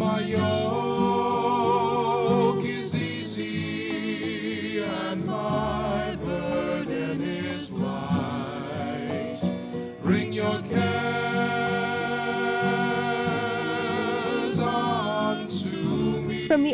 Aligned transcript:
my 0.00 0.18
yoke 0.20 0.59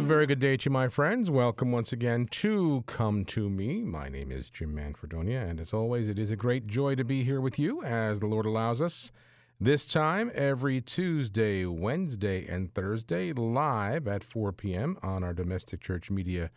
A 0.00 0.02
very 0.02 0.24
good 0.24 0.38
day 0.40 0.56
to 0.56 0.70
my 0.70 0.88
friends. 0.88 1.30
Welcome 1.30 1.72
once 1.72 1.92
again 1.92 2.26
to 2.30 2.82
Come 2.86 3.22
to 3.26 3.50
Me. 3.50 3.82
My 3.82 4.08
name 4.08 4.32
is 4.32 4.48
Jim 4.48 4.74
Manfredonia, 4.74 5.46
and 5.46 5.60
as 5.60 5.74
always, 5.74 6.08
it 6.08 6.18
is 6.18 6.30
a 6.30 6.36
great 6.36 6.66
joy 6.66 6.94
to 6.94 7.04
be 7.04 7.22
here 7.22 7.42
with 7.42 7.58
you 7.58 7.82
as 7.82 8.18
the 8.18 8.26
Lord 8.26 8.46
allows 8.46 8.80
us. 8.80 9.12
This 9.60 9.84
time, 9.84 10.30
every 10.32 10.80
Tuesday, 10.80 11.66
Wednesday, 11.66 12.46
and 12.46 12.72
Thursday, 12.72 13.34
live 13.34 14.08
at 14.08 14.24
4 14.24 14.52
p.m. 14.52 14.96
on 15.02 15.22
our 15.22 15.34
domestic 15.34 15.82
church 15.82 16.10
media 16.10 16.48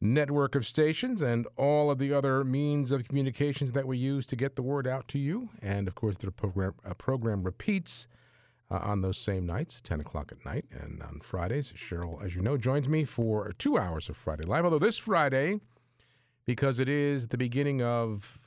network 0.00 0.54
of 0.54 0.66
stations 0.66 1.20
and 1.20 1.46
all 1.58 1.90
of 1.90 1.98
the 1.98 2.14
other 2.14 2.44
means 2.44 2.92
of 2.92 3.06
communications 3.06 3.72
that 3.72 3.86
we 3.86 3.98
use 3.98 4.24
to 4.24 4.36
get 4.36 4.56
the 4.56 4.62
word 4.62 4.86
out 4.86 5.06
to 5.08 5.18
you. 5.18 5.50
And 5.60 5.86
of 5.86 5.94
course, 5.94 6.16
the 6.16 6.30
program, 6.30 6.72
uh, 6.86 6.94
program 6.94 7.42
repeats 7.42 8.08
uh, 8.70 8.78
on 8.82 9.00
those 9.00 9.18
same 9.18 9.46
nights, 9.46 9.80
10 9.80 10.00
o'clock 10.00 10.32
at 10.32 10.44
night. 10.44 10.64
And 10.70 11.02
on 11.02 11.20
Fridays, 11.20 11.72
Cheryl, 11.72 12.24
as 12.24 12.36
you 12.36 12.42
know, 12.42 12.56
joins 12.56 12.88
me 12.88 13.04
for 13.04 13.52
two 13.58 13.76
hours 13.76 14.08
of 14.08 14.16
Friday 14.16 14.44
Live. 14.44 14.64
Although 14.64 14.78
this 14.78 14.96
Friday, 14.96 15.60
because 16.46 16.78
it 16.78 16.88
is 16.88 17.28
the 17.28 17.38
beginning 17.38 17.82
of 17.82 18.38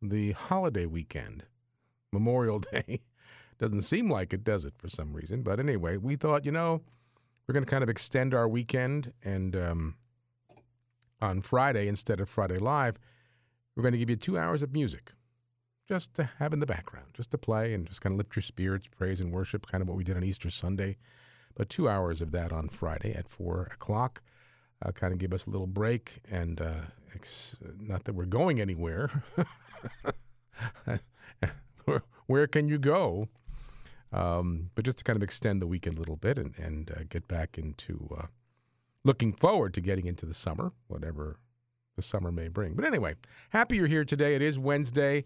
the 0.00 0.32
holiday 0.32 0.86
weekend, 0.86 1.44
Memorial 2.12 2.60
Day, 2.60 3.00
doesn't 3.58 3.82
seem 3.82 4.10
like 4.10 4.32
it, 4.32 4.44
does 4.44 4.64
it, 4.64 4.74
for 4.78 4.88
some 4.88 5.12
reason? 5.12 5.42
But 5.42 5.58
anyway, 5.60 5.96
we 5.96 6.16
thought, 6.16 6.44
you 6.46 6.52
know, 6.52 6.80
we're 7.46 7.52
going 7.52 7.64
to 7.64 7.70
kind 7.70 7.82
of 7.82 7.90
extend 7.90 8.34
our 8.34 8.48
weekend. 8.48 9.12
And 9.24 9.56
um, 9.56 9.94
on 11.20 11.42
Friday, 11.42 11.88
instead 11.88 12.20
of 12.20 12.28
Friday 12.28 12.58
Live, 12.58 12.98
we're 13.74 13.82
going 13.82 13.92
to 13.92 13.98
give 13.98 14.10
you 14.10 14.16
two 14.16 14.38
hours 14.38 14.62
of 14.62 14.72
music 14.72 15.12
just 15.90 16.14
to 16.14 16.30
have 16.38 16.52
in 16.52 16.60
the 16.60 16.66
background, 16.66 17.08
just 17.14 17.32
to 17.32 17.36
play 17.36 17.74
and 17.74 17.84
just 17.84 18.00
kind 18.00 18.12
of 18.12 18.18
lift 18.18 18.36
your 18.36 18.44
spirits, 18.44 18.86
praise 18.86 19.20
and 19.20 19.32
worship, 19.32 19.66
kind 19.66 19.82
of 19.82 19.88
what 19.88 19.96
we 19.96 20.04
did 20.04 20.16
on 20.16 20.22
Easter 20.22 20.48
Sunday. 20.48 20.96
But 21.56 21.68
two 21.68 21.88
hours 21.88 22.22
of 22.22 22.30
that 22.30 22.52
on 22.52 22.68
Friday 22.68 23.12
at 23.12 23.28
four 23.28 23.62
o'clock, 23.74 24.22
uh, 24.86 24.92
kind 24.92 25.12
of 25.12 25.18
give 25.18 25.34
us 25.34 25.48
a 25.48 25.50
little 25.50 25.66
break. 25.66 26.20
And 26.30 26.60
uh, 26.60 26.82
ex- 27.12 27.58
not 27.76 28.04
that 28.04 28.12
we're 28.12 28.26
going 28.26 28.60
anywhere. 28.60 29.24
where, 31.84 32.02
where 32.26 32.46
can 32.46 32.68
you 32.68 32.78
go? 32.78 33.26
Um, 34.12 34.70
but 34.76 34.84
just 34.84 34.98
to 34.98 35.04
kind 35.04 35.16
of 35.16 35.24
extend 35.24 35.60
the 35.60 35.66
weekend 35.66 35.96
a 35.96 35.98
little 35.98 36.14
bit 36.14 36.38
and, 36.38 36.56
and 36.56 36.92
uh, 36.92 37.00
get 37.08 37.26
back 37.26 37.58
into 37.58 38.08
uh, 38.16 38.26
looking 39.02 39.32
forward 39.32 39.74
to 39.74 39.80
getting 39.80 40.06
into 40.06 40.24
the 40.24 40.34
summer, 40.34 40.70
whatever 40.86 41.40
the 41.96 42.02
summer 42.02 42.30
may 42.30 42.46
bring. 42.46 42.74
But 42.74 42.84
anyway, 42.84 43.16
happy 43.48 43.74
you're 43.74 43.88
here 43.88 44.04
today. 44.04 44.36
It 44.36 44.42
is 44.42 44.56
Wednesday. 44.56 45.24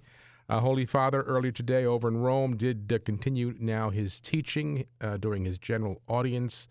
Uh, 0.49 0.61
Holy 0.61 0.85
Father, 0.85 1.23
earlier 1.23 1.53
today 1.53 1.87
over 1.87 2.07
in 2.07 2.19
Rome, 2.19 2.57
did 2.57 2.93
uh, 2.93 2.99
continue 3.05 3.55
now 3.59 3.89
his 3.89 4.21
teaching 4.21 4.85
uh, 5.01 5.17
during 5.17 5.45
his 5.45 5.59
general 5.59 6.03
audience 6.07 6.69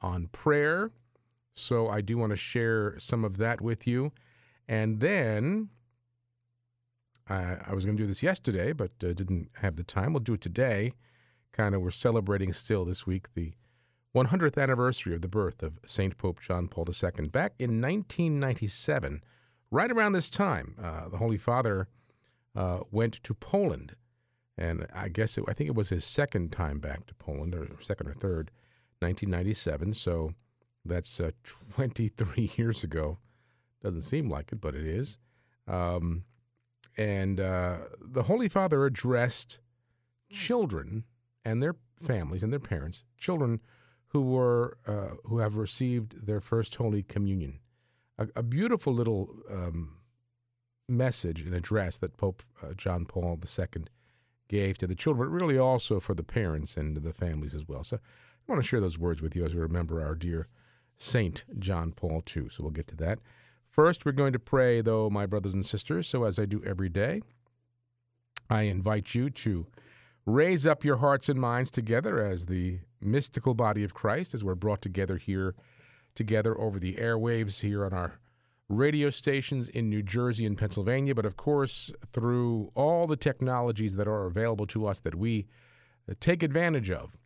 on 0.00 0.28
prayer. 0.28 0.90
So 1.52 1.88
I 1.88 2.00
do 2.00 2.16
want 2.16 2.30
to 2.30 2.36
share 2.36 2.98
some 2.98 3.24
of 3.24 3.36
that 3.36 3.60
with 3.60 3.86
you. 3.86 4.12
And 4.66 5.00
then 5.00 5.68
I, 7.28 7.74
was 7.74 7.84
going 7.84 7.96
to 7.96 8.02
do 8.02 8.06
this 8.06 8.22
yesterday, 8.22 8.72
but 8.72 8.92
uh, 9.04 9.12
didn't 9.12 9.50
have 9.60 9.76
the 9.76 9.84
time. 9.84 10.12
We'll 10.12 10.20
do 10.20 10.34
it 10.34 10.40
today. 10.40 10.92
Kind 11.52 11.74
of, 11.74 11.82
we're 11.82 11.90
celebrating 11.90 12.52
still 12.52 12.84
this 12.84 13.06
week 13.06 13.34
the 13.34 13.52
100th 14.16 14.60
anniversary 14.60 15.14
of 15.14 15.22
the 15.22 15.28
birth 15.28 15.62
of 15.62 15.78
St. 15.86 16.16
Pope 16.16 16.40
John 16.40 16.68
Paul 16.68 16.86
II. 16.88 17.28
Back 17.28 17.52
in 17.58 17.80
1997, 17.80 19.22
right 19.70 19.90
around 19.92 20.12
this 20.12 20.30
time, 20.30 20.74
uh, 20.82 21.08
the 21.08 21.18
Holy 21.18 21.38
Father 21.38 21.86
uh, 22.54 22.80
went 22.90 23.14
to 23.22 23.34
Poland. 23.34 23.96
And 24.58 24.86
I 24.94 25.08
guess 25.08 25.38
it, 25.38 25.44
I 25.48 25.52
think 25.52 25.68
it 25.68 25.76
was 25.76 25.88
his 25.88 26.04
second 26.04 26.52
time 26.52 26.78
back 26.78 27.06
to 27.06 27.14
Poland, 27.14 27.54
or 27.54 27.68
second 27.80 28.08
or 28.08 28.14
third, 28.14 28.50
1997. 29.00 29.94
So 29.94 30.30
that's 30.84 31.20
uh, 31.20 31.30
23 31.72 32.50
years 32.56 32.84
ago. 32.84 33.18
Doesn't 33.82 34.02
seem 34.02 34.28
like 34.28 34.52
it, 34.52 34.60
but 34.60 34.74
it 34.74 34.86
is. 34.86 35.18
Um, 35.66 36.24
and 36.96 37.40
uh, 37.40 37.78
the 38.00 38.24
Holy 38.24 38.48
Father 38.48 38.84
addressed 38.84 39.60
children 40.30 41.04
and 41.44 41.62
their 41.62 41.76
families 41.98 42.42
and 42.42 42.52
their 42.52 42.60
parents, 42.60 43.04
children 43.16 43.60
who 44.08 44.22
were 44.22 44.76
uh, 44.86 45.14
who 45.24 45.38
have 45.38 45.56
received 45.56 46.26
their 46.26 46.40
first 46.40 46.74
Holy 46.74 47.02
Communion. 47.02 47.60
A, 48.36 48.42
beautiful 48.42 48.92
little 48.92 49.34
um, 49.50 49.96
message 50.90 51.42
and 51.42 51.54
address 51.54 51.98
that 51.98 52.16
Pope 52.16 52.42
uh, 52.62 52.74
John 52.74 53.06
Paul 53.06 53.38
II 53.42 53.84
gave 54.48 54.78
to 54.78 54.86
the 54.86 54.94
children, 54.94 55.28
but 55.28 55.42
really 55.42 55.58
also 55.58 56.00
for 56.00 56.14
the 56.14 56.24
parents 56.24 56.76
and 56.76 56.96
the 56.96 57.12
families 57.12 57.54
as 57.54 57.66
well. 57.68 57.84
So 57.84 57.96
I 57.96 58.52
want 58.52 58.62
to 58.62 58.66
share 58.66 58.80
those 58.80 58.98
words 58.98 59.22
with 59.22 59.36
you 59.36 59.44
as 59.44 59.54
we 59.54 59.60
remember 59.60 60.04
our 60.04 60.14
dear 60.14 60.48
Saint 60.96 61.44
John 61.58 61.92
Paul 61.92 62.22
II. 62.36 62.48
So 62.48 62.62
we'll 62.62 62.72
get 62.72 62.88
to 62.88 62.96
that. 62.96 63.20
First, 63.70 64.04
we're 64.04 64.12
going 64.12 64.32
to 64.32 64.40
pray, 64.40 64.80
though, 64.80 65.08
my 65.08 65.26
brothers 65.26 65.54
and 65.54 65.64
sisters. 65.64 66.08
So 66.08 66.24
as 66.24 66.38
I 66.38 66.44
do 66.44 66.62
every 66.64 66.88
day, 66.88 67.22
I 68.50 68.62
invite 68.62 69.14
you 69.14 69.30
to 69.30 69.66
raise 70.26 70.66
up 70.66 70.84
your 70.84 70.96
hearts 70.96 71.28
and 71.28 71.40
minds 71.40 71.70
together 71.70 72.18
as 72.24 72.46
the 72.46 72.80
mystical 73.00 73.54
body 73.54 73.84
of 73.84 73.94
Christ, 73.94 74.34
as 74.34 74.44
we're 74.44 74.56
brought 74.56 74.82
together 74.82 75.16
here, 75.16 75.54
together 76.14 76.60
over 76.60 76.78
the 76.78 76.94
airwaves 76.94 77.60
here 77.60 77.84
on 77.84 77.92
our 77.92 78.19
radio 78.70 79.10
stations 79.10 79.68
in 79.68 79.90
New 79.90 80.02
Jersey 80.02 80.46
and 80.46 80.56
Pennsylvania, 80.56 81.14
but 81.14 81.26
of 81.26 81.36
course 81.36 81.92
through 82.12 82.70
all 82.74 83.06
the 83.06 83.16
technologies 83.16 83.96
that 83.96 84.06
are 84.06 84.26
available 84.26 84.66
to 84.68 84.86
us 84.86 85.00
that 85.00 85.16
we 85.16 85.48
uh, 86.08 86.14
take 86.20 86.42
advantage 86.42 86.90
of, 86.90 87.18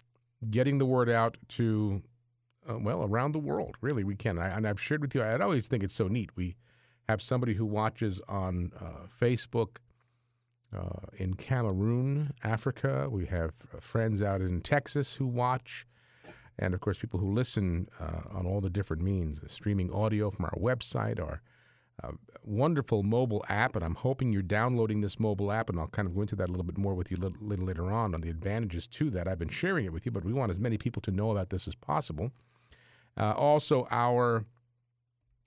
getting 0.50 0.78
the 0.78 0.86
word 0.86 1.10
out 1.10 1.36
to, 1.48 2.02
uh, 2.68 2.78
well, 2.78 3.04
around 3.04 3.32
the 3.32 3.38
world. 3.38 3.76
Really, 3.82 4.04
we 4.04 4.16
can. 4.16 4.38
I, 4.38 4.48
and 4.48 4.66
I've 4.66 4.80
shared 4.80 5.02
with 5.02 5.14
you, 5.14 5.22
I 5.22 5.38
always 5.38 5.68
think 5.68 5.82
it's 5.82 5.94
so 5.94 6.08
neat. 6.08 6.30
We 6.34 6.56
have 7.08 7.20
somebody 7.20 7.52
who 7.52 7.66
watches 7.66 8.22
on 8.26 8.72
uh, 8.80 9.06
Facebook 9.06 9.76
uh, 10.74 11.06
in 11.18 11.34
Cameroon, 11.34 12.32
Africa. 12.42 13.08
We 13.10 13.26
have 13.26 13.54
uh, 13.74 13.80
friends 13.80 14.22
out 14.22 14.40
in 14.40 14.62
Texas 14.62 15.16
who 15.16 15.26
watch. 15.26 15.86
And 16.58 16.74
of 16.74 16.80
course, 16.80 16.98
people 16.98 17.18
who 17.20 17.32
listen 17.32 17.88
uh, 18.00 18.20
on 18.30 18.46
all 18.46 18.60
the 18.60 18.70
different 18.70 19.02
means, 19.02 19.42
uh, 19.42 19.48
streaming 19.48 19.92
audio 19.92 20.30
from 20.30 20.44
our 20.44 20.58
website, 20.58 21.20
our 21.20 21.42
uh, 22.02 22.12
wonderful 22.44 23.02
mobile 23.02 23.44
app. 23.48 23.74
And 23.74 23.84
I'm 23.84 23.94
hoping 23.94 24.32
you're 24.32 24.42
downloading 24.42 25.00
this 25.00 25.18
mobile 25.18 25.50
app, 25.52 25.68
and 25.70 25.78
I'll 25.78 25.88
kind 25.88 26.08
of 26.08 26.14
go 26.14 26.22
into 26.22 26.36
that 26.36 26.48
a 26.48 26.52
little 26.52 26.64
bit 26.64 26.78
more 26.78 26.94
with 26.94 27.10
you 27.10 27.16
a 27.16 27.22
little, 27.22 27.38
little 27.40 27.66
later 27.66 27.90
on 27.90 28.14
on 28.14 28.20
the 28.20 28.30
advantages 28.30 28.86
to 28.88 29.10
that. 29.10 29.26
I've 29.26 29.38
been 29.38 29.48
sharing 29.48 29.84
it 29.84 29.92
with 29.92 30.06
you, 30.06 30.12
but 30.12 30.24
we 30.24 30.32
want 30.32 30.50
as 30.50 30.58
many 30.58 30.78
people 30.78 31.02
to 31.02 31.10
know 31.10 31.30
about 31.30 31.50
this 31.50 31.66
as 31.66 31.74
possible. 31.74 32.30
Uh, 33.16 33.32
also, 33.32 33.86
our 33.90 34.44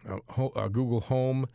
uh, 0.08 0.18
ho- 0.30 0.54
uh, 0.56 0.68
Google 0.68 1.02
Home 1.02 1.48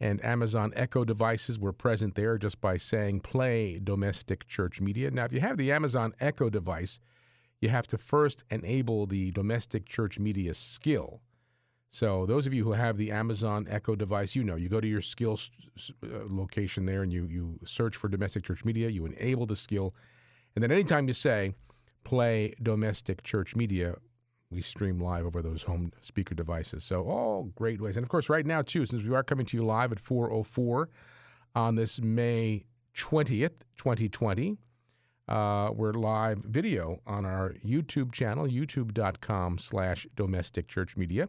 and 0.00 0.24
Amazon 0.24 0.72
Echo 0.74 1.04
devices 1.04 1.58
were 1.58 1.72
present 1.72 2.14
there 2.14 2.38
just 2.38 2.60
by 2.60 2.76
saying 2.76 3.20
play 3.20 3.78
domestic 3.82 4.46
church 4.46 4.80
media. 4.80 5.10
Now, 5.10 5.26
if 5.26 5.32
you 5.32 5.40
have 5.40 5.58
the 5.58 5.72
Amazon 5.72 6.14
Echo 6.20 6.48
device, 6.48 7.00
you 7.60 7.68
have 7.68 7.86
to 7.88 7.98
first 7.98 8.44
enable 8.50 9.06
the 9.06 9.30
domestic 9.32 9.86
church 9.86 10.18
media 10.18 10.54
skill. 10.54 11.20
So, 11.92 12.24
those 12.24 12.46
of 12.46 12.54
you 12.54 12.62
who 12.62 12.72
have 12.72 12.96
the 12.96 13.10
Amazon 13.10 13.66
Echo 13.68 13.96
device, 13.96 14.36
you 14.36 14.44
know, 14.44 14.54
you 14.54 14.68
go 14.68 14.80
to 14.80 14.86
your 14.86 15.00
skills 15.00 15.50
uh, 16.04 16.20
location 16.28 16.86
there 16.86 17.02
and 17.02 17.12
you, 17.12 17.26
you 17.26 17.58
search 17.64 17.96
for 17.96 18.08
domestic 18.08 18.44
church 18.44 18.64
media, 18.64 18.88
you 18.88 19.06
enable 19.06 19.44
the 19.44 19.56
skill, 19.56 19.94
and 20.54 20.62
then 20.62 20.70
anytime 20.70 21.08
you 21.08 21.14
say 21.14 21.52
play 22.04 22.54
domestic 22.62 23.24
church 23.24 23.56
media, 23.56 23.96
we 24.50 24.62
stream 24.62 25.00
live 25.00 25.26
over 25.26 25.42
those 25.42 25.62
home 25.62 25.92
speaker 26.00 26.34
devices. 26.34 26.84
So, 26.84 27.02
all 27.02 27.50
great 27.56 27.80
ways. 27.80 27.96
And 27.96 28.04
of 28.04 28.08
course, 28.08 28.28
right 28.28 28.46
now, 28.46 28.62
too, 28.62 28.86
since 28.86 29.02
we 29.02 29.14
are 29.14 29.24
coming 29.24 29.46
to 29.46 29.56
you 29.56 29.64
live 29.64 29.90
at 29.90 29.98
404 29.98 30.88
on 31.56 31.74
this 31.74 32.00
May 32.00 32.66
20th, 32.94 33.62
2020, 33.78 34.58
uh, 35.30 35.70
we're 35.72 35.92
live 35.92 36.38
video 36.38 37.00
on 37.06 37.24
our 37.24 37.54
YouTube 37.64 38.10
channel, 38.12 38.46
youtube.com 38.46 39.58
slash 39.58 40.06
domestic 40.16 40.66
church 40.68 40.96
media. 40.96 41.28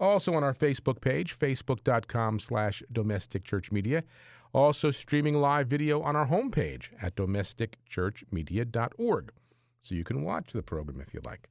Also 0.00 0.34
on 0.34 0.42
our 0.44 0.54
Facebook 0.54 1.00
page, 1.00 1.38
facebook.com 1.38 2.40
slash 2.40 2.82
domestic 2.92 3.44
church 3.44 3.72
media. 3.72 4.04
Also 4.52 4.90
streaming 4.90 5.34
live 5.34 5.68
video 5.68 6.02
on 6.02 6.16
our 6.16 6.26
homepage 6.26 6.90
at 7.00 7.14
domesticchurchmedia.org. 7.16 9.32
So 9.80 9.94
you 9.94 10.04
can 10.04 10.22
watch 10.22 10.52
the 10.52 10.62
program 10.62 11.00
if 11.00 11.14
you 11.14 11.20
like. 11.24 11.48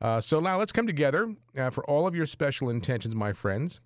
Uh, 0.00 0.20
so 0.20 0.38
now 0.40 0.58
let's 0.58 0.72
come 0.72 0.86
together 0.86 1.34
uh, 1.56 1.70
for 1.70 1.88
all 1.88 2.06
of 2.06 2.14
your 2.14 2.26
special 2.26 2.68
intentions, 2.68 3.14
my 3.14 3.32
friends, 3.32 3.80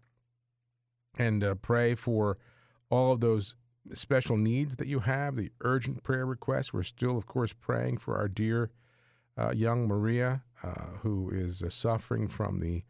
and 1.19 1.45
uh, 1.45 1.55
pray 1.57 1.95
for 1.95 2.39
all 2.91 3.13
of 3.13 3.21
those 3.21 3.57
special 3.93 4.37
needs 4.37 4.77
that 4.77 4.89
you 4.89 5.01
have, 5.01 5.37
the 5.37 5.51
urgent 5.61 6.03
prayer 6.03 6.27
requests. 6.27 6.73
We're 6.73 6.83
still, 6.83 7.17
of 7.17 7.27
course, 7.27 7.53
praying 7.53 7.99
for 7.99 8.17
our 8.17 8.29
dear 8.29 8.71
uh, 9.39 9.53
young 9.53 9.87
Maria, 9.87 10.43
uh, 10.63 10.87
who 11.01 11.31
is 11.31 11.63
uh, 11.63 11.69
suffering 11.69 12.29
from 12.29 12.61
the 12.61 12.83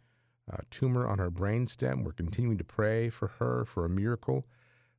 uh, 0.53 0.59
tumor 0.71 1.07
on 1.07 1.19
her 1.19 1.31
brainstem. 1.31 2.05
We're 2.05 2.13
continuing 2.13 2.59
to 2.59 2.65
pray 2.65 3.09
for 3.09 3.29
her 3.39 3.65
for 3.65 3.85
a 3.85 3.89
miracle. 3.91 4.47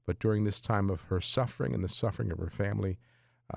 But 0.06 0.20
during 0.20 0.44
this 0.44 0.62
time 0.62 0.90
of 0.90 1.04
her 1.04 1.20
suffering 1.20 1.74
and 1.74 1.84
the 1.84 1.90
suffering 1.90 2.32
of 2.32 2.40
her 2.40 2.50
family, 2.50 2.98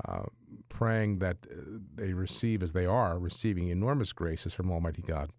uh, 0.05 0.25
praying 0.69 1.19
that 1.19 1.37
uh, 1.51 1.79
they 1.95 2.13
receive, 2.13 2.63
as 2.63 2.73
they 2.73 2.87
are, 2.87 3.19
receiving 3.19 3.69
enormous 3.69 4.13
graces 4.13 4.55
from 4.55 4.71
Almighty 4.71 5.03
God 5.03 5.31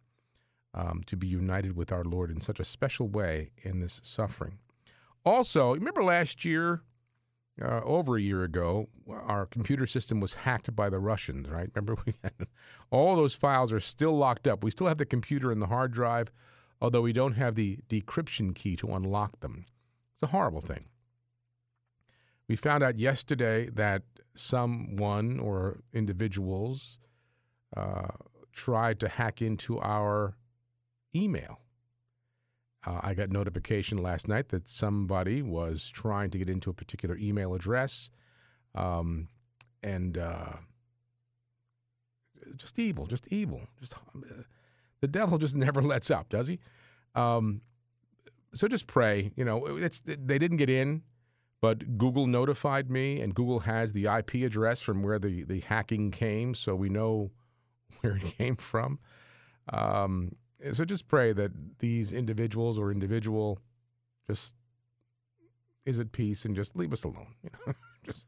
um, 0.74 1.01
to 1.06 1.15
be 1.15 1.27
united 1.27 1.75
with 1.75 1.92
our 1.92 2.03
Lord 2.03 2.31
in 2.31 2.42
such 2.42 2.59
a 2.59 2.65
special 2.65 3.07
way 3.07 3.51
in 3.63 3.80
this 3.80 4.01
suffering. 4.03 4.57
Also, 5.25 5.74
remember 5.74 6.03
last 6.03 6.44
year, 6.44 6.81
uh, 7.59 7.81
over 7.83 8.15
a 8.15 8.21
year 8.21 8.44
ago, 8.44 8.88
our 9.09 9.45
computer 9.45 9.86
system 9.86 10.19
was 10.19 10.33
hacked 10.33 10.75
by 10.75 10.89
the 10.89 11.00
Russians, 11.00 11.50
right? 11.50 11.69
Remember, 11.75 12.01
we 12.06 12.13
had, 12.24 12.33
all 12.89 13.15
those 13.15 13.33
files 13.33 13.74
are 13.74 13.80
still 13.80 14.15
locked 14.18 14.48
up. 14.48 14.63
We 14.63 14.71
still 14.71 14.88
have 14.88 14.98
the 14.98 15.06
computer 15.06 15.51
and 15.51 15.62
the 15.62 15.68
hard 15.68 15.92
drive, 15.92 16.31
although 16.81 17.01
we 17.01 17.13
don't 17.13 17.33
have 17.33 17.56
the 17.56 17.80
decryption 17.89 18.56
key 18.56 18.75
to 18.77 18.94
unlock 18.94 19.39
them. 19.39 19.65
It's 20.13 20.24
a 20.24 20.27
horrible 20.27 20.62
thing. 20.62 20.86
We 22.48 22.56
found 22.56 22.83
out 22.83 23.00
yesterday 23.00 23.69
that 23.69 24.03
someone 24.36 25.39
or 25.39 25.80
individuals 25.94 27.00
uh, 27.75 28.07
tried 28.51 29.00
to 29.00 29.07
hack 29.07 29.42
into 29.42 29.80
our 29.80 30.36
email. 31.15 31.59
Uh, 32.85 32.99
I 33.03 33.13
got 33.13 33.29
notification 33.29 33.99
last 33.99 34.27
night 34.27 34.49
that 34.49 34.67
somebody 34.67 35.41
was 35.41 35.87
trying 35.89 36.31
to 36.31 36.37
get 36.37 36.49
into 36.49 36.69
a 36.69 36.73
particular 36.73 37.15
email 37.17 37.53
address, 37.53 38.09
um, 38.73 39.27
and 39.83 40.17
uh, 40.17 40.53
just 42.55 42.79
evil, 42.79 43.05
just 43.05 43.27
evil, 43.27 43.61
just 43.79 43.93
uh, 43.93 44.43
the 44.99 45.07
devil 45.07 45.37
just 45.37 45.55
never 45.67 45.81
lets 45.81 46.09
up, 46.09 46.29
does 46.29 46.47
he? 46.47 46.59
Um, 47.13 47.61
so 48.53 48.67
just 48.67 48.87
pray. 48.87 49.31
You 49.35 49.45
know, 49.45 49.67
they 49.77 50.39
didn't 50.39 50.57
get 50.57 50.69
in, 50.69 51.03
but 51.61 51.97
Google 51.97 52.25
notified 52.25 52.89
me, 52.89 53.21
and 53.21 53.35
Google 53.35 53.61
has 53.61 53.93
the 53.93 54.05
IP 54.05 54.35
address 54.35 54.81
from 54.81 55.03
where 55.03 55.19
the 55.19 55.43
the 55.43 55.59
hacking 55.61 56.09
came, 56.09 56.55
so 56.55 56.75
we 56.75 56.89
know 56.89 57.31
where 58.01 58.15
it 58.15 58.23
came 58.37 58.55
from. 58.55 58.99
Um, 59.71 60.35
so 60.71 60.85
just 60.85 61.07
pray 61.07 61.33
that 61.33 61.51
these 61.79 62.13
individuals 62.13 62.77
or 62.77 62.91
individual 62.91 63.59
just 64.27 64.55
is 65.85 65.99
at 65.99 66.11
peace 66.11 66.45
and 66.45 66.55
just 66.55 66.75
leave 66.75 66.93
us 66.93 67.03
alone. 67.03 67.33
You 67.43 67.49
know, 67.67 67.73
just 68.05 68.27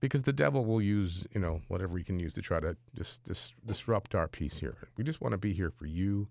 because 0.00 0.22
the 0.22 0.32
devil 0.32 0.64
will 0.64 0.82
use 0.82 1.26
you 1.32 1.40
know 1.40 1.60
whatever 1.68 1.96
he 1.96 2.04
can 2.04 2.18
use 2.18 2.34
to 2.34 2.42
try 2.42 2.60
to 2.60 2.76
just, 2.94 3.26
just 3.26 3.54
disrupt 3.66 4.14
our 4.14 4.28
peace 4.28 4.58
here. 4.58 4.76
We 4.96 5.04
just 5.04 5.20
want 5.20 5.32
to 5.32 5.38
be 5.38 5.52
here 5.52 5.70
for 5.70 5.86
you 5.86 6.28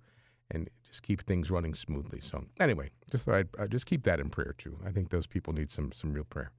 and 0.52 0.70
just 0.86 1.04
keep 1.04 1.22
things 1.22 1.50
running 1.50 1.74
smoothly. 1.74 2.20
So 2.20 2.44
anyway, 2.60 2.90
just 3.10 3.28
I'd, 3.28 3.48
uh, 3.58 3.68
just 3.68 3.86
keep 3.86 4.04
that 4.04 4.20
in 4.20 4.30
prayer 4.30 4.54
too. 4.58 4.78
I 4.86 4.92
think 4.92 5.10
those 5.10 5.28
people 5.28 5.54
need 5.54 5.72
some 5.72 5.92
some 5.92 6.14
real 6.14 6.26
prayer. 6.26 6.52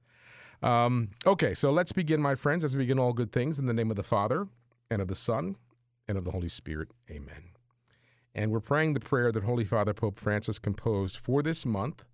Um, 0.61 1.09
okay, 1.27 1.53
so 1.53 1.71
let's 1.71 1.91
begin, 1.91 2.21
my 2.21 2.35
friends, 2.35 2.63
as 2.63 2.75
we 2.75 2.83
begin 2.83 2.97
all 2.97 3.11
good 3.11 3.33
things 3.33 3.59
in 3.59 3.65
the 3.65 3.73
name 3.73 3.89
of 3.89 3.97
the 3.97 4.03
Father 4.03 4.47
and 4.89 5.01
of 5.01 5.09
the 5.09 5.15
Son 5.15 5.57
and 6.07 6.17
of 6.17 6.23
the 6.23 6.31
Holy 6.31 6.47
Spirit. 6.47 6.87
Amen. 7.11 7.52
And 8.35 8.51
we're 8.51 8.59
praying 8.59 8.93
the 8.93 8.99
prayer 8.99 9.31
that 9.31 9.43
Holy 9.43 9.65
Father 9.65 9.93
Pope 9.93 10.19
Francis 10.19 10.59
composed 10.59 11.17
for 11.17 11.43
this 11.43 11.65
month. 11.65 12.05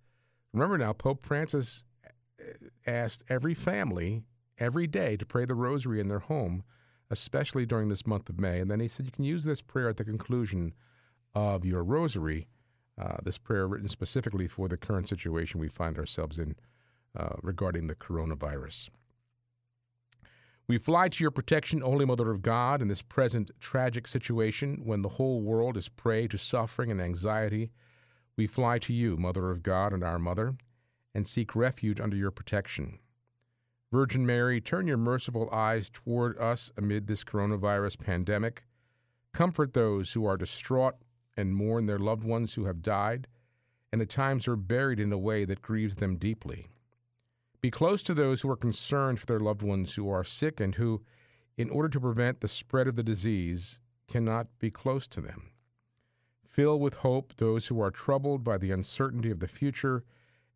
Remember 0.52 0.76
now, 0.76 0.92
Pope 0.92 1.24
Francis 1.24 1.84
asked 2.86 3.24
every 3.28 3.54
family 3.54 4.24
every 4.58 4.86
day 4.86 5.16
to 5.16 5.24
pray 5.24 5.44
the 5.46 5.54
rosary 5.54 6.00
in 6.00 6.08
their 6.08 6.18
home, 6.18 6.62
especially 7.10 7.64
during 7.64 7.88
this 7.88 8.06
month 8.06 8.28
of 8.28 8.38
May. 8.38 8.60
And 8.60 8.70
then 8.70 8.80
he 8.80 8.88
said 8.88 9.06
you 9.06 9.12
can 9.12 9.24
use 9.24 9.44
this 9.44 9.62
prayer 9.62 9.88
at 9.88 9.96
the 9.96 10.04
conclusion 10.04 10.74
of 11.34 11.64
your 11.64 11.82
rosary, 11.82 12.48
uh, 12.98 13.16
this 13.22 13.38
prayer 13.38 13.66
written 13.66 13.88
specifically 13.88 14.46
for 14.46 14.68
the 14.68 14.76
current 14.76 15.08
situation 15.08 15.60
we 15.60 15.68
find 15.68 15.98
ourselves 15.98 16.38
in 16.38 16.54
uh, 17.16 17.36
regarding 17.42 17.86
the 17.86 17.94
coronavirus. 17.94 18.90
We 20.70 20.78
fly 20.78 21.08
to 21.08 21.24
your 21.24 21.32
protection, 21.32 21.80
Holy 21.80 22.06
Mother 22.06 22.30
of 22.30 22.42
God, 22.42 22.80
in 22.80 22.86
this 22.86 23.02
present 23.02 23.50
tragic 23.58 24.06
situation 24.06 24.82
when 24.84 25.02
the 25.02 25.08
whole 25.08 25.42
world 25.42 25.76
is 25.76 25.88
prey 25.88 26.28
to 26.28 26.38
suffering 26.38 26.92
and 26.92 27.00
anxiety. 27.00 27.72
We 28.36 28.46
fly 28.46 28.78
to 28.78 28.92
you, 28.92 29.16
Mother 29.16 29.50
of 29.50 29.64
God 29.64 29.92
and 29.92 30.04
our 30.04 30.20
Mother, 30.20 30.54
and 31.12 31.26
seek 31.26 31.56
refuge 31.56 31.98
under 31.98 32.16
your 32.16 32.30
protection. 32.30 33.00
Virgin 33.90 34.24
Mary, 34.24 34.60
turn 34.60 34.86
your 34.86 34.96
merciful 34.96 35.50
eyes 35.50 35.90
toward 35.90 36.38
us 36.38 36.70
amid 36.76 37.08
this 37.08 37.24
coronavirus 37.24 37.98
pandemic. 37.98 38.64
Comfort 39.34 39.74
those 39.74 40.12
who 40.12 40.24
are 40.24 40.36
distraught 40.36 40.94
and 41.36 41.52
mourn 41.52 41.86
their 41.86 41.98
loved 41.98 42.22
ones 42.22 42.54
who 42.54 42.66
have 42.66 42.80
died, 42.80 43.26
and 43.92 44.00
at 44.00 44.08
times 44.08 44.46
are 44.46 44.54
buried 44.54 45.00
in 45.00 45.12
a 45.12 45.18
way 45.18 45.44
that 45.44 45.62
grieves 45.62 45.96
them 45.96 46.14
deeply. 46.14 46.68
Be 47.60 47.70
close 47.70 48.02
to 48.04 48.14
those 48.14 48.40
who 48.40 48.50
are 48.50 48.56
concerned 48.56 49.20
for 49.20 49.26
their 49.26 49.38
loved 49.38 49.62
ones 49.62 49.94
who 49.94 50.08
are 50.08 50.24
sick 50.24 50.60
and 50.60 50.74
who, 50.74 51.02
in 51.58 51.68
order 51.68 51.90
to 51.90 52.00
prevent 52.00 52.40
the 52.40 52.48
spread 52.48 52.88
of 52.88 52.96
the 52.96 53.02
disease, 53.02 53.80
cannot 54.08 54.46
be 54.58 54.70
close 54.70 55.06
to 55.08 55.20
them. 55.20 55.50
Fill 56.46 56.80
with 56.80 56.94
hope 56.94 57.36
those 57.36 57.66
who 57.66 57.80
are 57.80 57.90
troubled 57.90 58.42
by 58.42 58.56
the 58.56 58.70
uncertainty 58.70 59.30
of 59.30 59.40
the 59.40 59.46
future 59.46 60.04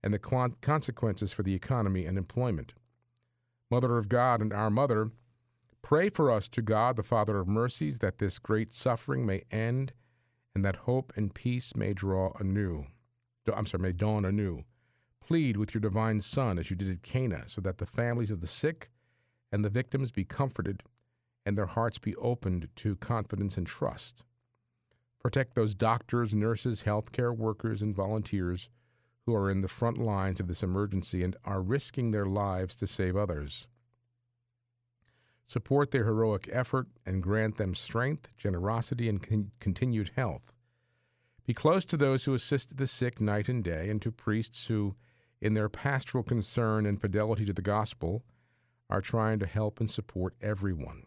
and 0.02 0.14
the 0.14 0.54
consequences 0.60 1.32
for 1.32 1.42
the 1.42 1.54
economy 1.54 2.06
and 2.06 2.16
employment. 2.16 2.72
Mother 3.70 3.98
of 3.98 4.08
God 4.08 4.40
and 4.40 4.52
our 4.52 4.70
Mother, 4.70 5.10
pray 5.82 6.08
for 6.08 6.30
us 6.30 6.48
to 6.48 6.62
God, 6.62 6.96
the 6.96 7.02
Father 7.02 7.38
of 7.38 7.46
mercies, 7.46 7.98
that 7.98 8.18
this 8.18 8.38
great 8.38 8.72
suffering 8.72 9.26
may 9.26 9.42
end 9.50 9.92
and 10.54 10.64
that 10.64 10.76
hope 10.76 11.12
and 11.16 11.34
peace 11.34 11.76
may 11.76 11.92
draw 11.92 12.32
anew. 12.40 12.86
I'm 13.54 13.66
sorry, 13.66 13.82
may 13.82 13.92
dawn 13.92 14.24
anew 14.24 14.64
Plead 15.26 15.56
with 15.56 15.72
your 15.72 15.80
divine 15.80 16.20
Son 16.20 16.58
as 16.58 16.68
you 16.68 16.76
did 16.76 16.90
at 16.90 17.02
Cana, 17.02 17.44
so 17.46 17.62
that 17.62 17.78
the 17.78 17.86
families 17.86 18.30
of 18.30 18.42
the 18.42 18.46
sick 18.46 18.90
and 19.50 19.64
the 19.64 19.70
victims 19.70 20.10
be 20.10 20.24
comforted 20.24 20.82
and 21.46 21.56
their 21.56 21.66
hearts 21.66 21.98
be 21.98 22.14
opened 22.16 22.68
to 22.76 22.96
confidence 22.96 23.56
and 23.56 23.66
trust. 23.66 24.24
Protect 25.20 25.54
those 25.54 25.74
doctors, 25.74 26.34
nurses, 26.34 26.82
healthcare 26.82 27.34
workers, 27.34 27.80
and 27.80 27.94
volunteers 27.94 28.68
who 29.24 29.34
are 29.34 29.50
in 29.50 29.62
the 29.62 29.68
front 29.68 29.96
lines 29.96 30.40
of 30.40 30.46
this 30.46 30.62
emergency 30.62 31.22
and 31.22 31.36
are 31.44 31.62
risking 31.62 32.10
their 32.10 32.26
lives 32.26 32.76
to 32.76 32.86
save 32.86 33.16
others. 33.16 33.66
Support 35.46 35.90
their 35.90 36.04
heroic 36.04 36.50
effort 36.52 36.88
and 37.06 37.22
grant 37.22 37.56
them 37.56 37.74
strength, 37.74 38.28
generosity, 38.36 39.08
and 39.08 39.22
con- 39.22 39.52
continued 39.60 40.10
health. 40.16 40.52
Be 41.46 41.54
close 41.54 41.86
to 41.86 41.96
those 41.96 42.24
who 42.24 42.34
assist 42.34 42.76
the 42.76 42.86
sick 42.86 43.22
night 43.22 43.48
and 43.48 43.64
day 43.64 43.88
and 43.88 44.02
to 44.02 44.12
priests 44.12 44.66
who 44.66 44.94
in 45.44 45.52
their 45.52 45.68
pastoral 45.68 46.24
concern 46.24 46.86
and 46.86 46.98
fidelity 46.98 47.44
to 47.44 47.52
the 47.52 47.60
gospel, 47.60 48.24
are 48.88 49.02
trying 49.02 49.38
to 49.38 49.46
help 49.46 49.78
and 49.78 49.90
support 49.90 50.34
everyone. 50.40 51.02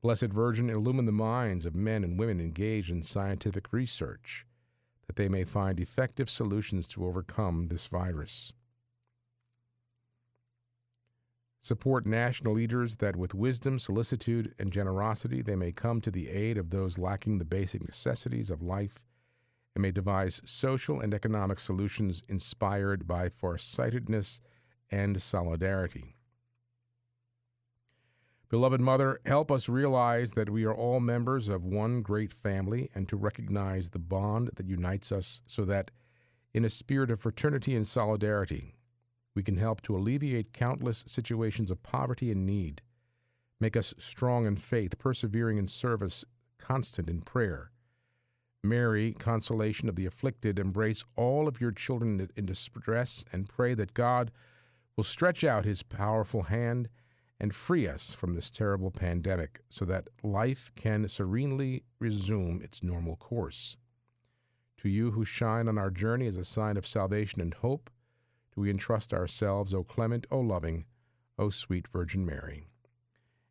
Blessed 0.00 0.32
Virgin, 0.32 0.70
illumine 0.70 1.04
the 1.04 1.12
minds 1.12 1.66
of 1.66 1.76
men 1.76 2.02
and 2.02 2.18
women 2.18 2.40
engaged 2.40 2.90
in 2.90 3.02
scientific 3.02 3.74
research, 3.74 4.46
that 5.06 5.16
they 5.16 5.28
may 5.28 5.44
find 5.44 5.78
effective 5.78 6.30
solutions 6.30 6.86
to 6.86 7.04
overcome 7.04 7.68
this 7.68 7.86
virus. 7.88 8.54
Support 11.60 12.06
national 12.06 12.54
leaders 12.54 12.96
that 12.96 13.16
with 13.16 13.34
wisdom, 13.34 13.78
solicitude, 13.78 14.54
and 14.58 14.72
generosity 14.72 15.42
they 15.42 15.56
may 15.56 15.72
come 15.72 16.00
to 16.00 16.10
the 16.10 16.30
aid 16.30 16.56
of 16.56 16.70
those 16.70 16.96
lacking 16.96 17.36
the 17.36 17.44
basic 17.44 17.84
necessities 17.84 18.50
of 18.50 18.62
life 18.62 19.05
and 19.76 19.82
may 19.82 19.90
devise 19.90 20.40
social 20.46 21.00
and 21.00 21.12
economic 21.12 21.60
solutions 21.60 22.22
inspired 22.30 23.06
by 23.06 23.28
farsightedness 23.28 24.40
and 24.90 25.20
solidarity. 25.20 26.16
Beloved 28.48 28.80
Mother, 28.80 29.20
help 29.26 29.52
us 29.52 29.68
realize 29.68 30.32
that 30.32 30.48
we 30.48 30.64
are 30.64 30.74
all 30.74 30.98
members 30.98 31.50
of 31.50 31.62
one 31.62 32.00
great 32.00 32.32
family 32.32 32.88
and 32.94 33.06
to 33.10 33.18
recognize 33.18 33.90
the 33.90 33.98
bond 33.98 34.48
that 34.54 34.66
unites 34.66 35.12
us 35.12 35.42
so 35.46 35.66
that, 35.66 35.90
in 36.54 36.64
a 36.64 36.70
spirit 36.70 37.10
of 37.10 37.20
fraternity 37.20 37.76
and 37.76 37.86
solidarity, 37.86 38.76
we 39.34 39.42
can 39.42 39.58
help 39.58 39.82
to 39.82 39.94
alleviate 39.94 40.54
countless 40.54 41.04
situations 41.06 41.70
of 41.70 41.82
poverty 41.82 42.30
and 42.30 42.46
need, 42.46 42.80
make 43.60 43.76
us 43.76 43.92
strong 43.98 44.46
in 44.46 44.56
faith, 44.56 44.98
persevering 44.98 45.58
in 45.58 45.68
service, 45.68 46.24
constant 46.58 47.10
in 47.10 47.20
prayer, 47.20 47.72
Mary, 48.68 49.12
consolation 49.12 49.88
of 49.88 49.96
the 49.96 50.06
afflicted, 50.06 50.58
embrace 50.58 51.04
all 51.16 51.48
of 51.48 51.60
your 51.60 51.72
children 51.72 52.28
in 52.36 52.46
distress 52.46 53.24
and 53.32 53.48
pray 53.48 53.74
that 53.74 53.94
God 53.94 54.30
will 54.96 55.04
stretch 55.04 55.44
out 55.44 55.64
his 55.64 55.82
powerful 55.82 56.42
hand 56.42 56.88
and 57.38 57.54
free 57.54 57.86
us 57.86 58.14
from 58.14 58.34
this 58.34 58.50
terrible 58.50 58.90
pandemic 58.90 59.60
so 59.68 59.84
that 59.84 60.08
life 60.22 60.72
can 60.74 61.08
serenely 61.08 61.82
resume 61.98 62.60
its 62.62 62.82
normal 62.82 63.16
course. 63.16 63.76
To 64.78 64.88
you 64.88 65.10
who 65.10 65.24
shine 65.24 65.68
on 65.68 65.78
our 65.78 65.90
journey 65.90 66.26
as 66.26 66.36
a 66.36 66.44
sign 66.44 66.76
of 66.76 66.86
salvation 66.86 67.40
and 67.40 67.52
hope, 67.52 67.90
do 68.54 68.60
we 68.62 68.70
entrust 68.70 69.12
ourselves, 69.12 69.74
O 69.74 69.84
clement, 69.84 70.26
O 70.30 70.40
loving, 70.40 70.86
O 71.38 71.50
sweet 71.50 71.88
Virgin 71.88 72.24
Mary. 72.24 72.66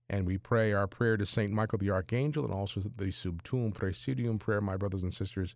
And 0.09 0.25
we 0.27 0.37
pray 0.37 0.71
our 0.71 0.87
prayer 0.87 1.17
to 1.17 1.25
St. 1.25 1.51
Michael 1.51 1.79
the 1.79 1.89
Archangel 1.89 2.45
and 2.45 2.53
also 2.53 2.79
the 2.79 3.11
Sub 3.11 3.41
Tuum 3.43 3.73
Praesidium 3.73 4.39
prayer, 4.39 4.61
my 4.61 4.77
brothers 4.77 5.03
and 5.03 5.13
sisters, 5.13 5.55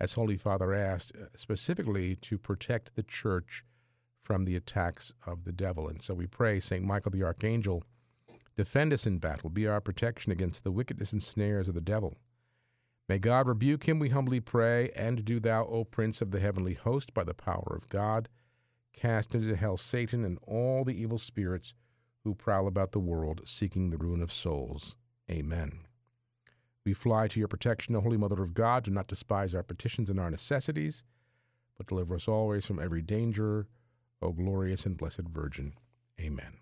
as 0.00 0.14
Holy 0.14 0.38
Father 0.38 0.72
asked, 0.72 1.12
uh, 1.14 1.26
specifically 1.36 2.16
to 2.16 2.38
protect 2.38 2.94
the 2.94 3.02
church 3.02 3.64
from 4.22 4.44
the 4.44 4.56
attacks 4.56 5.12
of 5.26 5.44
the 5.44 5.52
devil. 5.52 5.88
And 5.88 6.00
so 6.00 6.14
we 6.14 6.26
pray, 6.26 6.60
St. 6.60 6.84
Michael 6.84 7.10
the 7.10 7.22
Archangel, 7.22 7.84
defend 8.56 8.92
us 8.92 9.06
in 9.06 9.18
battle, 9.18 9.50
be 9.50 9.66
our 9.66 9.80
protection 9.80 10.32
against 10.32 10.64
the 10.64 10.72
wickedness 10.72 11.12
and 11.12 11.22
snares 11.22 11.68
of 11.68 11.74
the 11.74 11.80
devil. 11.80 12.18
May 13.08 13.18
God 13.18 13.48
rebuke 13.48 13.84
him, 13.84 13.98
we 13.98 14.10
humbly 14.10 14.40
pray, 14.40 14.90
and 14.90 15.24
do 15.24 15.40
thou, 15.40 15.66
O 15.66 15.84
Prince 15.84 16.22
of 16.22 16.30
the 16.30 16.40
heavenly 16.40 16.74
host, 16.74 17.12
by 17.12 17.24
the 17.24 17.34
power 17.34 17.76
of 17.76 17.88
God, 17.88 18.28
cast 18.92 19.34
into 19.34 19.56
hell 19.56 19.76
Satan 19.76 20.24
and 20.24 20.38
all 20.46 20.84
the 20.84 21.00
evil 21.00 21.18
spirits 21.18 21.74
who 22.24 22.34
prowl 22.34 22.66
about 22.66 22.92
the 22.92 22.98
world 22.98 23.42
seeking 23.44 23.90
the 23.90 23.98
ruin 23.98 24.22
of 24.22 24.32
souls. 24.32 24.96
Amen. 25.30 25.80
We 26.84 26.92
fly 26.92 27.28
to 27.28 27.38
your 27.38 27.48
protection, 27.48 27.94
O 27.94 28.00
Holy 28.00 28.16
Mother 28.16 28.42
of 28.42 28.54
God. 28.54 28.84
Do 28.84 28.90
not 28.90 29.08
despise 29.08 29.54
our 29.54 29.62
petitions 29.62 30.10
and 30.10 30.18
our 30.18 30.30
necessities, 30.30 31.04
but 31.76 31.86
deliver 31.86 32.14
us 32.14 32.28
always 32.28 32.66
from 32.66 32.78
every 32.78 33.02
danger, 33.02 33.66
O 34.22 34.32
glorious 34.32 34.86
and 34.86 34.96
blessed 34.96 35.28
Virgin. 35.28 35.74
Amen. 36.20 36.58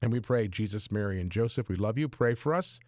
And 0.00 0.12
we 0.12 0.20
pray, 0.20 0.48
Jesus, 0.48 0.90
Mary, 0.90 1.20
and 1.20 1.30
Joseph, 1.30 1.68
we 1.68 1.76
love 1.76 1.96
you. 1.96 2.08
Pray 2.08 2.34
for 2.34 2.54
us. 2.54 2.80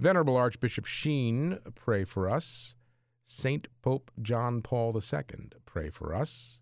Venerable 0.00 0.36
Archbishop 0.36 0.86
Sheen, 0.86 1.58
pray 1.74 2.04
for 2.04 2.28
us. 2.28 2.76
Saint 3.24 3.68
Pope 3.82 4.10
John 4.22 4.62
Paul 4.62 4.96
II, 4.96 5.50
pray 5.66 5.90
for 5.90 6.14
us. 6.14 6.60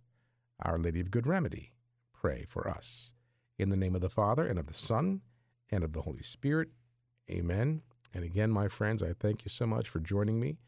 Our 0.60 0.78
Lady 0.78 1.00
of 1.00 1.12
Good 1.12 1.26
Remedy, 1.26 1.72
pray 2.12 2.44
for 2.48 2.68
us. 2.68 3.12
In 3.58 3.70
the 3.70 3.76
name 3.76 3.94
of 3.94 4.00
the 4.00 4.10
Father, 4.10 4.46
and 4.46 4.58
of 4.58 4.66
the 4.66 4.74
Son, 4.74 5.22
and 5.70 5.82
of 5.82 5.92
the 5.92 6.02
Holy 6.02 6.22
Spirit. 6.22 6.68
Amen. 7.30 7.82
And 8.14 8.24
again, 8.24 8.50
my 8.50 8.68
friends, 8.68 9.02
I 9.02 9.12
thank 9.12 9.44
you 9.44 9.48
so 9.48 9.66
much 9.66 9.88
for 9.88 10.00
joining 10.00 10.40
me, 10.40 10.58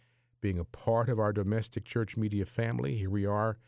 being 0.40 0.58
a 0.58 0.64
part 0.64 1.08
of 1.08 1.18
our 1.18 1.32
domestic 1.32 1.84
church 1.84 2.16
media 2.16 2.44
family. 2.44 2.96
Here 2.96 3.10
we 3.10 3.26
are 3.26 3.58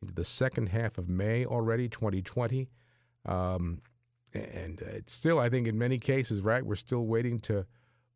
into 0.00 0.14
the 0.14 0.24
second 0.24 0.68
half 0.68 0.98
of 0.98 1.08
May 1.08 1.44
already, 1.44 1.88
2020. 1.88 2.68
Um, 3.26 3.82
and 4.34 4.80
it's 4.80 5.12
still, 5.12 5.38
I 5.38 5.48
think, 5.48 5.66
in 5.66 5.78
many 5.78 5.98
cases, 5.98 6.40
right, 6.40 6.64
we're 6.64 6.74
still 6.76 7.06
waiting 7.06 7.38
to 7.40 7.66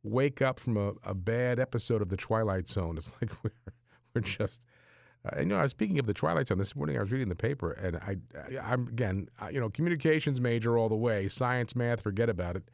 wake 0.03 0.43
up 0.43 0.61
from 0.61 0.77
a, 0.77 0.93
a 1.03 1.15
bad 1.15 1.59
episode 1.59 2.03
of 2.03 2.09
The 2.09 2.17
Twilight 2.17 2.69
Zone. 2.69 2.97
It's 2.97 3.13
like 3.21 3.31
we're, 3.43 3.51
we're 4.15 4.21
just 4.21 4.65
uh, 5.25 5.31
and, 5.33 5.49
you 5.49 5.55
know, 5.55 5.61
I 5.61 5.63
was 5.63 5.71
speaking 5.71 5.99
of 5.99 6.07
the 6.07 6.15
Twilight 6.15 6.49
Zone 6.49 6.59
this 6.59 6.77
morning. 6.77 6.97
I 6.97 7.01
was 7.01 7.11
reading 7.11 7.29
the 7.29 7.35
paper, 7.35 7.73
and 7.73 7.97
I, 7.97 8.17
I 8.61 8.75
am 8.75 8.89
again, 8.89 9.29
I, 9.41 9.51
you 9.51 9.61
know, 9.61 9.71
communications 9.71 10.41
major 10.41 10.77
all 10.77 10.89
the 10.89 10.97
way. 10.97 11.29
Science, 11.29 11.75
math, 11.75 12.03
forget 12.03 12.29
about 12.29 12.57
it. 12.57 12.71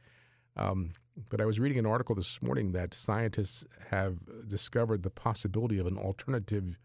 Um, 0.56 0.92
but 1.28 1.40
I 1.40 1.44
was 1.44 1.60
reading 1.60 1.78
an 1.78 1.86
article 1.86 2.14
this 2.14 2.42
morning 2.42 2.72
that 2.72 2.92
scientists 2.94 3.64
have 3.90 4.18
discovered 4.48 5.02
the 5.02 5.10
possibility 5.10 5.78
of 5.78 5.86
an 5.86 5.96
alternative, 5.96 6.78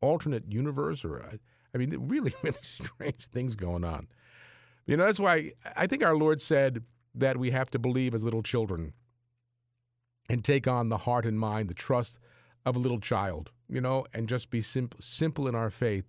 alternate 0.00 0.52
universe, 0.52 1.04
or 1.04 1.22
I, 1.22 1.38
I 1.74 1.78
mean, 1.78 1.94
really, 2.08 2.32
really 2.42 2.58
strange 2.62 3.26
things 3.26 3.56
going 3.56 3.84
on. 3.84 4.06
You 4.86 4.96
know, 4.96 5.06
that's 5.06 5.20
why 5.20 5.52
I 5.76 5.86
think 5.86 6.04
our 6.04 6.16
Lord 6.16 6.40
said 6.40 6.84
that 7.14 7.36
we 7.36 7.50
have 7.50 7.70
to 7.70 7.78
believe 7.78 8.14
as 8.14 8.22
little 8.22 8.42
children 8.42 8.92
and 10.30 10.44
take 10.44 10.68
on 10.68 10.88
the 10.90 10.98
heart 10.98 11.26
and 11.26 11.38
mind, 11.38 11.68
the 11.68 11.74
trust 11.74 12.20
of 12.68 12.76
a 12.76 12.78
little 12.78 13.00
child, 13.00 13.50
you 13.68 13.80
know, 13.80 14.06
and 14.14 14.28
just 14.28 14.50
be 14.50 14.60
simple, 14.60 15.00
simple 15.00 15.48
in 15.48 15.54
our 15.54 15.70
faith, 15.70 16.04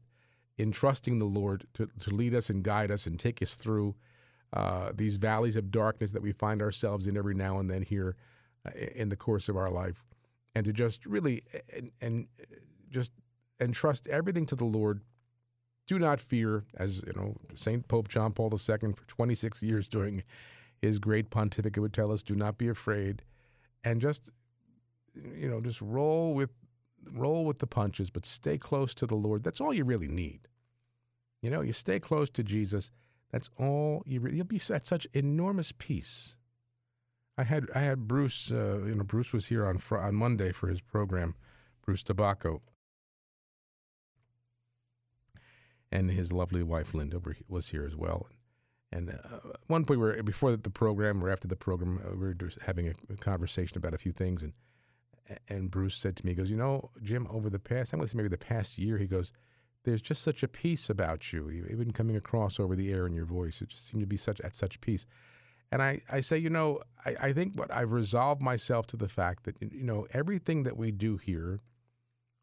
in 0.58 0.72
trusting 0.72 1.20
the 1.20 1.25
Lord 1.25 1.66
to, 1.74 1.89
to 2.00 2.13
lead 2.13 2.36
us 2.36 2.50
and 2.50 2.63
guide 2.63 2.92
us 2.92 3.08
and 3.08 3.20
take 3.20 3.42
us 3.42 3.56
through 3.56 3.96
uh, 4.51 4.92
these 4.94 5.18
valleys 5.18 5.56
of 5.56 5.72
darkness 5.72 6.12
that 6.12 6.22
we 6.22 6.32
find 6.32 6.62
ourselves 6.62 7.08
in 7.08 7.18
every 7.18 7.36
now 7.36 7.60
and 7.60 7.70
then 7.70 7.82
here 7.82 8.16
uh, 8.66 8.72
in 8.96 9.10
the 9.10 9.16
course 9.16 9.48
of 9.48 9.56
our 9.56 9.70
life, 9.70 10.06
and 10.56 10.66
to 10.66 10.74
just 10.74 11.06
really 11.06 11.44
and, 11.75 11.92
and 12.01 12.28
just 12.89 13.13
entrust 13.60 14.08
everything 14.08 14.46
to 14.48 14.56
the 14.56 14.66
Lord. 14.66 15.01
Do 15.88 15.98
not 15.98 16.20
fear, 16.20 16.66
as 16.78 17.04
you 17.06 17.13
know, 17.16 17.36
Saint 17.56 17.88
Pope 17.88 18.10
John 18.10 18.32
Paul 18.32 18.51
II 18.51 18.94
for 18.94 19.08
26 19.08 19.63
years 19.63 19.89
during 19.89 20.24
his 20.82 21.00
great 21.00 21.30
pontificate 21.30 21.82
would 21.82 21.94
tell 21.94 22.12
us, 22.12 22.22
do 22.22 22.36
not 22.36 22.58
be 22.58 22.68
afraid, 22.68 23.24
and 23.84 24.00
just 24.00 24.32
you 25.36 25.50
know, 25.50 25.62
just 25.62 25.82
roll 25.82 26.34
with 26.34 26.50
roll 27.12 27.46
with 27.46 27.60
the 27.60 27.68
punches, 27.68 28.10
but 28.10 28.26
stay 28.26 28.58
close 28.58 28.94
to 28.96 29.06
the 29.06 29.16
Lord. 29.16 29.44
That's 29.44 29.62
all 29.62 29.74
you 29.74 29.84
really 29.84 30.08
need. 30.08 30.48
You 31.42 31.50
know, 31.50 31.62
you 31.62 31.74
stay 31.74 32.00
close 32.00 32.30
to 32.32 32.44
Jesus. 32.44 32.92
That's 33.32 33.50
all 33.58 34.04
you. 34.06 34.20
Really, 34.20 34.38
you'll 34.38 34.46
be 34.46 34.62
at 34.72 34.86
such 34.86 35.08
enormous 35.14 35.72
peace. 35.78 36.36
I 37.38 37.44
had 37.44 37.68
I 37.74 37.80
had 37.80 38.08
Bruce. 38.08 38.52
Uh, 38.52 38.82
you 38.86 38.96
know, 38.96 39.04
Bruce 39.04 39.32
was 39.32 39.48
here 39.48 39.66
on 39.66 39.78
fr- 39.78 39.98
on 39.98 40.16
Monday 40.16 40.52
for 40.52 40.68
his 40.68 40.82
program, 40.82 41.36
Bruce 41.86 42.04
Tobacco, 42.04 42.62
and 45.92 46.12
his 46.12 46.34
lovely 46.34 46.64
wife 46.64 46.94
Linda 46.94 47.22
was 47.48 47.70
here 47.70 47.86
as 47.86 47.96
well. 47.96 48.28
And 48.92 49.12
uh, 49.12 49.38
one 49.68 49.86
point, 49.86 50.00
we 50.00 50.06
were 50.06 50.24
before 50.24 50.56
the 50.56 50.70
program 50.70 51.24
or 51.24 51.30
after 51.30 51.48
the 51.48 51.56
program, 51.56 52.02
uh, 52.04 52.12
we 52.12 52.28
were 52.28 52.34
just 52.34 52.60
having 52.62 52.88
a, 52.88 52.94
a 53.12 53.16
conversation 53.16 53.78
about 53.78 53.94
a 53.94 53.98
few 53.98 54.12
things, 54.12 54.42
and 54.44 54.54
and 55.48 55.69
Bruce 55.69 55.95
said 55.95 56.15
to 56.17 56.25
me, 56.25 56.31
he 56.31 56.36
goes, 56.36 56.51
you 56.51 56.57
know, 56.57 56.89
Jim, 57.01 57.27
over 57.29 57.50
the 57.50 57.59
past, 57.59 57.93
I'm 57.93 58.00
going 58.00 58.07
to 58.07 58.12
say 58.12 58.17
maybe 58.17 58.29
the 58.29 58.38
past 58.38 58.77
year, 58.77 58.98
he 58.98 59.07
goes, 59.07 59.31
there's 59.83 60.01
just 60.01 60.24
such 60.24 60.43
a 60.43 60.48
peace 60.48 60.89
about 60.89 61.31
you, 61.31 61.50
even 61.69 61.91
coming 61.91 62.15
across 62.15 62.59
over 62.59 62.75
the 62.75 62.91
air 62.91 63.07
in 63.07 63.13
your 63.13 63.25
voice. 63.25 63.62
It 63.62 63.69
just 63.69 63.88
seemed 63.88 64.01
to 64.01 64.07
be 64.07 64.17
such 64.17 64.41
at 64.41 64.55
such 64.55 64.81
peace. 64.81 65.05
And 65.71 65.81
I, 65.81 66.01
I 66.12 66.19
say, 66.19 66.38
you 66.38 66.50
know, 66.50 66.81
I, 67.05 67.15
I 67.21 67.33
think 67.33 67.57
what 67.57 67.74
I've 67.74 67.91
resolved 67.91 68.41
myself 68.41 68.88
to 68.88 68.98
the 68.98 69.07
fact 69.07 69.43
that, 69.43 69.55
you 69.62 69.83
know, 69.83 70.07
everything 70.13 70.63
that 70.63 70.77
we 70.77 70.91
do 70.91 71.17
here, 71.17 71.62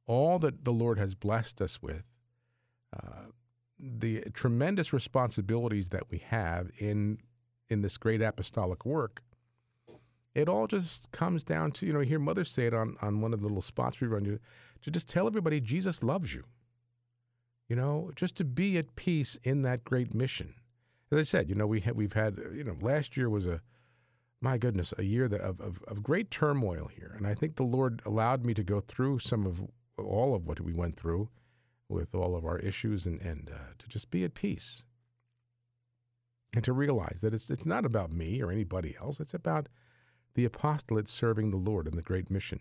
all 0.07 0.39
that 0.39 0.65
the 0.65 0.73
Lord 0.73 0.99
has 0.99 1.15
blessed 1.15 1.61
us 1.61 1.83
with, 1.83 2.05
uh, 2.97 3.27
the 3.79 4.23
tremendous 4.33 4.93
responsibilities 4.93 5.91
that 5.91 6.11
we 6.11 6.19
have 6.19 6.71
in 6.79 7.19
in 7.69 7.83
this 7.83 7.99
great 7.99 8.23
apostolic 8.23 8.87
work, 8.87 9.23
it 10.37 10.51
all 10.51 10.67
just 10.67 11.11
comes 11.13 11.43
down 11.43 11.73
to, 11.73 11.87
you 11.87 11.95
know, 11.95 12.01
hear 12.01 12.19
Mother 12.19 12.45
say 12.45 12.67
it 12.67 12.75
on, 12.75 12.97
on 13.01 13.23
one 13.23 13.33
of 13.33 13.41
the 13.41 13.47
little 13.47 13.63
spots 13.63 14.01
we 14.03 14.07
run 14.07 14.25
to, 14.25 14.39
to 14.83 14.91
just 14.91 15.09
tell 15.09 15.27
everybody 15.27 15.61
Jesus 15.61 16.03
loves 16.03 16.35
you. 16.35 16.43
You 17.69 17.75
know, 17.75 18.11
just 18.15 18.37
to 18.37 18.45
be 18.45 18.77
at 18.77 18.95
peace 18.97 19.41
in 19.43 19.63
that 19.63 19.83
great 19.83 20.15
mission. 20.15 20.55
As 21.11 21.19
I 21.19 21.23
said, 21.23 21.49
you 21.49 21.55
know, 21.55 21.67
we 21.67 21.81
have, 21.81 21.97
we've 21.97 22.13
had, 22.13 22.39
you 22.55 22.65
know, 22.65 22.77
last 22.83 23.17
year 23.17 23.31
was 23.31 23.47
a, 23.47 23.63
my 24.43 24.59
goodness, 24.59 24.93
a 24.99 25.05
year 25.05 25.27
that, 25.27 25.41
of, 25.41 25.59
of, 25.61 25.83
of 25.89 26.03
great 26.03 26.31
turmoil 26.31 26.91
here. 26.95 27.15
And 27.17 27.27
I 27.27 27.35
think 27.35 27.57
the 27.57 27.63
Lord 27.63 28.03
allowed 28.05 28.45
me 28.45 28.53
to 28.55 28.63
go 28.63 28.81
through 28.81 29.21
some 29.21 29.47
of 29.47 29.63
all 29.97 30.35
of 30.35 30.47
what 30.47 30.61
we 30.61 30.75
went 30.75 30.97
through 30.97 31.31
with 31.89 32.15
all 32.15 32.37
of 32.37 32.45
our 32.45 32.59
issues 32.59 33.07
and, 33.07 33.21
and 33.23 33.51
uh, 33.53 33.73
to 33.79 33.89
just 33.89 34.11
be 34.11 34.23
at 34.23 34.35
peace. 34.35 34.85
And 36.55 36.63
to 36.65 36.73
realize 36.73 37.21
that 37.23 37.33
it's, 37.33 37.51
it's 37.51 37.67
not 37.67 37.87
about 37.87 38.13
me 38.13 38.43
or 38.43 38.53
anybody 38.53 38.95
else. 39.01 39.19
It's 39.19 39.35
about 39.35 39.69
the 40.37 40.45
apostolate 40.45 41.09
serving 41.09 41.51
the 41.51 41.57
Lord 41.57 41.89
in 41.89 41.97
the 41.97 42.03
great 42.03 42.31
mission. 42.31 42.61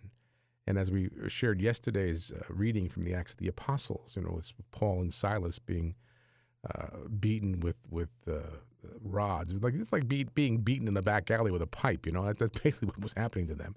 And 0.66 0.80
as 0.80 0.90
we 0.90 1.10
shared 1.28 1.62
yesterday's 1.62 2.32
uh, 2.32 2.42
reading 2.50 2.90
from 2.90 3.04
the 3.04 3.14
Acts 3.14 3.34
of 3.34 3.38
the 3.38 3.50
Apostles, 3.50 4.16
you 4.16 4.24
know, 4.24 4.32
with 4.32 4.52
Paul 4.72 5.02
and 5.02 5.14
Silas 5.14 5.60
being 5.60 5.94
uh, 6.74 7.08
beaten 7.20 7.60
with 7.60 7.76
with 7.92 8.10
uh, 8.28 8.40
rods, 9.04 9.54
like 9.62 9.76
it's 9.76 9.94
like 9.94 10.08
be, 10.08 10.24
being 10.24 10.58
beaten 10.58 10.88
in 10.88 10.96
the 10.96 11.04
back 11.04 11.30
alley 11.30 11.52
with 11.52 11.62
a 11.62 11.68
pipe. 11.68 12.08
You 12.08 12.14
know, 12.14 12.26
that, 12.26 12.40
that's 12.40 12.60
basically 12.64 12.88
what 12.88 13.04
was 13.04 13.14
happening 13.14 13.48
to 13.48 13.56
them. 13.56 13.76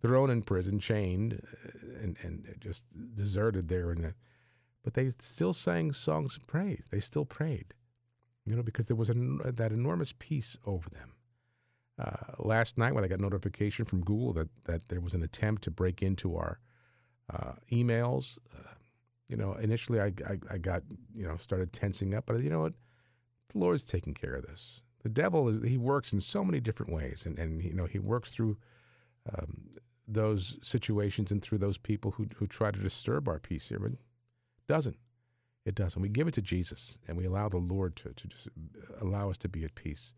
They're 0.00 0.10
thrown 0.10 0.30
in 0.30 0.42
prison, 0.42 0.78
chained, 0.78 1.42
uh, 1.44 2.02
and 2.02 2.16
and 2.22 2.54
just 2.58 2.84
deserted 3.14 3.68
there. 3.68 3.90
And 3.90 4.14
but 4.82 4.94
they 4.94 5.10
still 5.18 5.52
sang 5.52 5.92
songs 5.92 6.36
of 6.38 6.46
praise. 6.46 6.86
They 6.90 7.00
still 7.00 7.26
prayed, 7.26 7.74
you 8.46 8.56
know, 8.56 8.62
because 8.62 8.86
there 8.86 8.96
was 8.96 9.08
that 9.08 9.72
enormous 9.72 10.14
peace 10.18 10.56
over 10.64 10.88
them. 10.88 11.12
Uh, 12.00 12.32
last 12.38 12.78
night, 12.78 12.94
when 12.94 13.04
I 13.04 13.08
got 13.08 13.20
notification 13.20 13.84
from 13.84 14.00
Google 14.00 14.32
that 14.34 14.48
that 14.64 14.88
there 14.88 15.00
was 15.00 15.14
an 15.14 15.22
attempt 15.22 15.62
to 15.64 15.70
break 15.70 16.02
into 16.02 16.36
our 16.36 16.58
uh, 17.32 17.52
emails, 17.70 18.38
uh, 18.56 18.74
you 19.28 19.36
know, 19.36 19.52
initially 19.54 20.00
I, 20.00 20.12
I, 20.26 20.38
I 20.50 20.58
got 20.58 20.82
you 21.14 21.26
know 21.26 21.36
started 21.36 21.72
tensing 21.72 22.14
up, 22.14 22.26
but 22.26 22.40
you 22.40 22.50
know 22.50 22.60
what, 22.60 22.74
the 23.50 23.58
Lord's 23.58 23.84
taking 23.84 24.14
care 24.14 24.34
of 24.34 24.46
this. 24.46 24.82
The 25.02 25.08
devil 25.10 25.48
is 25.48 25.62
he 25.62 25.76
works 25.76 26.12
in 26.12 26.20
so 26.20 26.42
many 26.44 26.60
different 26.60 26.92
ways, 26.92 27.26
and 27.26 27.38
and 27.38 27.62
you 27.62 27.74
know 27.74 27.86
he 27.86 27.98
works 27.98 28.30
through 28.30 28.56
um, 29.34 29.68
those 30.08 30.58
situations 30.62 31.30
and 31.30 31.42
through 31.42 31.58
those 31.58 31.78
people 31.78 32.10
who, 32.12 32.26
who 32.36 32.46
try 32.46 32.70
to 32.70 32.80
disturb 32.80 33.28
our 33.28 33.38
peace 33.38 33.68
here, 33.68 33.78
but 33.78 33.92
it 33.92 33.98
doesn't. 34.68 34.96
It 35.66 35.74
doesn't. 35.74 36.00
We 36.00 36.08
give 36.08 36.26
it 36.26 36.34
to 36.34 36.42
Jesus 36.42 36.98
and 37.06 37.16
we 37.16 37.26
allow 37.26 37.48
the 37.48 37.58
Lord 37.58 37.94
to, 37.96 38.12
to 38.14 38.26
just 38.26 38.48
allow 39.00 39.28
us 39.30 39.38
to 39.38 39.48
be 39.48 39.64
at 39.64 39.74
peace. 39.74 40.14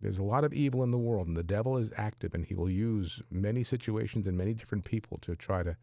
There's 0.00 0.18
a 0.18 0.24
lot 0.24 0.44
of 0.44 0.54
evil 0.54 0.82
in 0.82 0.90
the 0.90 0.98
world, 0.98 1.28
and 1.28 1.36
the 1.36 1.42
devil 1.42 1.76
is 1.76 1.92
active, 1.96 2.34
and 2.34 2.44
he 2.44 2.54
will 2.54 2.70
use 2.70 3.22
many 3.30 3.62
situations 3.62 4.26
and 4.26 4.36
many 4.36 4.54
different 4.54 4.84
people 4.84 5.18
to 5.18 5.36
try 5.36 5.62
to 5.62 5.76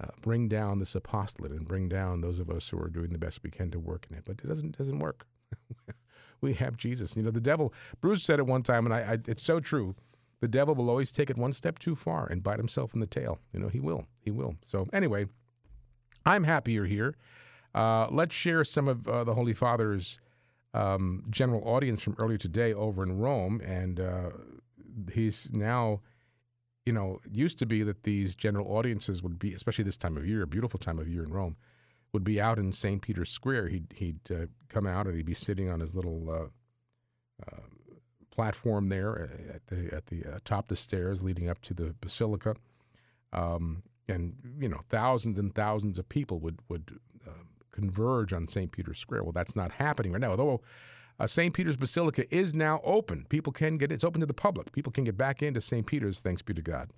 uh, 0.00 0.08
bring 0.20 0.48
down 0.48 0.78
this 0.78 0.94
apostolate 0.94 1.52
and 1.52 1.66
bring 1.66 1.88
down 1.88 2.20
those 2.20 2.40
of 2.40 2.50
us 2.50 2.68
who 2.68 2.78
are 2.80 2.90
doing 2.90 3.12
the 3.12 3.18
best 3.18 3.42
we 3.42 3.50
can 3.50 3.70
to 3.70 3.78
work 3.78 4.06
in 4.10 4.16
it. 4.16 4.24
But 4.26 4.40
it 4.44 4.46
doesn't 4.46 4.76
doesn't 4.76 4.98
work. 4.98 5.26
we 6.40 6.54
have 6.54 6.76
Jesus. 6.76 7.16
You 7.16 7.22
know, 7.22 7.30
the 7.30 7.40
devil. 7.40 7.72
Bruce 8.00 8.22
said 8.22 8.38
it 8.38 8.46
one 8.46 8.62
time, 8.62 8.84
and 8.84 8.94
I, 8.94 8.98
I, 8.98 9.18
it's 9.26 9.42
so 9.42 9.60
true. 9.60 9.94
The 10.40 10.48
devil 10.48 10.74
will 10.74 10.88
always 10.88 11.10
take 11.10 11.30
it 11.30 11.36
one 11.36 11.52
step 11.52 11.78
too 11.78 11.96
far 11.96 12.26
and 12.26 12.42
bite 12.42 12.58
himself 12.58 12.94
in 12.94 13.00
the 13.00 13.06
tail. 13.06 13.40
You 13.52 13.60
know, 13.60 13.68
he 13.68 13.80
will. 13.80 14.06
He 14.20 14.30
will. 14.30 14.54
So 14.62 14.86
anyway, 14.92 15.26
I'm 16.24 16.44
happy 16.44 16.72
you're 16.72 16.84
here. 16.84 17.16
Uh, 17.74 18.06
let's 18.10 18.34
share 18.34 18.62
some 18.62 18.86
of 18.88 19.08
uh, 19.08 19.24
the 19.24 19.34
Holy 19.34 19.54
Father's 19.54 20.20
um, 20.78 21.24
general 21.28 21.62
audience 21.66 22.02
from 22.02 22.14
earlier 22.18 22.38
today 22.38 22.72
over 22.72 23.02
in 23.02 23.18
Rome, 23.18 23.60
and 23.64 23.98
uh, 23.98 24.30
he's 25.12 25.50
now, 25.52 26.00
you 26.86 26.92
know, 26.92 27.18
used 27.30 27.58
to 27.58 27.66
be 27.66 27.82
that 27.82 28.04
these 28.04 28.36
general 28.36 28.66
audiences 28.74 29.20
would 29.22 29.40
be, 29.40 29.52
especially 29.54 29.84
this 29.84 29.96
time 29.96 30.16
of 30.16 30.24
year, 30.26 30.42
a 30.42 30.46
beautiful 30.46 30.78
time 30.78 31.00
of 31.00 31.08
year 31.08 31.24
in 31.24 31.32
Rome, 31.32 31.56
would 32.12 32.22
be 32.22 32.40
out 32.40 32.60
in 32.60 32.72
St. 32.72 33.02
Peter's 33.02 33.28
Square. 33.28 33.68
He'd 33.68 33.92
he'd 33.96 34.20
uh, 34.30 34.46
come 34.68 34.86
out 34.86 35.06
and 35.06 35.16
he'd 35.16 35.26
be 35.26 35.34
sitting 35.34 35.68
on 35.68 35.80
his 35.80 35.96
little 35.96 36.30
uh, 36.30 37.46
uh, 37.50 37.60
platform 38.30 38.88
there 38.88 39.28
at 39.52 39.66
the 39.66 39.92
at 39.92 40.06
the 40.06 40.24
uh, 40.24 40.38
top 40.44 40.66
of 40.66 40.68
the 40.68 40.76
stairs 40.76 41.24
leading 41.24 41.48
up 41.48 41.60
to 41.62 41.74
the 41.74 41.92
basilica, 42.00 42.54
um, 43.32 43.82
and 44.08 44.36
you 44.60 44.68
know, 44.68 44.80
thousands 44.88 45.40
and 45.40 45.52
thousands 45.56 45.98
of 45.98 46.08
people 46.08 46.38
would 46.38 46.60
would 46.68 47.00
converge 47.70 48.32
on 48.32 48.46
St. 48.46 48.70
Peter's 48.72 48.98
Square. 48.98 49.24
Well, 49.24 49.32
that's 49.32 49.56
not 49.56 49.72
happening 49.72 50.12
right 50.12 50.20
now. 50.20 50.30
Although 50.30 50.62
uh, 51.20 51.26
St. 51.26 51.52
Peter's 51.52 51.76
Basilica 51.76 52.24
is 52.34 52.54
now 52.54 52.80
open, 52.84 53.24
people 53.28 53.52
can 53.52 53.76
get 53.76 53.92
it's 53.92 54.04
open 54.04 54.20
to 54.20 54.26
the 54.26 54.34
public. 54.34 54.72
People 54.72 54.92
can 54.92 55.04
get 55.04 55.16
back 55.16 55.42
into 55.42 55.60
St. 55.60 55.86
Peter's, 55.86 56.20
thanks 56.20 56.42
be 56.42 56.54
to 56.54 56.62
God. 56.62 56.90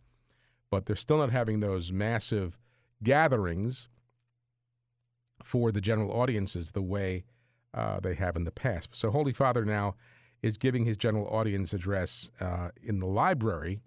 But 0.70 0.86
they're 0.86 0.96
still 0.96 1.18
not 1.18 1.30
having 1.30 1.60
those 1.60 1.90
massive 1.90 2.58
gatherings 3.02 3.88
for 5.42 5.72
the 5.72 5.80
general 5.80 6.12
audiences 6.12 6.72
the 6.72 6.82
way 6.82 7.24
uh, 7.72 8.00
they 8.00 8.14
have 8.14 8.36
in 8.36 8.44
the 8.44 8.50
past. 8.50 8.94
So 8.94 9.10
Holy 9.10 9.32
Father 9.32 9.64
now 9.64 9.94
is 10.42 10.56
giving 10.56 10.84
his 10.84 10.96
general 10.96 11.26
audience 11.28 11.72
address 11.72 12.30
uh, 12.40 12.68
in 12.82 12.98
the 12.98 13.06
library 13.06 13.80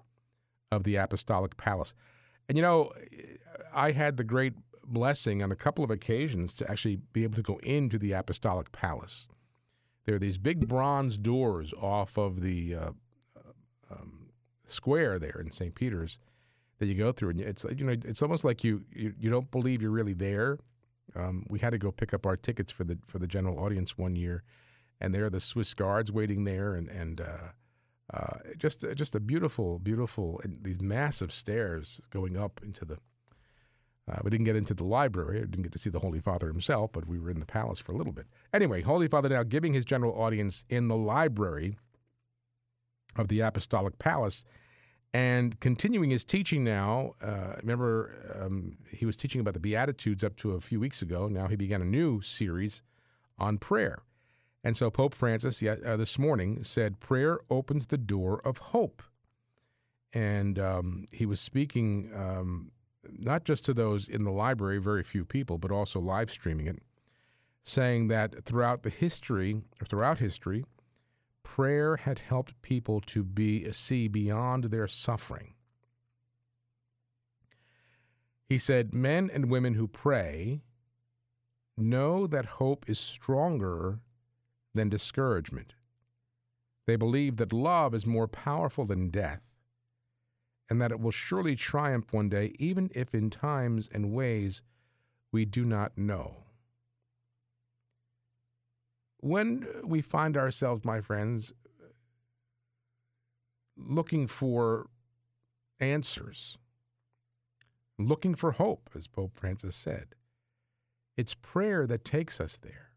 of 0.72 0.84
the 0.84 0.96
Apostolic 0.96 1.58
Palace. 1.58 1.94
And 2.50 2.58
you 2.58 2.62
know, 2.62 2.92
I 3.74 3.92
had 3.92 4.18
the 4.18 4.24
great 4.24 4.54
blessing 4.86 5.42
on 5.44 5.52
a 5.52 5.56
couple 5.56 5.84
of 5.84 5.92
occasions 5.92 6.54
to 6.56 6.70
actually 6.70 6.98
be 7.14 7.24
able 7.24 7.36
to 7.36 7.42
go 7.42 7.60
into 7.64 7.98
the 7.98 8.12
Apostolic 8.14 8.72
Palace. 8.72 9.28
There 10.06 10.16
are 10.16 10.20
these 10.20 10.38
big 10.38 10.68
bronze 10.68 11.18
doors 11.18 11.74
off 11.74 12.18
of 12.18 12.42
the 12.42 12.76
uh, 12.76 12.92
um, 13.90 14.30
square 14.66 15.20
there 15.20 15.40
in 15.40 15.52
St. 15.52 15.74
Peter's 15.74 16.20
that 16.80 16.88
you 16.88 16.96
go 16.96 17.12
through, 17.12 17.30
and 17.30 17.40
it's 17.40 17.66
you 17.76 17.86
know 17.86 17.94
it's 17.94 18.22
almost 18.22 18.44
like 18.44 18.64
you 18.64 18.84
you, 18.92 19.14
you 19.18 19.30
don't 19.30 19.50
believe 19.52 19.82
you're 19.82 19.92
really 19.92 20.14
there. 20.14 20.60
Um, 21.16 21.46
we 21.50 21.60
had 21.60 21.72
to 21.72 21.78
go 21.78 21.92
pick 21.92 22.14
up 22.14 22.26
our 22.26 22.36
tickets 22.36 22.72
for 22.72 22.84
the 22.84 22.98
for 23.08 23.20
the 23.20 23.28
general 23.28 23.60
audience 23.60 23.98
one 23.98 24.16
year, 24.16 24.44
and 25.00 25.14
there 25.14 25.26
are 25.26 25.30
the 25.30 25.40
Swiss 25.40 25.74
guards 25.74 26.12
waiting 26.12 26.44
there, 26.44 26.74
and 26.74 26.90
and 26.90 27.22
uh, 27.22 27.52
uh, 28.14 28.38
just 28.58 28.86
just 28.96 29.16
a 29.16 29.20
beautiful 29.20 29.80
beautiful 29.80 30.42
these 30.46 30.82
massive 30.82 31.32
stairs 31.32 32.02
going 32.10 32.36
up 32.36 32.60
into 32.64 32.84
the 32.84 32.98
uh, 34.12 34.20
we 34.24 34.30
didn't 34.30 34.46
get 34.46 34.56
into 34.56 34.74
the 34.74 34.84
library. 34.84 35.38
I 35.38 35.42
didn't 35.42 35.64
get 35.64 35.72
to 35.74 35.80
see 35.80 35.90
the 35.90 36.00
Holy 36.00 36.20
Father 36.20 36.48
himself, 36.48 36.92
but 36.92 37.08
we 37.08 37.20
were 37.20 37.30
in 37.30 37.40
the 37.40 37.46
palace 37.46 37.80
for 37.80 37.94
a 37.94 37.96
little 37.96 38.12
bit. 38.12 38.26
Anyway, 38.54 38.82
Holy 38.82 39.08
Father 39.08 39.30
now 39.30 39.44
giving 39.44 39.74
his 39.74 39.86
general 39.86 40.14
audience 40.22 40.66
in 40.70 40.90
the 40.90 40.98
library 40.98 41.78
of 43.18 43.30
the 43.30 43.40
Apostolic 43.40 43.98
Palace 44.00 44.46
and 45.14 45.60
continuing 45.60 46.10
his 46.10 46.26
teaching 46.26 46.64
now. 46.64 47.14
Uh, 47.22 47.54
remember, 47.62 48.42
um, 48.42 48.78
he 48.92 49.06
was 49.06 49.16
teaching 49.16 49.40
about 49.40 49.54
the 49.54 49.60
Beatitudes 49.60 50.24
up 50.24 50.36
to 50.38 50.52
a 50.52 50.60
few 50.60 50.80
weeks 50.80 51.02
ago. 51.02 51.28
Now 51.28 51.48
he 51.48 51.56
began 51.56 51.82
a 51.82 51.86
new 51.86 52.22
series 52.22 52.82
on 53.38 53.58
prayer. 53.58 54.00
And 54.66 54.76
so 54.76 54.90
Pope 54.90 55.14
Francis 55.14 55.62
uh, 55.62 55.98
this 55.98 56.18
morning 56.18 56.64
said, 56.64 57.00
Prayer 57.00 57.40
opens 57.50 57.88
the 57.88 57.98
door 57.98 58.42
of 58.46 58.58
hope. 58.58 59.04
And 60.14 60.60
um, 60.60 61.06
he 61.12 61.26
was 61.26 61.40
speaking 61.40 62.12
um, 62.16 62.72
not 63.10 63.44
just 63.44 63.66
to 63.66 63.74
those 63.74 64.08
in 64.08 64.24
the 64.24 64.32
library, 64.32 64.80
very 64.80 65.04
few 65.04 65.26
people, 65.26 65.58
but 65.58 65.72
also 65.72 66.00
live 66.00 66.30
streaming 66.30 66.68
it, 66.68 66.80
saying 67.64 68.08
that 68.08 68.46
throughout 68.46 68.84
the 68.84 68.90
history, 68.90 69.62
or 69.82 69.86
throughout 69.86 70.20
history, 70.20 70.66
prayer 71.44 71.98
had 71.98 72.20
helped 72.20 72.62
people 72.62 73.02
to 73.02 73.24
be 73.24 73.72
see 73.72 74.08
beyond 74.08 74.66
their 74.66 74.88
suffering. 74.88 75.54
He 78.48 78.58
said, 78.58 78.94
Men 78.94 79.30
and 79.34 79.50
women 79.50 79.74
who 79.74 79.88
pray 79.88 80.62
know 81.78 82.28
that 82.28 82.46
hope 82.46 82.90
is 82.90 83.00
stronger 83.00 84.00
than 84.74 84.90
discouragement. 84.90 85.76
They 86.86 86.96
believe 86.96 87.38
that 87.38 87.54
love 87.54 87.94
is 87.94 88.06
more 88.06 88.28
powerful 88.28 88.86
than 88.86 89.10
death 89.10 89.42
and 90.74 90.82
that 90.82 90.92
it 90.92 91.00
will 91.00 91.12
surely 91.12 91.56
triumph 91.56 92.12
one 92.12 92.30
day, 92.30 92.52
even 92.58 92.90
if 92.96 93.14
in 93.14 93.30
times 93.30 93.88
and 93.94 94.12
ways 94.12 94.64
we 95.32 95.46
do 95.46 95.64
not 95.64 95.96
know. 95.96 96.38
When 99.20 99.68
we 99.86 100.02
find 100.02 100.36
ourselves, 100.36 100.84
my 100.84 101.00
friends, 101.00 101.54
looking 103.78 104.26
for 104.26 104.88
answers, 105.80 106.58
looking 108.00 108.34
for 108.34 108.54
hope, 108.54 108.90
as 108.96 109.06
Pope 109.06 109.36
Francis 109.36 109.76
said, 109.76 110.16
it's 111.16 111.36
prayer 111.36 111.86
that 111.86 112.04
takes 112.04 112.42
us 112.42 112.58
there. 112.58 112.90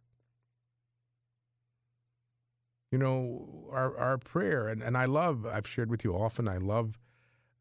You 2.90 2.96
know, 2.96 3.68
our, 3.70 3.94
our 3.98 4.16
prayer, 4.16 4.66
and, 4.66 4.82
and 4.82 4.96
I 4.96 5.04
love, 5.04 5.44
I've 5.44 5.66
shared 5.68 5.90
with 5.90 6.04
you 6.04 6.14
often, 6.14 6.48
I 6.48 6.56
love 6.56 6.98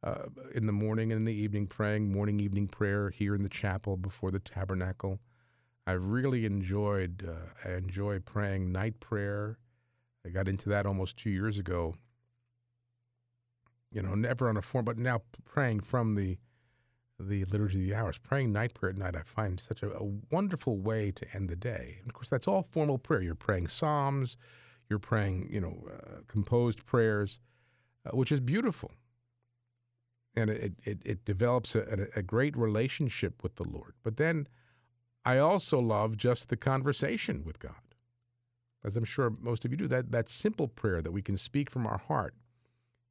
uh, 0.05 0.25
in 0.53 0.67
the 0.67 0.71
morning 0.71 1.11
and 1.11 1.19
in 1.19 1.25
the 1.25 1.33
evening 1.33 1.67
praying 1.67 2.11
morning 2.11 2.39
evening 2.39 2.67
prayer 2.67 3.09
here 3.09 3.33
in 3.33 3.41
the 3.41 3.49
chapel 3.49 3.97
before 3.97 4.31
the 4.31 4.39
tabernacle. 4.39 5.19
I've 5.87 6.05
really 6.05 6.45
enjoyed 6.45 7.27
uh, 7.27 7.67
I 7.67 7.73
enjoy 7.73 8.19
praying 8.19 8.71
night 8.71 8.99
prayer. 8.99 9.57
I 10.25 10.29
got 10.29 10.47
into 10.47 10.69
that 10.69 10.85
almost 10.85 11.17
two 11.17 11.31
years 11.31 11.57
ago. 11.59 11.95
You 13.91 14.03
know, 14.03 14.13
never 14.13 14.47
on 14.47 14.57
a 14.57 14.61
form, 14.61 14.85
but 14.85 14.97
now 14.97 15.21
praying 15.43 15.79
from 15.79 16.15
the 16.15 16.37
the 17.17 17.45
liturgy 17.45 17.79
of 17.79 17.87
the 17.87 17.95
hours, 17.95 18.17
praying 18.17 18.51
night 18.51 18.73
prayer 18.73 18.89
at 18.89 18.97
night, 18.97 19.15
I 19.15 19.21
find 19.21 19.57
such 19.57 19.81
a, 19.83 19.97
a 19.97 20.03
wonderful 20.31 20.77
way 20.77 21.11
to 21.11 21.25
end 21.33 21.49
the 21.49 21.55
day. 21.55 21.95
And 22.01 22.09
of 22.09 22.13
course, 22.13 22.29
that's 22.29 22.47
all 22.47 22.61
formal 22.61 22.97
prayer. 22.97 23.21
You're 23.21 23.35
praying 23.35 23.67
psalms, 23.67 24.35
you're 24.89 24.99
praying, 24.99 25.47
you 25.49 25.61
know, 25.61 25.87
uh, 25.89 26.19
composed 26.27 26.85
prayers, 26.85 27.39
uh, 28.05 28.09
which 28.17 28.33
is 28.33 28.41
beautiful 28.41 28.91
and 30.35 30.49
it, 30.49 30.73
it, 30.83 30.99
it 31.05 31.25
develops 31.25 31.75
a, 31.75 32.07
a, 32.15 32.21
great 32.21 32.57
relationship 32.57 33.41
with 33.41 33.55
the 33.55 33.63
Lord. 33.63 33.93
But 34.03 34.17
then 34.17 34.47
I 35.23 35.37
also 35.37 35.79
love 35.79 36.17
just 36.17 36.49
the 36.49 36.57
conversation 36.57 37.43
with 37.45 37.59
God, 37.59 37.95
as 38.83 38.97
I'm 38.97 39.05
sure 39.05 39.33
most 39.39 39.65
of 39.65 39.71
you 39.71 39.77
do. 39.77 39.87
That 39.87 40.11
that 40.11 40.27
simple 40.27 40.67
prayer 40.67 41.01
that 41.01 41.11
we 41.11 41.21
can 41.21 41.37
speak 41.37 41.69
from 41.69 41.87
our 41.87 41.97
heart 41.97 42.35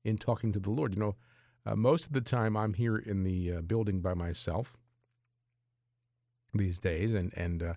in 0.04 0.18
talking 0.18 0.52
to 0.52 0.60
the 0.60 0.70
Lord. 0.70 0.94
You 0.94 1.00
know, 1.00 1.16
uh, 1.66 1.76
most 1.76 2.06
of 2.06 2.12
the 2.12 2.20
time 2.20 2.56
I'm 2.56 2.74
here 2.74 2.96
in 2.96 3.24
the 3.24 3.54
uh, 3.54 3.60
building 3.62 4.00
by 4.00 4.14
myself 4.14 4.76
these 6.52 6.78
days, 6.78 7.14
and 7.14 7.32
and 7.36 7.62
uh, 7.62 7.74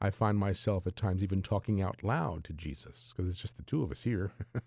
I 0.00 0.10
find 0.10 0.38
myself 0.38 0.86
at 0.86 0.96
times 0.96 1.22
even 1.22 1.42
talking 1.42 1.82
out 1.82 2.02
loud 2.02 2.44
to 2.44 2.52
Jesus 2.52 3.12
because 3.14 3.30
it's 3.30 3.40
just 3.40 3.56
the 3.56 3.62
two 3.62 3.82
of 3.82 3.90
us 3.90 4.02
here. 4.02 4.32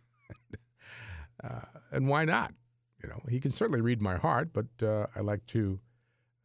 Uh, 1.43 1.61
and 1.91 2.07
why 2.07 2.25
not? 2.25 2.53
You 3.03 3.09
know, 3.09 3.21
he 3.29 3.39
can 3.39 3.51
certainly 3.51 3.81
read 3.81 4.01
my 4.01 4.17
heart, 4.17 4.49
but 4.53 4.67
uh, 4.85 5.07
I 5.15 5.21
like 5.21 5.45
to 5.47 5.79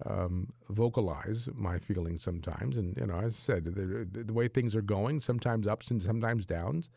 um, 0.04 0.52
vocalize 0.68 1.48
my 1.54 1.78
feelings 1.78 2.22
sometimes. 2.22 2.76
And 2.76 2.96
you 2.96 3.06
know, 3.06 3.18
as 3.18 3.34
I 3.34 3.38
said, 3.38 3.64
the, 3.64 4.06
the, 4.24 4.32
way 4.32 4.48
things 4.48 4.76
are 4.76 4.82
going, 4.82 5.20
sometimes 5.20 5.66
ups 5.66 5.90
and 5.90 6.02
sometimes 6.02 6.46
downs. 6.46 6.90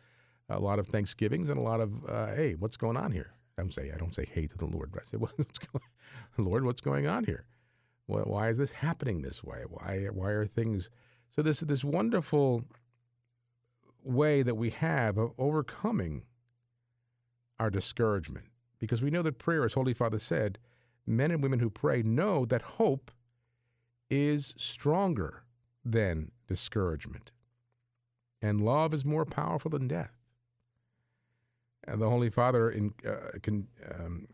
A 0.50 0.60
lot 0.60 0.80
of 0.80 0.88
thanksgivings 0.88 1.50
and 1.50 1.60
a 1.60 1.64
lot 1.64 1.80
of 1.80 1.92
uh, 2.10 2.28
hey, 2.28 2.56
what's 2.56 2.78
going 2.78 2.98
on 2.98 3.12
here? 3.12 3.34
I 3.58 3.62
don't 3.62 3.72
say 3.72 3.92
I 3.94 3.98
don't 3.98 4.14
say 4.14 4.26
hey 4.32 4.48
to 4.48 4.58
the 4.58 4.66
Lord, 4.66 4.92
but 4.92 5.04
I 5.04 5.06
say, 5.06 5.18
what's 5.18 5.60
going, 5.60 5.84
Lord, 6.38 6.66
what's 6.66 6.82
going 6.82 7.08
on 7.08 7.24
here? 7.24 7.46
Why, 8.08 8.22
why 8.22 8.50
is 8.50 8.58
this 8.58 8.72
happening 8.72 9.22
this 9.22 9.44
way? 9.44 9.64
Why 9.70 10.08
why 10.12 10.30
are 10.30 10.46
things 10.46 10.90
so? 11.36 11.42
This 11.42 11.60
this 11.60 11.84
wonderful 11.84 12.64
way 14.04 14.42
that 14.42 14.56
we 14.56 14.72
have 14.72 15.18
of 15.18 15.34
overcoming 15.38 16.24
our 17.60 17.70
discouragement 17.70 18.49
because 18.80 19.02
we 19.02 19.12
know 19.12 19.22
that 19.22 19.38
prayer, 19.38 19.66
as 19.66 19.74
Holy 19.74 19.94
Father 19.94 20.20
said, 20.20 20.58
men 21.06 21.32
and 21.32 21.44
women 21.44 21.60
who 21.60 21.70
pray 21.70 22.02
know 22.02 22.46
that 22.46 22.62
hope 22.62 23.12
is 24.10 24.54
stronger 24.58 25.44
than 25.86 26.32
discouragement, 26.48 27.32
and 28.42 28.62
love 28.62 28.94
is 28.94 29.06
more 29.06 29.26
powerful 29.26 29.70
than 29.70 29.88
death. 29.88 30.14
And 31.86 32.02
the 32.02 32.10
Holy 32.10 32.30
Father 32.30 32.70
in, 32.70 32.94
uh, 33.08 33.38
con, 33.42 33.68
um, 33.98 34.28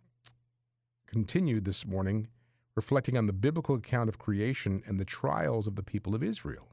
continued 1.08 1.66
this 1.66 1.86
morning 1.86 2.28
reflecting 2.76 3.18
on 3.18 3.26
the 3.26 3.34
biblical 3.34 3.76
account 3.76 4.10
of 4.10 4.20
creation 4.20 4.84
and 4.86 5.00
the 5.00 5.06
trials 5.06 5.66
of 5.66 5.76
the 5.76 5.84
people 5.84 6.14
of 6.14 6.22
Israel. 6.22 6.68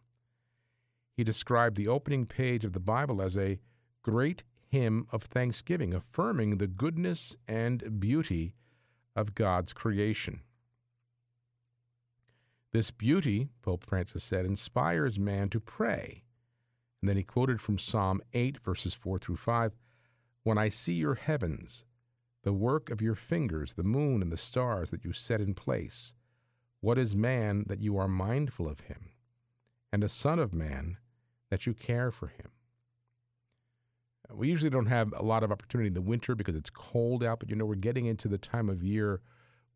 He 1.16 1.24
described 1.24 1.76
the 1.76 1.88
opening 1.88 2.26
page 2.26 2.64
of 2.64 2.72
the 2.72 2.80
Bible 2.80 3.22
as 3.22 3.36
a 3.36 3.60
great 4.02 4.42
hymn 4.72 5.06
of 5.12 5.24
thanksgiving, 5.24 5.92
affirming 5.92 6.56
the 6.56 6.66
goodness 6.66 7.36
and 7.46 8.00
beauty 8.00 8.54
of 9.14 9.34
God's 9.34 9.74
creation. 9.74 10.40
This 12.72 12.90
beauty, 12.90 13.50
Pope 13.60 13.84
Francis 13.84 14.24
said, 14.24 14.46
inspires 14.46 15.20
man 15.20 15.50
to 15.50 15.60
pray. 15.60 16.24
And 17.02 17.08
then 17.10 17.18
he 17.18 17.22
quoted 17.22 17.60
from 17.60 17.78
Psalm 17.78 18.22
8, 18.32 18.60
verses 18.64 18.94
4 18.94 19.18
through 19.18 19.36
5 19.36 19.76
When 20.42 20.56
I 20.56 20.70
see 20.70 20.94
your 20.94 21.16
heavens, 21.16 21.84
the 22.42 22.54
work 22.54 22.88
of 22.88 23.02
your 23.02 23.14
fingers, 23.14 23.74
the 23.74 23.82
moon 23.82 24.22
and 24.22 24.32
the 24.32 24.38
stars 24.38 24.90
that 24.90 25.04
you 25.04 25.12
set 25.12 25.42
in 25.42 25.52
place, 25.52 26.14
what 26.80 26.96
is 26.96 27.14
man 27.14 27.64
that 27.68 27.82
you 27.82 27.98
are 27.98 28.08
mindful 28.08 28.66
of 28.66 28.80
him, 28.80 29.10
and 29.92 30.02
a 30.02 30.08
son 30.08 30.38
of 30.38 30.54
man 30.54 30.96
that 31.50 31.66
you 31.66 31.74
care 31.74 32.10
for 32.10 32.28
him? 32.28 32.52
We 34.34 34.48
usually 34.48 34.70
don't 34.70 34.86
have 34.86 35.12
a 35.16 35.22
lot 35.22 35.42
of 35.42 35.52
opportunity 35.52 35.88
in 35.88 35.94
the 35.94 36.02
winter 36.02 36.34
because 36.34 36.56
it's 36.56 36.70
cold 36.70 37.24
out, 37.24 37.40
but 37.40 37.50
you 37.50 37.56
know, 37.56 37.64
we're 37.64 37.74
getting 37.74 38.06
into 38.06 38.28
the 38.28 38.38
time 38.38 38.68
of 38.68 38.82
year 38.82 39.20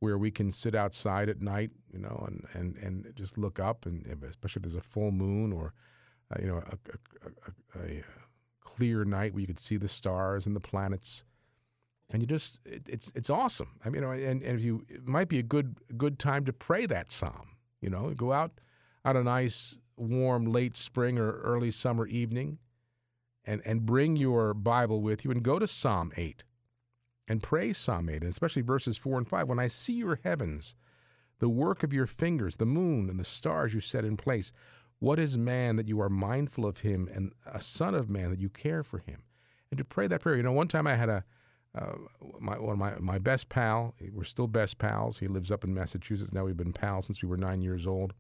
where 0.01 0.19
we 0.19 0.31
can 0.31 0.53
sit 0.53 0.75
outside 0.75 1.29
at 1.29 1.41
night, 1.41 1.71
you 1.93 1.99
know, 1.99 2.25
and, 2.27 2.47
and, 2.53 2.77
and 2.77 3.13
just 3.15 3.39
look 3.39 3.59
up, 3.59 3.87
and 3.87 4.07
especially 4.25 4.61
if 4.61 4.65
there's 4.65 4.75
a 4.75 4.81
full 4.81 5.11
moon 5.11 5.53
or, 5.53 5.73
uh, 6.31 6.37
you 6.41 6.47
know, 6.47 6.59
a, 6.59 6.79
a, 7.27 7.81
a, 7.81 7.99
a, 7.99 8.03
clear 8.61 9.05
night 9.05 9.33
where 9.33 9.41
you 9.41 9.47
could 9.47 9.61
see 9.61 9.77
the 9.77 9.89
stars 9.89 10.47
and 10.47 10.55
the 10.55 10.61
planets, 10.61 11.25
and 12.11 12.21
you 12.21 12.27
just 12.27 12.61
it, 12.67 12.83
it's 12.89 13.13
it's 13.15 13.31
awesome. 13.31 13.79
I 13.85 13.89
mean, 13.89 14.03
you 14.03 14.09
know, 14.09 14.11
and, 14.13 14.43
and 14.43 14.59
if 14.59 14.63
you 14.63 14.85
it 14.89 15.07
might 15.07 15.29
be 15.29 15.39
a 15.39 15.43
good 15.43 15.77
good 15.97 16.19
time 16.19 16.45
to 16.45 16.53
pray 16.53 16.85
that 16.87 17.11
psalm. 17.11 17.57
You 17.81 17.91
know, 17.91 18.11
go 18.11 18.33
out 18.33 18.61
on 19.05 19.17
a 19.17 19.23
nice 19.23 19.79
warm 19.97 20.47
late 20.47 20.77
spring 20.77 21.17
or 21.17 21.41
early 21.41 21.71
summer 21.71 22.07
evening, 22.07 22.59
and 23.47 23.63
and 23.65 23.87
bring 23.87 24.17
your 24.17 24.53
Bible 24.53 25.01
with 25.01 25.25
you 25.25 25.31
and 25.31 25.43
go 25.43 25.59
to 25.59 25.67
Psalm 25.67 26.13
eight 26.17 26.45
and 27.29 27.43
pray 27.43 27.73
Psalm 27.73 28.09
8, 28.09 28.23
and 28.23 28.31
especially 28.31 28.63
verses 28.63 28.97
4 28.97 29.19
and 29.19 29.29
5. 29.29 29.49
When 29.49 29.59
I 29.59 29.67
see 29.67 29.95
your 29.95 30.21
heavens, 30.23 30.77
the 31.39 31.49
work 31.49 31.83
of 31.83 31.93
your 31.93 32.07
fingers, 32.07 32.57
the 32.57 32.67
moon 32.67 33.11
and 33.11 33.19
the 33.19 33.25
stars 33.25 33.75
you 33.75 33.81
set 33.81 34.05
in 34.05 34.17
place, 34.17 34.53
what 34.99 35.19
is 35.19 35.37
man 35.37 35.77
that 35.77 35.89
you 35.89 36.01
are 36.01 36.09
mindful 36.09 36.65
of 36.65 36.81
him, 36.81 37.09
and 37.13 37.33
a 37.47 37.61
son 37.61 37.95
of 37.95 38.09
man 38.09 38.31
that 38.31 38.41
you 38.41 38.49
care 38.49 38.83
for 38.83 38.99
him? 38.99 39.23
And 39.71 39.79
to 39.79 39.85
pray 39.85 40.07
that 40.07 40.21
prayer. 40.21 40.37
You 40.37 40.43
know, 40.43 40.53
one 40.53 40.69
time 40.69 40.87
I 40.87 40.95
had 40.95 41.09
a 41.09 41.25
uh, 41.75 41.93
my 42.41 42.59
one 42.59 42.73
of 42.73 42.79
my 42.79 42.95
my 42.99 43.19
best 43.19 43.51
pal. 43.51 43.95
We're 44.13 44.25
still 44.25 44.47
best 44.47 44.79
pals. 44.79 45.19
He 45.19 45.27
lives 45.27 45.53
up 45.53 45.65
in 45.65 45.75
Massachusetts 45.75 46.33
now. 46.33 46.45
We've 46.45 46.57
been 46.57 46.73
pals 46.73 47.07
since 47.07 47.23
we 47.23 47.29
were 47.29 47.37
nine 47.37 47.61
years 47.61 47.87
old. 47.87 48.15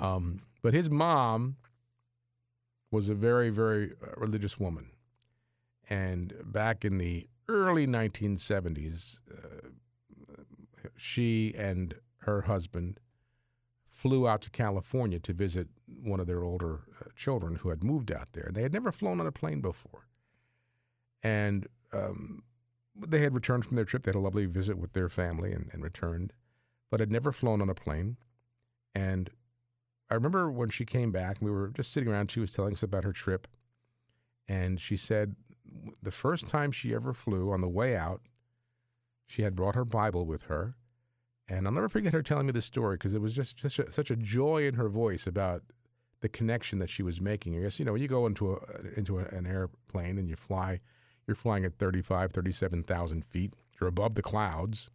Um, 0.00 0.40
but 0.62 0.72
his 0.72 0.88
mom 0.88 1.56
was 2.90 3.08
a 3.08 3.14
very 3.14 3.50
very 3.50 3.92
uh, 4.02 4.12
religious 4.16 4.58
woman, 4.58 4.90
and 5.88 6.34
back 6.44 6.84
in 6.84 6.98
the 6.98 7.28
early 7.48 7.86
1970s, 7.86 9.20
uh, 9.30 9.68
she 10.96 11.54
and 11.56 11.94
her 12.18 12.42
husband 12.42 13.00
flew 13.88 14.28
out 14.28 14.42
to 14.42 14.50
California 14.50 15.18
to 15.18 15.32
visit 15.32 15.68
one 16.04 16.20
of 16.20 16.26
their 16.26 16.42
older 16.42 16.80
uh, 17.00 17.04
children 17.16 17.56
who 17.56 17.70
had 17.70 17.82
moved 17.82 18.12
out 18.12 18.28
there. 18.32 18.50
They 18.52 18.62
had 18.62 18.72
never 18.72 18.92
flown 18.92 19.20
on 19.20 19.26
a 19.26 19.32
plane 19.32 19.60
before. 19.60 20.06
And 21.22 21.66
um, 21.92 22.42
they 22.94 23.20
had 23.20 23.34
returned 23.34 23.64
from 23.64 23.76
their 23.76 23.86
trip. 23.86 24.02
They 24.02 24.10
had 24.10 24.16
a 24.16 24.20
lovely 24.20 24.46
visit 24.46 24.76
with 24.76 24.92
their 24.92 25.08
family 25.08 25.52
and, 25.52 25.70
and 25.72 25.82
returned, 25.82 26.34
but 26.90 27.00
had 27.00 27.10
never 27.10 27.32
flown 27.32 27.62
on 27.62 27.70
a 27.70 27.74
plane. 27.74 28.18
And 28.94 29.30
I 30.10 30.14
remember 30.14 30.50
when 30.50 30.68
she 30.68 30.84
came 30.84 31.10
back, 31.10 31.38
we 31.40 31.50
were 31.50 31.68
just 31.68 31.92
sitting 31.92 32.08
around. 32.08 32.30
She 32.30 32.40
was 32.40 32.52
telling 32.52 32.72
us 32.72 32.82
about 32.82 33.04
her 33.04 33.12
trip. 33.12 33.48
And 34.48 34.80
she 34.80 34.96
said 34.96 35.34
the 36.02 36.10
first 36.10 36.48
time 36.48 36.70
she 36.70 36.94
ever 36.94 37.12
flew 37.12 37.50
on 37.50 37.60
the 37.60 37.68
way 37.68 37.96
out, 37.96 38.22
she 39.26 39.42
had 39.42 39.56
brought 39.56 39.74
her 39.74 39.84
Bible 39.84 40.24
with 40.24 40.44
her. 40.44 40.76
And 41.48 41.66
I'll 41.66 41.72
never 41.72 41.88
forget 41.88 42.12
her 42.12 42.22
telling 42.22 42.46
me 42.46 42.52
this 42.52 42.64
story 42.64 42.96
because 42.96 43.14
it 43.14 43.20
was 43.20 43.34
just 43.34 43.60
such 43.60 43.78
a, 43.78 43.92
such 43.92 44.10
a 44.10 44.16
joy 44.16 44.66
in 44.66 44.74
her 44.74 44.88
voice 44.88 45.26
about 45.26 45.62
the 46.20 46.28
connection 46.28 46.78
that 46.78 46.90
she 46.90 47.02
was 47.02 47.20
making. 47.20 47.56
I 47.56 47.62
guess, 47.62 47.78
you 47.78 47.84
know, 47.84 47.92
when 47.92 48.02
you 48.02 48.08
go 48.08 48.26
into, 48.26 48.54
a, 48.54 48.98
into 48.98 49.18
a, 49.18 49.24
an 49.26 49.46
airplane 49.46 50.18
and 50.18 50.28
you 50.28 50.36
fly, 50.36 50.80
you're 51.26 51.34
flying 51.34 51.64
at 51.64 51.74
35, 51.74 52.32
37,000 52.32 53.24
feet. 53.24 53.54
You're 53.80 53.88
above 53.88 54.14
the 54.14 54.22
clouds. 54.22 54.90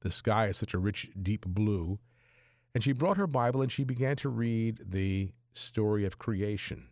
The 0.00 0.10
sky 0.10 0.46
is 0.46 0.56
such 0.56 0.74
a 0.74 0.78
rich, 0.78 1.10
deep 1.20 1.46
blue. 1.46 1.98
And 2.76 2.84
she 2.84 2.92
brought 2.92 3.16
her 3.16 3.26
Bible 3.26 3.62
and 3.62 3.72
she 3.72 3.84
began 3.84 4.16
to 4.16 4.28
read 4.28 4.82
the 4.84 5.30
story 5.54 6.04
of 6.04 6.18
creation 6.18 6.88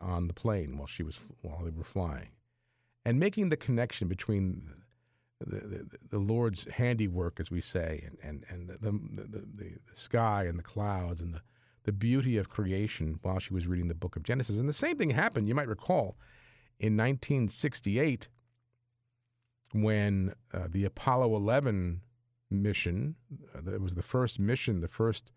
on 0.00 0.28
the 0.28 0.32
plane 0.32 0.78
while 0.78 0.86
she 0.86 1.02
was 1.02 1.26
while 1.42 1.64
they 1.64 1.72
were 1.72 1.82
flying, 1.82 2.28
and 3.04 3.18
making 3.18 3.48
the 3.48 3.56
connection 3.56 4.06
between 4.06 4.70
the, 5.44 5.56
the, 5.56 5.98
the 6.10 6.18
Lord's 6.20 6.72
handiwork, 6.74 7.40
as 7.40 7.50
we 7.50 7.60
say, 7.60 8.04
and 8.06 8.16
and 8.22 8.44
and 8.48 8.68
the 8.68 8.92
the, 9.26 9.44
the 9.52 9.72
sky 9.92 10.44
and 10.44 10.56
the 10.56 10.62
clouds 10.62 11.20
and 11.20 11.34
the 11.34 11.42
the 11.82 11.92
beauty 11.92 12.36
of 12.36 12.48
creation 12.48 13.18
while 13.22 13.40
she 13.40 13.52
was 13.52 13.66
reading 13.66 13.88
the 13.88 13.94
book 13.96 14.14
of 14.14 14.22
Genesis. 14.22 14.60
And 14.60 14.68
the 14.68 14.72
same 14.72 14.96
thing 14.96 15.10
happened, 15.10 15.48
you 15.48 15.54
might 15.56 15.66
recall, 15.66 16.16
in 16.78 16.96
1968 16.96 18.28
when 19.72 20.32
uh, 20.52 20.68
the 20.70 20.84
Apollo 20.84 21.34
11 21.34 22.02
mission, 22.50 23.16
uh, 23.54 23.72
it 23.72 23.80
was 23.80 23.94
the 23.94 24.02
first 24.02 24.38
mission, 24.38 24.80
the 24.80 24.88
first 24.88 25.32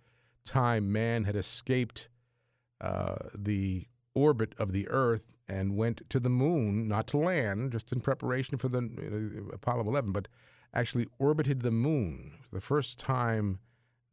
time 0.45 0.91
man 0.91 1.23
had 1.25 1.35
escaped 1.35 2.09
uh, 2.81 3.15
the 3.35 3.87
orbit 4.13 4.53
of 4.57 4.71
the 4.71 4.87
Earth 4.89 5.37
and 5.47 5.77
went 5.77 6.01
to 6.09 6.19
the 6.19 6.29
moon, 6.29 6.87
not 6.87 7.07
to 7.07 7.17
land, 7.17 7.71
just 7.71 7.91
in 7.91 7.99
preparation 7.99 8.57
for 8.57 8.67
the 8.67 8.79
uh, 8.79 9.55
Apollo 9.55 9.87
11, 9.87 10.11
but 10.11 10.27
actually 10.73 11.07
orbited 11.19 11.61
the 11.61 11.71
moon. 11.71 12.31
It 12.33 12.41
was 12.41 12.51
the 12.51 12.61
first 12.61 12.99
time 12.99 13.59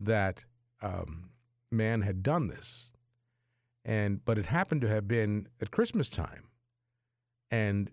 that 0.00 0.44
um, 0.82 1.30
man 1.70 2.02
had 2.02 2.22
done 2.22 2.48
this. 2.48 2.92
And 3.84 4.24
but 4.24 4.38
it 4.38 4.46
happened 4.46 4.80
to 4.82 4.88
have 4.88 5.06
been 5.06 5.48
at 5.60 5.70
Christmas 5.70 6.08
time. 6.08 6.48
And 7.50 7.90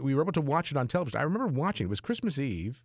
we 0.00 0.14
were 0.14 0.22
able 0.22 0.32
to 0.32 0.42
watch 0.42 0.70
it 0.70 0.76
on 0.76 0.88
television. 0.88 1.18
I 1.18 1.24
remember 1.24 1.46
watching. 1.46 1.86
It 1.86 1.90
was 1.90 2.00
Christmas 2.00 2.38
Eve. 2.38 2.82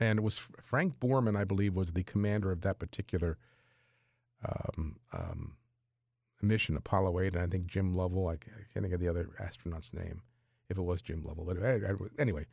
And 0.00 0.18
it 0.18 0.22
was 0.22 0.38
Frank 0.38 0.98
Borman, 0.98 1.36
I 1.36 1.44
believe, 1.44 1.76
was 1.76 1.92
the 1.92 2.02
commander 2.02 2.50
of 2.50 2.62
that 2.62 2.78
particular 2.78 3.38
um, 4.44 4.96
um, 5.12 5.56
mission, 6.42 6.76
Apollo 6.76 7.20
8, 7.20 7.34
and 7.34 7.42
I 7.42 7.46
think 7.46 7.66
Jim 7.66 7.92
Lovell, 7.92 8.28
I 8.28 8.36
can't 8.36 8.82
think 8.82 8.92
of 8.92 9.00
the 9.00 9.08
other 9.08 9.30
astronaut's 9.38 9.94
name, 9.94 10.22
if 10.68 10.78
it 10.78 10.82
was 10.82 11.02
Jim 11.02 11.22
Lovell. 11.22 11.44
But 11.44 11.58
anyway, 12.18 12.46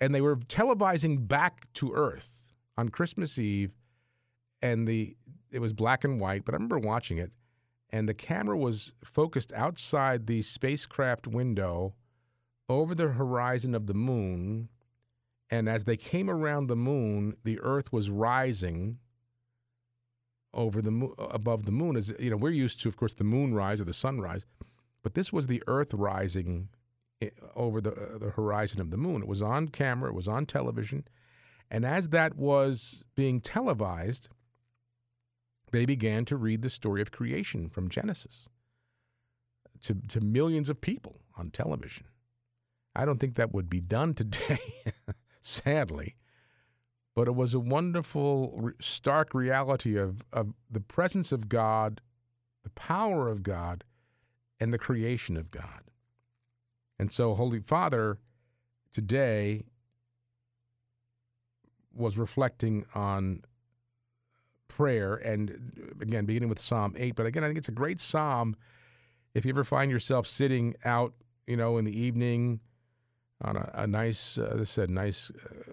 and 0.00 0.14
they 0.14 0.20
were 0.20 0.36
televising 0.36 1.26
back 1.28 1.72
to 1.74 1.92
Earth 1.92 2.52
on 2.76 2.88
Christmas 2.88 3.38
Eve, 3.38 3.72
and 4.60 4.86
the 4.86 5.16
it 5.50 5.60
was 5.60 5.74
black 5.74 6.02
and 6.02 6.18
white, 6.18 6.44
but 6.44 6.54
I 6.54 6.56
remember 6.56 6.78
watching 6.78 7.18
it, 7.18 7.30
and 7.90 8.08
the 8.08 8.14
camera 8.14 8.56
was 8.56 8.94
focused 9.04 9.52
outside 9.52 10.26
the 10.26 10.42
spacecraft 10.42 11.26
window 11.26 11.94
over 12.68 12.94
the 12.94 13.08
horizon 13.08 13.74
of 13.74 13.86
the 13.86 13.94
moon. 13.94 14.70
And 15.52 15.68
as 15.68 15.84
they 15.84 15.96
came 15.96 16.28
around 16.28 16.66
the 16.66 16.76
moon, 16.76 17.36
the 17.44 17.60
Earth 17.60 17.92
was 17.92 18.10
rising 18.10 18.98
over 20.54 20.82
the 20.82 20.90
moon, 20.90 21.12
above 21.18 21.64
the 21.64 21.72
moon. 21.72 21.96
As 21.96 22.12
you 22.18 22.30
know 22.30 22.36
we're 22.36 22.50
used 22.50 22.80
to 22.80 22.88
of 22.88 22.96
course 22.96 23.14
the 23.14 23.24
moonrise 23.24 23.80
or 23.80 23.84
the 23.84 23.92
sunrise 23.92 24.44
but 25.02 25.14
this 25.14 25.32
was 25.32 25.46
the 25.46 25.62
earth 25.66 25.94
rising 25.94 26.68
eh, 27.20 27.30
over 27.56 27.80
the 27.80 27.92
uh, 27.92 28.18
the 28.18 28.30
horizon 28.30 28.80
of 28.80 28.90
the 28.90 28.96
moon. 28.96 29.22
It 29.22 29.28
was 29.28 29.42
on 29.42 29.68
camera 29.68 30.10
it 30.10 30.14
was 30.14 30.28
on 30.28 30.46
television 30.46 31.04
and 31.70 31.84
as 31.84 32.10
that 32.10 32.36
was 32.36 33.02
being 33.14 33.40
televised 33.40 34.28
they 35.70 35.86
began 35.86 36.24
to 36.26 36.36
read 36.36 36.60
the 36.60 36.70
story 36.70 37.00
of 37.00 37.10
creation 37.10 37.68
from 37.68 37.88
Genesis 37.88 38.48
to 39.82 39.94
to 40.08 40.20
millions 40.20 40.68
of 40.68 40.80
people 40.80 41.20
on 41.36 41.50
television. 41.50 42.06
I 42.94 43.06
don't 43.06 43.18
think 43.18 43.36
that 43.36 43.54
would 43.54 43.70
be 43.70 43.80
done 43.80 44.12
today 44.14 44.58
sadly 45.42 46.16
but 47.14 47.28
it 47.28 47.34
was 47.34 47.54
a 47.54 47.60
wonderful, 47.60 48.70
stark 48.80 49.34
reality 49.34 49.96
of, 49.96 50.24
of 50.32 50.54
the 50.70 50.80
presence 50.80 51.30
of 51.30 51.48
God, 51.48 52.00
the 52.62 52.70
power 52.70 53.28
of 53.28 53.42
God, 53.42 53.84
and 54.58 54.72
the 54.72 54.78
creation 54.78 55.36
of 55.36 55.50
God. 55.50 55.82
And 56.98 57.10
so, 57.10 57.34
Holy 57.34 57.60
Father 57.60 58.18
today 58.92 59.64
was 61.94 62.16
reflecting 62.16 62.84
on 62.94 63.42
prayer 64.68 65.16
and 65.16 65.94
again 66.00 66.24
beginning 66.24 66.48
with 66.48 66.58
Psalm 66.58 66.94
8 66.96 67.14
but 67.14 67.26
again 67.26 67.44
I 67.44 67.46
think 67.46 67.58
it's 67.58 67.68
a 67.68 67.72
great 67.72 68.00
psalm 68.00 68.56
if 69.34 69.44
you 69.44 69.50
ever 69.50 69.64
find 69.64 69.90
yourself 69.90 70.26
sitting 70.26 70.74
out 70.84 71.12
you 71.46 71.58
know 71.58 71.76
in 71.76 71.84
the 71.84 71.98
evening 71.98 72.60
on 73.42 73.56
a, 73.56 73.70
a 73.74 73.86
nice 73.86 74.38
uh, 74.38 74.58
I 74.60 74.64
said 74.64 74.90
nice 74.90 75.30
uh, 75.30 75.72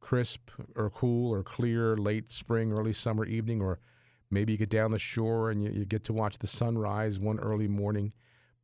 crisp 0.00 0.50
or 0.74 0.90
cool 0.90 1.32
or 1.32 1.42
clear 1.42 1.96
late 1.96 2.30
spring 2.30 2.72
early 2.72 2.92
summer 2.92 3.24
evening 3.24 3.60
or 3.60 3.78
maybe 4.30 4.52
you 4.52 4.58
get 4.58 4.70
down 4.70 4.90
the 4.90 4.98
shore 4.98 5.50
and 5.50 5.62
you, 5.62 5.70
you 5.70 5.84
get 5.84 6.04
to 6.04 6.12
watch 6.12 6.38
the 6.38 6.46
sunrise 6.46 7.18
one 7.18 7.38
early 7.40 7.68
morning 7.68 8.12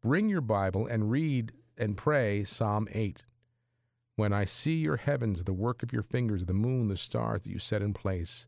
bring 0.03 0.29
your 0.29 0.41
Bible 0.41 0.87
and 0.87 1.11
read 1.11 1.53
and 1.77 1.97
pray 1.97 2.45
Psalm 2.45 2.87
8 2.93 3.25
when 4.17 4.33
I 4.33 4.45
see 4.45 4.77
your 4.77 4.97
heavens, 4.97 5.43
the 5.43 5.53
work 5.53 5.83
of 5.83 5.93
your 5.93 6.03
fingers, 6.03 6.45
the 6.45 6.55
moon, 6.55 6.89
the 6.89 6.97
stars 6.97 7.43
that 7.43 7.51
you 7.51 7.59
set 7.59 7.83
in 7.83 7.93
place, 7.93 8.47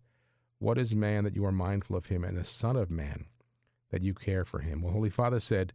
what 0.58 0.78
is 0.78 0.94
man 0.94 1.24
that 1.24 1.34
you 1.34 1.44
are 1.44 1.52
mindful 1.52 1.96
of 1.96 2.06
him, 2.06 2.24
and 2.24 2.36
the 2.36 2.44
Son 2.44 2.76
of 2.76 2.90
Man 2.90 3.26
that 3.90 4.02
you 4.02 4.14
care 4.14 4.44
for 4.44 4.60
him? 4.60 4.80
Well, 4.80 4.92
Holy 4.92 5.10
Father 5.10 5.40
said, 5.40 5.72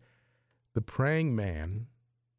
The 0.73 0.81
praying 0.81 1.35
man 1.35 1.87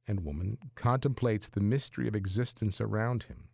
and 0.06 0.24
woman 0.24 0.58
contemplates 0.74 1.48
the 1.48 1.60
mystery 1.60 2.08
of 2.08 2.14
existence 2.14 2.80
around 2.80 3.24
him, 3.24 3.48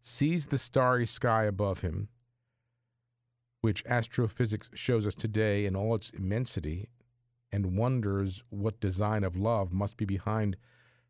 sees 0.00 0.46
the 0.46 0.58
starry 0.58 1.06
sky 1.06 1.44
above 1.44 1.80
him, 1.80 2.08
which 3.60 3.84
astrophysics 3.86 4.70
shows 4.74 5.06
us 5.06 5.14
today 5.14 5.66
in 5.66 5.76
all 5.76 5.94
its 5.94 6.10
immensity, 6.10 6.88
and 7.50 7.76
wonders 7.76 8.44
what 8.50 8.80
design 8.80 9.24
of 9.24 9.36
love 9.36 9.72
must 9.72 9.96
be 9.96 10.04
behind 10.04 10.56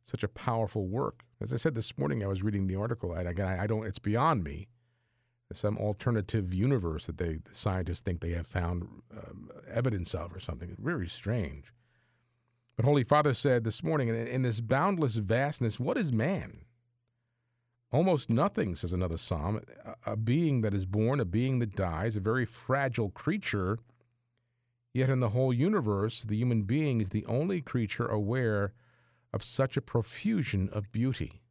such 0.05 0.23
a 0.23 0.29
powerful 0.29 0.87
work. 0.87 1.25
As 1.41 1.53
I 1.53 1.57
said 1.57 1.75
this 1.75 1.99
morning, 1.99 2.25
I 2.25 2.29
was 2.29 2.43
reading 2.43 2.67
the 2.67 2.77
article, 2.77 3.13
and 3.13 3.29
again, 3.29 3.61
I 3.61 3.67
don't. 3.67 3.87
It's 3.87 3.99
beyond 3.99 4.43
me. 4.43 4.69
Some 5.53 5.79
alternative 5.79 6.53
universe 6.53 7.07
that 7.07 7.17
they 7.19 7.39
the 7.45 7.55
scientists 7.55 8.01
think 8.01 8.21
they 8.21 8.33
have 8.33 8.47
found 8.47 8.87
um, 9.17 9.51
evidence 9.71 10.15
of, 10.15 10.35
or 10.35 10.41
something. 10.41 10.71
It's 10.71 10.81
very 10.81 11.09
strange. 11.09 11.73
But 12.79 12.85
Holy 12.85 13.03
Father 13.03 13.35
said 13.35 13.65
this 13.65 13.83
morning, 13.83 14.07
in, 14.07 14.15
in 14.15 14.43
this 14.43 14.61
boundless 14.61 15.17
vastness, 15.17 15.81
what 15.81 15.99
is 15.99 16.13
man? 16.13 16.61
Almost 17.91 18.31
nothing, 18.31 18.77
says 18.77 18.93
another 18.93 19.17
psalm. 19.17 19.61
A, 19.85 20.13
a 20.13 20.17
being 20.17 20.61
that 20.61 20.73
is 20.73 20.87
born, 20.87 21.19
a 21.19 21.25
being 21.25 21.59
that 21.59 21.75
dies, 21.75 22.17
a 22.17 22.21
very 22.21 22.47
fragile 22.47 23.11
creature. 23.11 23.81
Yet 24.95 25.11
in 25.11 25.19
the 25.19 25.31
whole 25.31 25.53
universe, 25.53 26.23
the 26.23 26.37
human 26.37 26.63
being 26.63 27.01
is 27.01 27.11
the 27.11 27.27
only 27.27 27.61
creature 27.61 28.07
aware 28.07 28.75
of 29.33 29.43
such 29.43 29.77
a 29.77 29.83
profusion 29.83 30.69
of 30.73 30.93
beauty. 30.93 31.43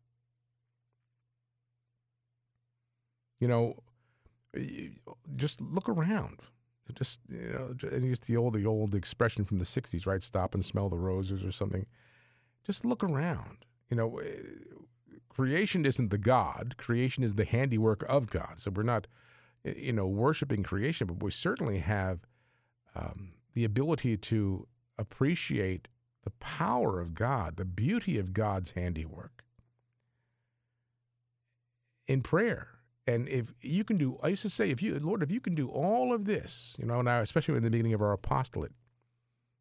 You 3.42 3.50
know, 3.50 3.84
just 5.36 5.60
look 5.60 5.90
around. 5.90 6.40
Just 6.94 7.22
you 7.30 7.54
know, 7.54 7.90
and 7.90 8.06
use 8.06 8.20
the 8.22 8.38
old 8.38 8.54
the 8.54 8.66
old 8.66 8.96
expression 8.96 9.44
from 9.44 9.60
the 9.60 9.66
'60s, 9.66 10.08
right? 10.08 10.24
Stop 10.24 10.54
and 10.54 10.64
smell 10.64 10.90
the 10.90 10.98
roses, 10.98 11.44
or 11.44 11.52
something. 11.52 11.86
Just 12.66 12.86
look 12.86 13.04
around. 13.04 13.66
You 13.90 13.98
know, 13.98 14.22
creation 15.30 15.86
isn't 15.86 16.12
the 16.12 16.18
God. 16.18 16.76
Creation 16.78 17.24
is 17.24 17.36
the 17.36 17.46
handiwork 17.46 18.04
of 18.10 18.28
God. 18.30 18.60
So 18.60 18.72
we're 18.72 18.84
not, 18.84 19.08
you 19.64 19.94
know, 19.94 20.08
worshiping 20.08 20.64
creation, 20.64 21.08
but 21.08 21.22
we 21.24 21.32
certainly 21.32 21.80
have 21.80 22.20
um, 22.96 23.34
the 23.54 23.64
ability 23.64 24.18
to 24.18 24.68
appreciate 24.98 25.88
the 26.24 26.32
power 26.32 27.00
of 27.00 27.14
God, 27.14 27.56
the 27.56 27.66
beauty 27.66 28.18
of 28.18 28.34
God's 28.34 28.72
handiwork 28.72 29.46
in 32.08 32.22
prayer. 32.22 32.77
And 33.08 33.30
if 33.30 33.54
you 33.62 33.86
can 33.86 33.98
do, 33.98 34.20
I 34.22 34.28
used 34.28 34.42
to 34.42 34.50
say, 34.50 34.70
if 34.70 34.82
you, 34.82 35.00
Lord, 35.00 35.24
if 35.24 35.32
you 35.32 35.40
can 35.40 35.56
do 35.56 35.70
all 35.70 36.14
of 36.14 36.26
this, 36.26 36.76
you 36.78 36.86
know, 36.86 37.02
now, 37.02 37.22
especially 37.22 37.56
in 37.56 37.64
the 37.64 37.72
beginning 37.72 37.94
of 37.94 38.02
our 38.02 38.12
apostolate, 38.12 38.74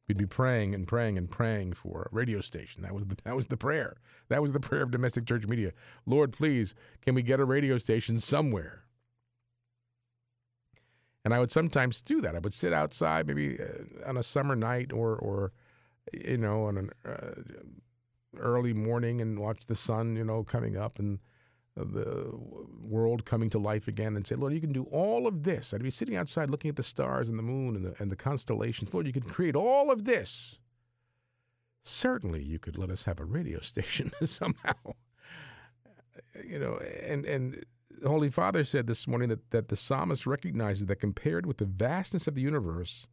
we'd 0.08 0.16
be 0.16 0.26
praying 0.26 0.74
and 0.74 0.86
praying 0.86 1.16
and 1.16 1.30
praying 1.30 1.74
for 1.74 2.02
a 2.02 2.14
radio 2.14 2.40
station. 2.40 2.82
That 2.82 2.92
was 2.92 3.06
the, 3.06 3.16
that 3.22 3.36
was 3.36 3.46
the 3.46 3.56
prayer. 3.56 3.96
That 4.28 4.42
was 4.42 4.50
the 4.50 4.60
prayer 4.60 4.82
of 4.82 4.90
domestic 4.90 5.26
church 5.26 5.46
media. 5.46 5.72
Lord, 6.06 6.32
please, 6.32 6.74
can 7.02 7.14
we 7.14 7.22
get 7.22 7.38
a 7.38 7.44
radio 7.44 7.78
station 7.78 8.18
somewhere? 8.18 8.82
And 11.24 11.32
I 11.32 11.38
would 11.38 11.50
sometimes 11.50 12.02
do 12.02 12.20
that. 12.20 12.34
I 12.34 12.38
would 12.40 12.54
sit 12.54 12.72
outside, 12.72 13.26
maybe 13.28 13.58
uh, 13.60 14.08
on 14.08 14.16
a 14.16 14.22
summer 14.22 14.56
night 14.56 14.92
or, 14.92 15.16
or 15.16 15.52
you 16.12 16.38
know, 16.38 16.64
on 16.64 16.78
an 16.78 16.90
uh, 17.04 17.42
early 18.38 18.72
morning 18.72 19.20
and 19.20 19.38
watch 19.38 19.66
the 19.66 19.74
sun, 19.74 20.16
you 20.16 20.24
know, 20.24 20.42
coming 20.42 20.76
up 20.76 20.98
and 20.98 21.20
the 21.76 22.30
world 22.88 23.24
coming 23.24 23.50
to 23.50 23.58
life 23.58 23.86
again 23.86 24.16
and 24.16 24.26
say, 24.26 24.34
Lord, 24.34 24.54
you 24.54 24.60
can 24.60 24.72
do 24.72 24.84
all 24.84 25.26
of 25.26 25.42
this. 25.42 25.74
I'd 25.74 25.82
be 25.82 25.90
sitting 25.90 26.16
outside 26.16 26.50
looking 26.50 26.70
at 26.70 26.76
the 26.76 26.82
stars 26.82 27.28
and 27.28 27.38
the 27.38 27.42
moon 27.42 27.76
and 27.76 27.84
the, 27.84 27.94
and 27.98 28.10
the 28.10 28.16
constellations. 28.16 28.94
Lord, 28.94 29.06
you 29.06 29.12
can 29.12 29.22
create 29.22 29.56
all 29.56 29.90
of 29.90 30.04
this. 30.04 30.58
Certainly, 31.82 32.42
you 32.42 32.58
could 32.58 32.78
let 32.78 32.90
us 32.90 33.04
have 33.04 33.20
a 33.20 33.24
radio 33.24 33.60
station 33.60 34.10
somehow. 34.24 34.72
You 36.46 36.58
know, 36.58 36.78
and, 37.02 37.24
and 37.24 37.64
the 38.02 38.08
Holy 38.08 38.28
Father 38.28 38.62
said 38.62 38.86
this 38.86 39.08
morning 39.08 39.30
that, 39.30 39.50
that 39.52 39.68
the 39.68 39.76
psalmist 39.76 40.26
recognizes 40.26 40.84
that 40.84 40.96
compared 40.96 41.46
with 41.46 41.56
the 41.56 41.64
vastness 41.64 42.26
of 42.26 42.34
the 42.34 42.42
universe, 42.42 43.08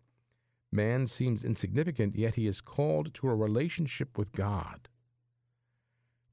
man 0.73 1.07
seems 1.07 1.45
insignificant, 1.45 2.17
yet 2.17 2.35
he 2.35 2.47
is 2.47 2.59
called 2.59 3.13
to 3.13 3.29
a 3.29 3.35
relationship 3.35 4.17
with 4.17 4.33
God. 4.33 4.89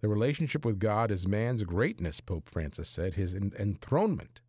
The 0.00 0.08
relationship 0.08 0.64
with 0.64 0.78
God 0.78 1.10
is 1.10 1.28
man's 1.28 1.64
greatness, 1.64 2.20
Pope 2.20 2.48
Francis 2.48 2.88
said, 2.88 3.14
his 3.14 3.34
enthronement. 3.34 4.40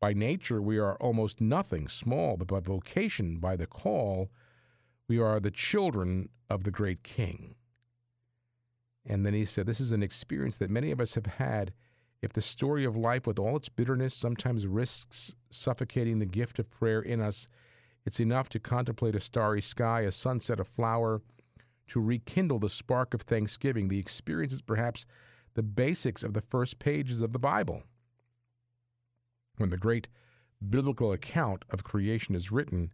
By 0.00 0.12
nature, 0.12 0.60
we 0.60 0.78
are 0.78 0.96
almost 0.96 1.40
nothing, 1.40 1.88
small, 1.88 2.36
but 2.36 2.48
by 2.48 2.60
vocation, 2.60 3.38
by 3.38 3.56
the 3.56 3.66
call, 3.66 4.30
we 5.08 5.18
are 5.18 5.40
the 5.40 5.50
children 5.50 6.28
of 6.50 6.64
the 6.64 6.70
great 6.70 7.02
King. 7.02 7.54
And 9.06 9.24
then 9.24 9.34
he 9.34 9.44
said, 9.44 9.66
This 9.66 9.80
is 9.80 9.92
an 9.92 10.02
experience 10.02 10.56
that 10.56 10.70
many 10.70 10.90
of 10.90 11.00
us 11.00 11.14
have 11.14 11.26
had. 11.26 11.72
If 12.20 12.32
the 12.32 12.42
story 12.42 12.84
of 12.84 12.96
life, 12.96 13.26
with 13.26 13.38
all 13.38 13.56
its 13.56 13.68
bitterness, 13.68 14.12
sometimes 14.12 14.66
risks 14.66 15.36
suffocating 15.50 16.18
the 16.18 16.26
gift 16.26 16.58
of 16.58 16.68
prayer 16.68 17.00
in 17.00 17.20
us, 17.20 17.48
it's 18.04 18.20
enough 18.20 18.48
to 18.50 18.58
contemplate 18.58 19.14
a 19.14 19.20
starry 19.20 19.62
sky, 19.62 20.00
a 20.00 20.12
sunset, 20.12 20.60
a 20.60 20.64
flower, 20.64 21.22
to 21.88 22.00
rekindle 22.00 22.58
the 22.58 22.68
spark 22.68 23.14
of 23.14 23.22
thanksgiving. 23.22 23.88
The 23.88 23.98
experience 23.98 24.52
is 24.52 24.62
perhaps 24.62 25.06
the 25.54 25.62
basics 25.62 26.22
of 26.22 26.34
the 26.34 26.40
first 26.40 26.78
pages 26.78 27.22
of 27.22 27.32
the 27.32 27.38
Bible. 27.38 27.82
When 29.56 29.70
the 29.70 29.78
great 29.78 30.08
biblical 30.68 31.12
account 31.12 31.64
of 31.70 31.84
creation 31.84 32.34
is 32.34 32.52
written, 32.52 32.92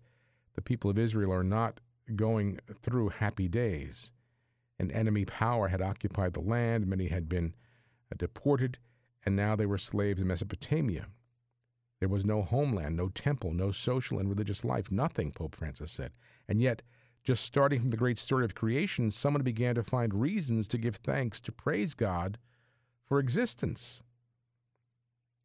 the 0.54 0.62
people 0.62 0.90
of 0.90 0.98
Israel 0.98 1.32
are 1.32 1.44
not 1.44 1.80
going 2.16 2.58
through 2.82 3.08
happy 3.10 3.48
days. 3.48 4.12
An 4.78 4.90
enemy 4.90 5.24
power 5.24 5.68
had 5.68 5.82
occupied 5.82 6.32
the 6.32 6.40
land, 6.40 6.86
many 6.86 7.08
had 7.08 7.28
been 7.28 7.54
uh, 8.10 8.16
deported, 8.18 8.78
and 9.24 9.36
now 9.36 9.56
they 9.56 9.66
were 9.66 9.78
slaves 9.78 10.20
in 10.20 10.28
Mesopotamia. 10.28 11.06
There 12.00 12.08
was 12.08 12.26
no 12.26 12.42
homeland, 12.42 12.96
no 12.96 13.08
temple, 13.08 13.52
no 13.52 13.70
social 13.70 14.18
and 14.18 14.28
religious 14.28 14.64
life, 14.64 14.90
nothing, 14.90 15.32
Pope 15.32 15.54
Francis 15.54 15.92
said. 15.92 16.12
And 16.48 16.60
yet, 16.60 16.82
just 17.24 17.44
starting 17.44 17.80
from 17.80 17.90
the 17.90 17.96
great 17.96 18.18
story 18.18 18.44
of 18.44 18.54
creation, 18.54 19.10
someone 19.10 19.42
began 19.42 19.74
to 19.74 19.82
find 19.82 20.12
reasons 20.14 20.68
to 20.68 20.78
give 20.78 20.96
thanks, 20.96 21.40
to 21.40 21.52
praise 21.52 21.94
God 21.94 22.38
for 23.06 23.18
existence. 23.18 24.02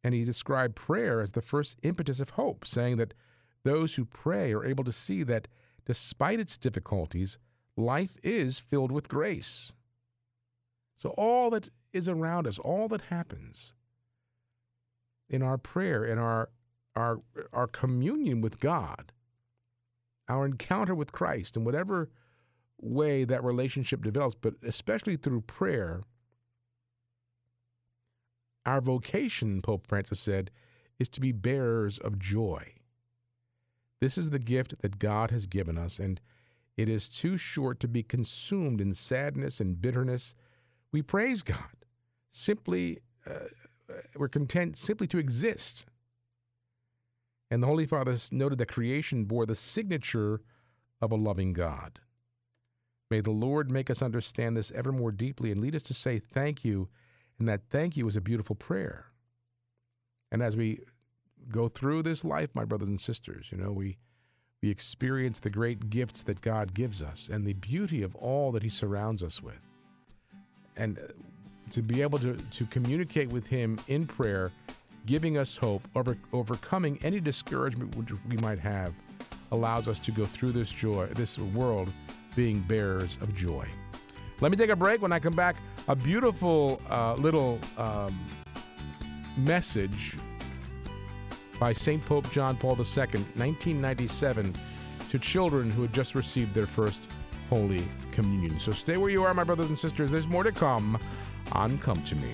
And 0.04 0.14
he 0.14 0.24
described 0.24 0.76
prayer 0.76 1.20
as 1.20 1.32
the 1.32 1.42
first 1.42 1.78
impetus 1.82 2.20
of 2.20 2.30
hope, 2.30 2.66
saying 2.66 2.98
that 2.98 3.14
those 3.64 3.94
who 3.94 4.04
pray 4.04 4.52
are 4.52 4.64
able 4.64 4.84
to 4.84 4.92
see 4.92 5.22
that 5.24 5.48
despite 5.86 6.40
its 6.40 6.58
difficulties, 6.58 7.38
life 7.76 8.16
is 8.22 8.58
filled 8.58 8.92
with 8.92 9.08
grace. 9.08 9.74
So, 10.96 11.10
all 11.10 11.50
that 11.50 11.70
is 11.92 12.08
around 12.08 12.46
us, 12.46 12.58
all 12.58 12.88
that 12.88 13.02
happens 13.02 13.74
in 15.28 15.42
our 15.42 15.56
prayer, 15.56 16.04
in 16.04 16.18
our, 16.18 16.50
our, 16.94 17.18
our 17.52 17.66
communion 17.66 18.40
with 18.40 18.60
God, 18.60 19.12
our 20.30 20.46
encounter 20.46 20.94
with 20.94 21.10
Christ 21.10 21.56
in 21.56 21.64
whatever 21.64 22.08
way 22.80 23.24
that 23.24 23.42
relationship 23.42 24.02
develops, 24.02 24.36
but 24.36 24.54
especially 24.62 25.16
through 25.16 25.42
prayer, 25.42 26.02
our 28.64 28.80
vocation, 28.80 29.60
Pope 29.60 29.86
Francis 29.88 30.20
said, 30.20 30.50
is 30.98 31.08
to 31.08 31.20
be 31.20 31.32
bearers 31.32 31.98
of 31.98 32.18
joy. 32.18 32.74
This 34.00 34.16
is 34.16 34.30
the 34.30 34.38
gift 34.38 34.80
that 34.82 34.98
God 34.98 35.30
has 35.32 35.46
given 35.46 35.76
us, 35.76 35.98
and 35.98 36.20
it 36.76 36.88
is 36.88 37.08
too 37.08 37.36
short 37.36 37.80
to 37.80 37.88
be 37.88 38.02
consumed 38.02 38.80
in 38.80 38.94
sadness 38.94 39.60
and 39.60 39.82
bitterness. 39.82 40.34
We 40.92 41.02
praise 41.02 41.42
God. 41.42 41.84
Simply, 42.30 43.00
uh, 43.28 43.48
we're 44.16 44.28
content 44.28 44.78
simply 44.78 45.06
to 45.08 45.18
exist. 45.18 45.86
And 47.50 47.62
the 47.62 47.66
Holy 47.66 47.86
Father 47.86 48.16
noted 48.30 48.58
that 48.58 48.68
creation 48.68 49.24
bore 49.24 49.46
the 49.46 49.54
signature 49.54 50.40
of 51.00 51.10
a 51.10 51.16
loving 51.16 51.52
God. 51.52 51.98
May 53.10 53.20
the 53.20 53.32
Lord 53.32 53.70
make 53.70 53.90
us 53.90 54.02
understand 54.02 54.56
this 54.56 54.70
ever 54.70 54.92
more 54.92 55.10
deeply 55.10 55.50
and 55.50 55.60
lead 55.60 55.74
us 55.74 55.82
to 55.84 55.94
say 55.94 56.20
thank 56.20 56.64
you, 56.64 56.88
and 57.38 57.48
that 57.48 57.62
thank 57.68 57.96
you 57.96 58.06
is 58.06 58.16
a 58.16 58.20
beautiful 58.20 58.54
prayer. 58.54 59.06
And 60.30 60.42
as 60.42 60.56
we 60.56 60.80
go 61.50 61.68
through 61.68 62.04
this 62.04 62.24
life, 62.24 62.50
my 62.54 62.64
brothers 62.64 62.88
and 62.88 63.00
sisters, 63.00 63.50
you 63.50 63.58
know, 63.58 63.72
we 63.72 63.98
we 64.62 64.68
experience 64.68 65.40
the 65.40 65.50
great 65.50 65.88
gifts 65.88 66.22
that 66.24 66.42
God 66.42 66.74
gives 66.74 67.02
us 67.02 67.30
and 67.32 67.46
the 67.46 67.54
beauty 67.54 68.02
of 68.02 68.14
all 68.16 68.52
that 68.52 68.62
He 68.62 68.68
surrounds 68.68 69.22
us 69.22 69.42
with. 69.42 69.58
And 70.76 70.98
to 71.70 71.82
be 71.82 72.02
able 72.02 72.18
to, 72.18 72.36
to 72.36 72.64
communicate 72.66 73.30
with 73.30 73.46
Him 73.46 73.80
in 73.88 74.06
prayer, 74.06 74.52
giving 75.06 75.38
us 75.38 75.56
hope, 75.56 75.86
over, 75.94 76.16
overcoming 76.32 76.98
any 77.02 77.20
discouragement 77.20 77.96
which 77.96 78.12
we 78.28 78.36
might 78.38 78.58
have, 78.58 78.92
allows 79.52 79.88
us 79.88 79.98
to 80.00 80.12
go 80.12 80.26
through 80.26 80.52
this 80.52 80.70
joy, 80.70 81.06
this 81.06 81.38
world, 81.38 81.90
being 82.36 82.60
bearers 82.60 83.18
of 83.20 83.34
joy. 83.34 83.66
Let 84.40 84.50
me 84.50 84.56
take 84.56 84.70
a 84.70 84.76
break. 84.76 85.02
When 85.02 85.12
I 85.12 85.18
come 85.18 85.34
back, 85.34 85.56
a 85.88 85.96
beautiful 85.96 86.80
uh, 86.88 87.14
little 87.14 87.58
um, 87.76 88.18
message 89.36 90.16
by 91.58 91.72
St. 91.72 92.04
Pope 92.06 92.30
John 92.30 92.56
Paul 92.56 92.72
II, 92.72 92.76
1997, 92.76 94.54
to 95.10 95.18
children 95.18 95.70
who 95.70 95.82
had 95.82 95.92
just 95.92 96.14
received 96.14 96.54
their 96.54 96.66
first 96.66 97.02
Holy 97.50 97.82
Communion. 98.12 98.58
So 98.58 98.72
stay 98.72 98.96
where 98.96 99.10
you 99.10 99.24
are, 99.24 99.34
my 99.34 99.44
brothers 99.44 99.68
and 99.68 99.78
sisters. 99.78 100.10
There's 100.10 100.28
more 100.28 100.44
to 100.44 100.52
come 100.52 100.98
on 101.52 101.76
Come 101.78 102.00
to 102.04 102.16
Me. 102.16 102.30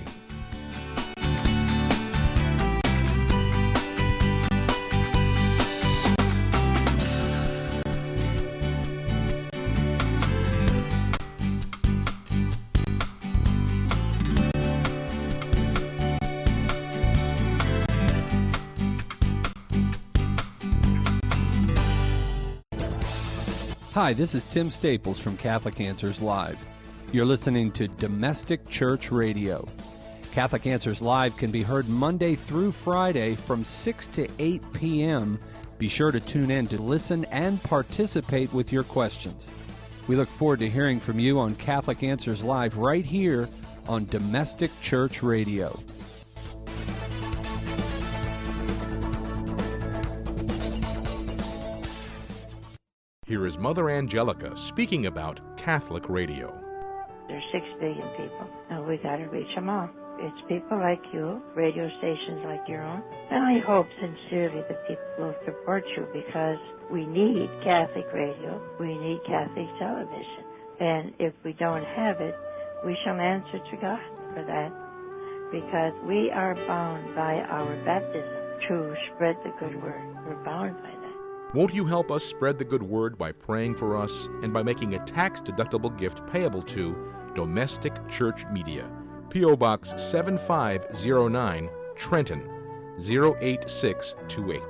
Hi, 23.96 24.12
this 24.12 24.34
is 24.34 24.44
Tim 24.44 24.68
Staples 24.68 25.18
from 25.18 25.38
Catholic 25.38 25.80
Answers 25.80 26.20
Live. 26.20 26.62
You're 27.12 27.24
listening 27.24 27.72
to 27.72 27.88
Domestic 27.88 28.68
Church 28.68 29.10
Radio. 29.10 29.66
Catholic 30.32 30.66
Answers 30.66 31.00
Live 31.00 31.38
can 31.38 31.50
be 31.50 31.62
heard 31.62 31.88
Monday 31.88 32.34
through 32.34 32.72
Friday 32.72 33.34
from 33.34 33.64
6 33.64 34.08
to 34.08 34.28
8 34.38 34.62
p.m. 34.74 35.40
Be 35.78 35.88
sure 35.88 36.12
to 36.12 36.20
tune 36.20 36.50
in 36.50 36.66
to 36.66 36.82
listen 36.82 37.24
and 37.30 37.62
participate 37.62 38.52
with 38.52 38.70
your 38.70 38.82
questions. 38.82 39.50
We 40.08 40.16
look 40.16 40.28
forward 40.28 40.58
to 40.58 40.68
hearing 40.68 41.00
from 41.00 41.18
you 41.18 41.38
on 41.38 41.54
Catholic 41.54 42.02
Answers 42.02 42.44
Live 42.44 42.76
right 42.76 43.06
here 43.06 43.48
on 43.88 44.04
Domestic 44.04 44.78
Church 44.82 45.22
Radio. 45.22 45.82
Here 53.36 53.46
is 53.46 53.58
Mother 53.58 53.90
Angelica 53.90 54.56
speaking 54.56 55.04
about 55.04 55.40
Catholic 55.58 56.08
radio. 56.08 56.58
There's 57.28 57.44
six 57.52 57.66
billion 57.78 58.08
people, 58.16 58.48
and 58.70 58.86
we 58.86 58.96
got 58.96 59.16
to 59.16 59.26
reach 59.26 59.54
them 59.54 59.68
all. 59.68 59.90
It's 60.18 60.40
people 60.48 60.78
like 60.78 61.02
you, 61.12 61.42
radio 61.54 61.86
stations 61.98 62.40
like 62.46 62.66
your 62.66 62.80
own, 62.80 63.02
and 63.30 63.44
I 63.44 63.58
hope 63.58 63.88
sincerely 64.00 64.62
that 64.66 64.88
people 64.88 65.04
will 65.18 65.34
support 65.44 65.84
you 65.94 66.08
because 66.14 66.56
we 66.90 67.04
need 67.04 67.50
Catholic 67.62 68.06
radio, 68.14 68.58
we 68.80 68.96
need 68.96 69.20
Catholic 69.26 69.68
television, 69.78 70.42
and 70.80 71.12
if 71.18 71.34
we 71.44 71.52
don't 71.52 71.84
have 71.84 72.22
it, 72.22 72.34
we 72.86 72.96
shall 73.04 73.20
answer 73.20 73.58
to 73.58 73.76
God 73.76 74.00
for 74.32 74.44
that 74.46 74.72
because 75.52 75.92
we 76.08 76.30
are 76.30 76.54
bound 76.66 77.14
by 77.14 77.34
our 77.50 77.76
baptism 77.84 78.46
to 78.66 78.96
spread 79.12 79.36
the 79.44 79.52
good 79.60 79.82
word. 79.82 80.00
We're 80.26 80.42
bound. 80.42 80.85
Won't 81.54 81.74
you 81.74 81.86
help 81.86 82.10
us 82.10 82.24
spread 82.24 82.58
the 82.58 82.64
good 82.64 82.82
word 82.82 83.16
by 83.16 83.30
praying 83.30 83.76
for 83.76 83.96
us 83.96 84.28
and 84.42 84.52
by 84.52 84.64
making 84.64 84.94
a 84.94 85.06
tax 85.06 85.40
deductible 85.40 85.96
gift 85.96 86.20
payable 86.26 86.62
to 86.62 86.96
Domestic 87.36 87.94
Church 88.08 88.44
Media, 88.50 88.90
P.O. 89.30 89.54
Box 89.56 89.94
7509, 89.96 91.70
Trenton 91.94 92.50
08628, 92.98 94.60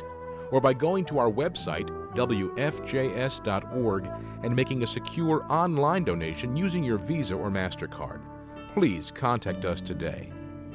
or 0.50 0.60
by 0.60 0.74
going 0.74 1.06
to 1.06 1.18
our 1.18 1.30
website, 1.30 1.88
WFJS.org, 2.14 4.08
and 4.42 4.54
making 4.54 4.82
a 4.82 4.86
secure 4.86 5.46
online 5.50 6.04
donation 6.04 6.56
using 6.56 6.84
your 6.84 6.98
Visa 6.98 7.34
or 7.34 7.50
MasterCard. 7.50 8.20
Please 8.74 9.10
contact 9.10 9.64
us 9.64 9.80
today. 9.80 10.30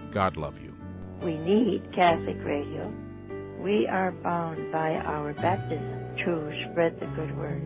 God 0.10 0.36
love 0.36 0.60
you. 0.60 0.74
We 1.22 1.38
need 1.38 1.94
Catholic 1.94 2.44
radio. 2.44 2.92
We 3.62 3.86
are 3.86 4.12
bound 4.12 4.72
by 4.72 4.96
our 4.96 5.34
baptism 5.34 6.16
to 6.26 6.52
spread 6.66 7.00
the 7.00 7.06
good 7.06 7.38
word. 7.38 7.62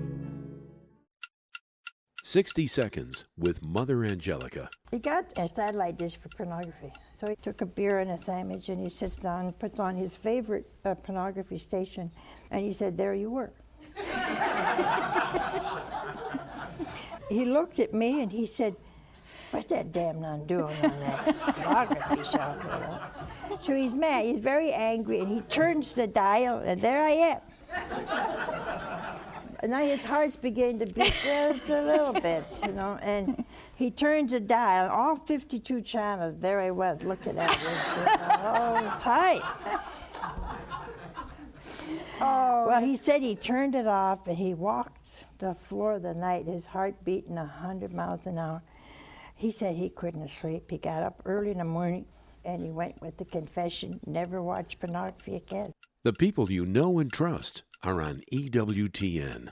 60 2.22 2.68
Seconds 2.68 3.24
with 3.38 3.64
Mother 3.64 4.04
Angelica. 4.04 4.70
He 4.92 5.00
got 5.00 5.32
a 5.38 5.48
satellite 5.48 5.98
dish 5.98 6.18
for 6.18 6.28
pornography. 6.36 6.92
So 7.14 7.30
he 7.30 7.38
took 7.38 7.62
a 7.62 7.66
beer 7.66 8.00
and 8.00 8.12
a 8.12 8.18
sandwich 8.18 8.68
and 8.68 8.78
he 8.78 8.90
sits 8.90 9.16
down 9.16 9.46
and 9.46 9.58
puts 9.58 9.80
on 9.80 9.96
his 9.96 10.18
favorite 10.18 10.70
uh, 10.84 10.96
pornography 10.96 11.60
station 11.60 12.12
and 12.52 12.62
he 12.62 12.74
said, 12.74 12.98
There 12.98 13.14
you 13.14 13.30
were. 13.30 13.54
he 17.30 17.46
looked 17.46 17.80
at 17.80 17.94
me 17.94 18.22
and 18.22 18.34
he 18.34 18.46
said, 18.46 18.76
What's 19.56 19.68
that 19.68 19.94
damn 19.94 20.20
nun 20.20 20.46
doing 20.48 20.76
on 20.84 21.00
that 21.00 21.24
pornography 21.56 22.24
show? 22.30 22.56
You 22.62 22.68
know? 22.68 23.00
So 23.62 23.74
he's 23.74 23.94
mad, 23.94 24.26
he's 24.26 24.40
very 24.40 24.74
angry, 24.74 25.22
and 25.22 25.30
he 25.30 25.40
turns 25.42 25.94
the 25.94 26.08
dial, 26.08 26.58
and 26.58 26.82
there 26.82 27.02
I 27.02 27.12
am. 27.12 27.40
And 29.62 29.72
now 29.72 29.82
his 29.86 30.04
heart's 30.04 30.36
beginning 30.36 30.80
to 30.80 30.88
beat 30.88 31.14
just 31.24 31.70
a 31.70 31.82
little 31.82 32.12
bit, 32.12 32.44
you 32.66 32.74
know. 32.74 33.00
And 33.02 33.46
he 33.76 33.92
turns 33.92 34.34
the 34.34 34.42
dial, 34.42 34.92
all 34.92 35.16
52 35.16 35.82
channels. 35.84 36.36
There 36.36 36.60
I 36.60 36.72
was, 36.72 37.04
looking 37.06 37.38
at 37.38 37.50
it, 37.50 37.58
oh, 37.62 39.00
tight. 39.02 39.42
Oh. 42.20 42.66
Well, 42.68 42.82
he 42.82 42.98
said 42.98 43.22
he 43.22 43.38
turned 43.38 43.74
it 43.74 43.88
off, 43.88 44.28
and 44.28 44.38
he 44.38 44.54
walked 44.54 45.26
the 45.38 45.56
floor 45.56 45.94
of 45.94 46.02
the 46.02 46.14
night, 46.14 46.46
his 46.46 46.66
heart 46.66 47.06
beating 47.06 47.36
100 47.36 47.94
miles 47.94 48.26
an 48.26 48.38
hour. 48.38 48.62
He 49.36 49.52
said 49.52 49.76
he 49.76 49.90
couldn't 49.90 50.30
sleep. 50.30 50.72
He 50.72 50.78
got 50.78 51.04
up 51.04 51.22
early 51.26 51.52
in 51.52 51.58
the 51.58 51.66
morning, 51.66 52.06
and 52.46 52.64
he 52.64 52.72
went 52.72 53.02
with 53.02 53.18
the 53.18 53.26
confession, 53.26 54.00
never 54.06 54.42
watch 54.42 54.80
pornography 54.80 55.36
again. 55.36 55.72
The 56.04 56.14
people 56.14 56.52
you 56.52 56.66
know 56.66 57.00
and 57.00 57.12
trust 57.12 57.64
are 57.84 58.02
on 58.02 58.22
EWTN. 58.32 59.52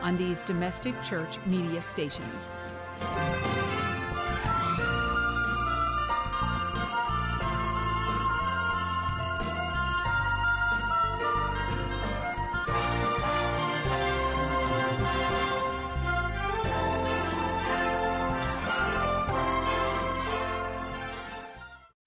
on 0.00 0.16
these 0.16 0.42
domestic 0.42 1.00
church 1.02 1.38
media 1.46 1.80
stations. 1.80 2.58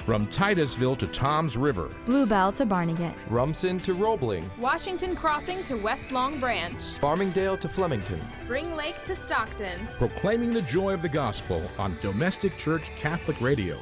From 0.05 0.25
Titusville 0.27 0.95
to 0.95 1.07
Toms 1.07 1.55
River, 1.57 1.89
Blue 2.05 2.25
Bell 2.25 2.51
to 2.53 2.65
Barnegat. 2.65 3.13
Rumson 3.29 3.77
to 3.79 3.93
Roebling, 3.93 4.49
Washington 4.57 5.15
Crossing 5.15 5.63
to 5.65 5.75
West 5.75 6.11
Long 6.11 6.39
Branch, 6.39 6.75
Farmingdale 6.75 7.57
to 7.57 7.69
Flemington. 7.69 8.19
Spring 8.31 8.75
Lake 8.75 9.01
to 9.05 9.15
Stockton. 9.15 9.79
proclaiming 9.99 10.53
the 10.53 10.63
joy 10.63 10.93
of 10.93 11.01
the 11.01 11.09
gospel 11.09 11.61
on 11.77 11.95
Domestic 12.01 12.57
Church 12.57 12.83
Catholic 12.95 13.39
Radio. 13.41 13.77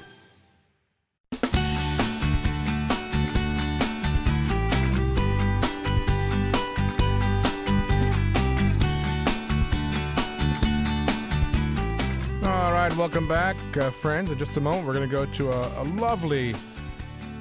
Welcome 12.99 13.29
back, 13.29 13.55
uh, 13.77 13.89
friends. 13.89 14.29
In 14.29 14.37
just 14.37 14.57
a 14.57 14.59
moment, 14.59 14.85
we're 14.85 14.93
going 14.93 15.07
to 15.07 15.15
go 15.15 15.25
to 15.25 15.49
a, 15.49 15.81
a 15.81 15.85
lovely, 15.95 16.53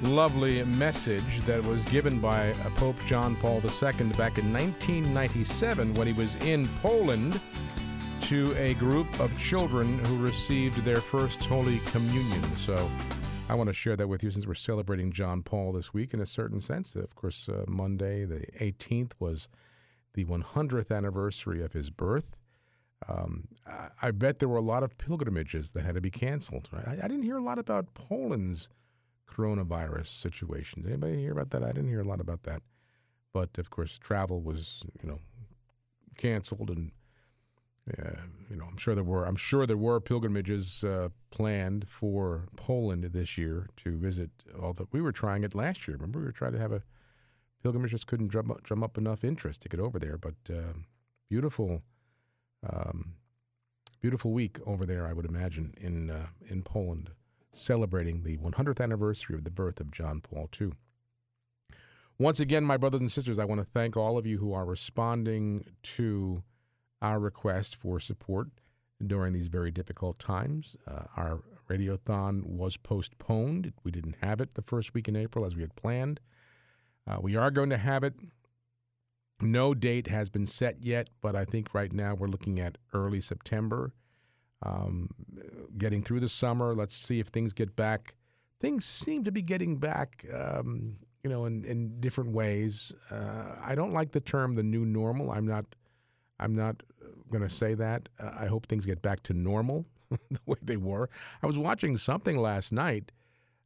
lovely 0.03 0.63
message 0.63 1.39
that 1.41 1.61
was 1.65 1.83
given 1.89 2.21
by 2.21 2.51
uh, 2.51 2.69
Pope 2.75 2.95
John 3.05 3.35
Paul 3.35 3.55
II 3.55 3.91
back 4.13 4.37
in 4.37 4.53
1997 4.53 5.93
when 5.95 6.07
he 6.07 6.13
was 6.13 6.37
in 6.45 6.65
Poland 6.81 7.41
to 8.21 8.55
a 8.55 8.73
group 8.75 9.19
of 9.19 9.37
children 9.37 9.99
who 10.05 10.17
received 10.19 10.77
their 10.85 11.01
first 11.01 11.43
Holy 11.43 11.79
Communion. 11.87 12.41
So 12.55 12.89
I 13.49 13.55
want 13.55 13.67
to 13.67 13.73
share 13.73 13.97
that 13.97 14.07
with 14.07 14.23
you 14.23 14.31
since 14.31 14.47
we're 14.47 14.53
celebrating 14.53 15.11
John 15.11 15.43
Paul 15.43 15.73
this 15.73 15.93
week 15.93 16.13
in 16.13 16.21
a 16.21 16.25
certain 16.25 16.61
sense. 16.61 16.95
Of 16.95 17.15
course, 17.15 17.49
uh, 17.49 17.65
Monday, 17.67 18.23
the 18.23 18.45
18th, 18.61 19.11
was 19.19 19.49
the 20.13 20.23
100th 20.23 20.89
anniversary 20.89 21.61
of 21.61 21.73
his 21.73 21.89
birth. 21.89 22.39
Um, 23.07 23.47
I, 23.65 23.89
I 24.01 24.11
bet 24.11 24.39
there 24.39 24.49
were 24.49 24.57
a 24.57 24.61
lot 24.61 24.83
of 24.83 24.97
pilgrimages 24.97 25.71
that 25.71 25.85
had 25.85 25.95
to 25.95 26.01
be 26.01 26.11
canceled. 26.11 26.69
Right? 26.71 26.87
I, 26.87 26.91
I 27.05 27.07
didn't 27.07 27.23
hear 27.23 27.37
a 27.37 27.43
lot 27.43 27.59
about 27.59 27.93
Poland's 27.93 28.69
coronavirus 29.27 30.07
situation. 30.07 30.81
Did 30.81 30.91
anybody 30.91 31.17
hear 31.17 31.31
about 31.31 31.51
that? 31.51 31.63
I 31.63 31.67
didn't 31.67 31.89
hear 31.89 32.01
a 32.01 32.07
lot 32.07 32.19
about 32.19 32.43
that. 32.43 32.61
But 33.33 33.57
of 33.57 33.69
course, 33.69 33.97
travel 33.99 34.41
was, 34.41 34.83
you 35.01 35.07
know, 35.07 35.19
canceled, 36.17 36.69
and 36.69 36.91
uh, 37.97 38.21
you 38.49 38.57
know, 38.57 38.65
I'm 38.65 38.77
sure 38.77 38.95
there 38.95 39.03
were. 39.03 39.25
I'm 39.25 39.35
sure 39.35 39.65
there 39.65 39.77
were 39.77 39.99
pilgrimages 39.99 40.83
uh, 40.83 41.09
planned 41.29 41.87
for 41.87 42.47
Poland 42.55 43.03
this 43.03 43.37
year 43.37 43.67
to 43.77 43.97
visit. 43.97 44.31
Although 44.61 44.87
we 44.91 45.01
were 45.01 45.11
trying 45.11 45.43
it 45.43 45.55
last 45.55 45.87
year. 45.87 45.95
Remember, 45.95 46.19
we 46.19 46.25
were 46.25 46.31
trying 46.31 46.53
to 46.53 46.59
have 46.59 46.71
a 46.71 46.81
pilgrimage, 47.61 47.91
just 47.91 48.07
couldn't 48.07 48.27
drum 48.29 48.51
up, 48.51 48.63
drum 48.63 48.83
up 48.83 48.97
enough 48.97 49.23
interest 49.23 49.61
to 49.61 49.69
get 49.69 49.79
over 49.79 49.99
there. 49.99 50.17
But 50.17 50.35
uh, 50.49 50.73
beautiful 51.29 51.81
um, 52.67 53.15
beautiful 54.01 54.31
week 54.31 54.57
over 54.65 54.85
there, 54.85 55.07
I 55.07 55.13
would 55.13 55.25
imagine, 55.25 55.73
in 55.77 56.09
uh, 56.09 56.27
in 56.47 56.63
Poland, 56.63 57.11
celebrating 57.51 58.23
the 58.23 58.37
100th 58.37 58.81
anniversary 58.81 59.35
of 59.35 59.43
the 59.43 59.51
birth 59.51 59.79
of 59.79 59.91
John 59.91 60.21
Paul 60.21 60.49
II. 60.59 60.71
Once 62.17 62.39
again, 62.39 62.65
my 62.65 62.75
brothers 62.75 62.99
and 62.99 63.11
sisters, 63.11 63.39
I 63.39 63.45
want 63.45 63.61
to 63.61 63.65
thank 63.65 63.95
all 63.95 64.17
of 64.17 64.27
you 64.27 64.39
who 64.39 64.53
are 64.53 64.65
responding 64.65 65.63
to 65.83 66.43
our 67.01 67.17
request 67.17 67.77
for 67.77 67.99
support 67.99 68.49
during 69.05 69.31
these 69.31 69.47
very 69.47 69.71
difficult 69.71 70.19
times. 70.19 70.75
Uh, 70.85 71.03
our 71.15 71.41
radiothon 71.69 72.45
was 72.45 72.75
postponed. 72.75 73.71
We 73.83 73.91
didn't 73.91 74.17
have 74.21 74.41
it 74.41 74.55
the 74.55 74.61
first 74.61 74.93
week 74.93 75.07
in 75.07 75.15
April 75.15 75.45
as 75.45 75.55
we 75.55 75.61
had 75.61 75.75
planned. 75.75 76.19
Uh, 77.07 77.17
we 77.21 77.35
are 77.35 77.51
going 77.51 77.69
to 77.69 77.77
have 77.77 78.03
it 78.03 78.15
no 79.41 79.73
date 79.73 80.07
has 80.07 80.29
been 80.29 80.45
set 80.45 80.83
yet, 80.83 81.09
but 81.21 81.35
I 81.35 81.45
think 81.45 81.73
right 81.73 81.91
now 81.91 82.15
we're 82.15 82.27
looking 82.27 82.59
at 82.59 82.77
early 82.93 83.21
September. 83.21 83.93
Um, 84.61 85.09
getting 85.77 86.03
through 86.03 86.19
the 86.19 86.29
summer, 86.29 86.75
let's 86.75 86.95
see 86.95 87.19
if 87.19 87.27
things 87.27 87.53
get 87.53 87.75
back. 87.75 88.15
Things 88.59 88.83
seem 88.83 89.23
to 89.23 89.31
be 89.31 89.41
getting 89.41 89.77
back, 89.77 90.25
um, 90.33 90.97
you 91.23 91.29
know, 91.29 91.45
in, 91.45 91.63
in 91.63 92.01
different 92.01 92.31
ways. 92.31 92.93
Uh, 93.09 93.55
I 93.63 93.75
don't 93.75 93.93
like 93.93 94.11
the 94.11 94.19
term 94.19 94.55
"the 94.55 94.63
new 94.63 94.85
normal." 94.85 95.31
I'm 95.31 95.47
not. 95.47 95.65
I'm 96.41 96.53
not 96.53 96.83
going 97.31 97.43
to 97.43 97.49
say 97.49 97.73
that. 97.75 98.09
Uh, 98.19 98.31
I 98.37 98.47
hope 98.47 98.67
things 98.67 98.85
get 98.85 99.01
back 99.01 99.23
to 99.23 99.33
normal 99.33 99.85
the 100.09 100.39
way 100.45 100.57
they 100.61 100.77
were. 100.77 101.09
I 101.41 101.47
was 101.47 101.57
watching 101.57 101.97
something 101.97 102.37
last 102.37 102.73
night 102.73 103.11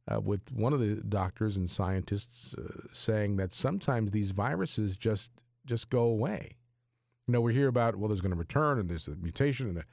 uh, 0.08 0.20
with 0.20 0.52
one 0.52 0.72
of 0.72 0.80
the 0.80 0.96
doctors 1.08 1.56
and 1.56 1.68
scientists 1.68 2.54
uh, 2.54 2.88
saying 2.92 3.36
that 3.36 3.52
sometimes 3.52 4.10
these 4.10 4.32
viruses 4.32 4.96
just 4.96 5.43
just 5.66 5.90
go 5.90 6.02
away. 6.02 6.56
You 7.26 7.32
know, 7.32 7.40
we 7.40 7.54
hear 7.54 7.68
about 7.68 7.96
well, 7.96 8.08
there's 8.08 8.20
going 8.20 8.32
to 8.32 8.38
return 8.38 8.78
and 8.78 8.88
there's 8.88 9.08
a 9.08 9.16
mutation, 9.16 9.68
and 9.68 9.76
the, 9.78 9.84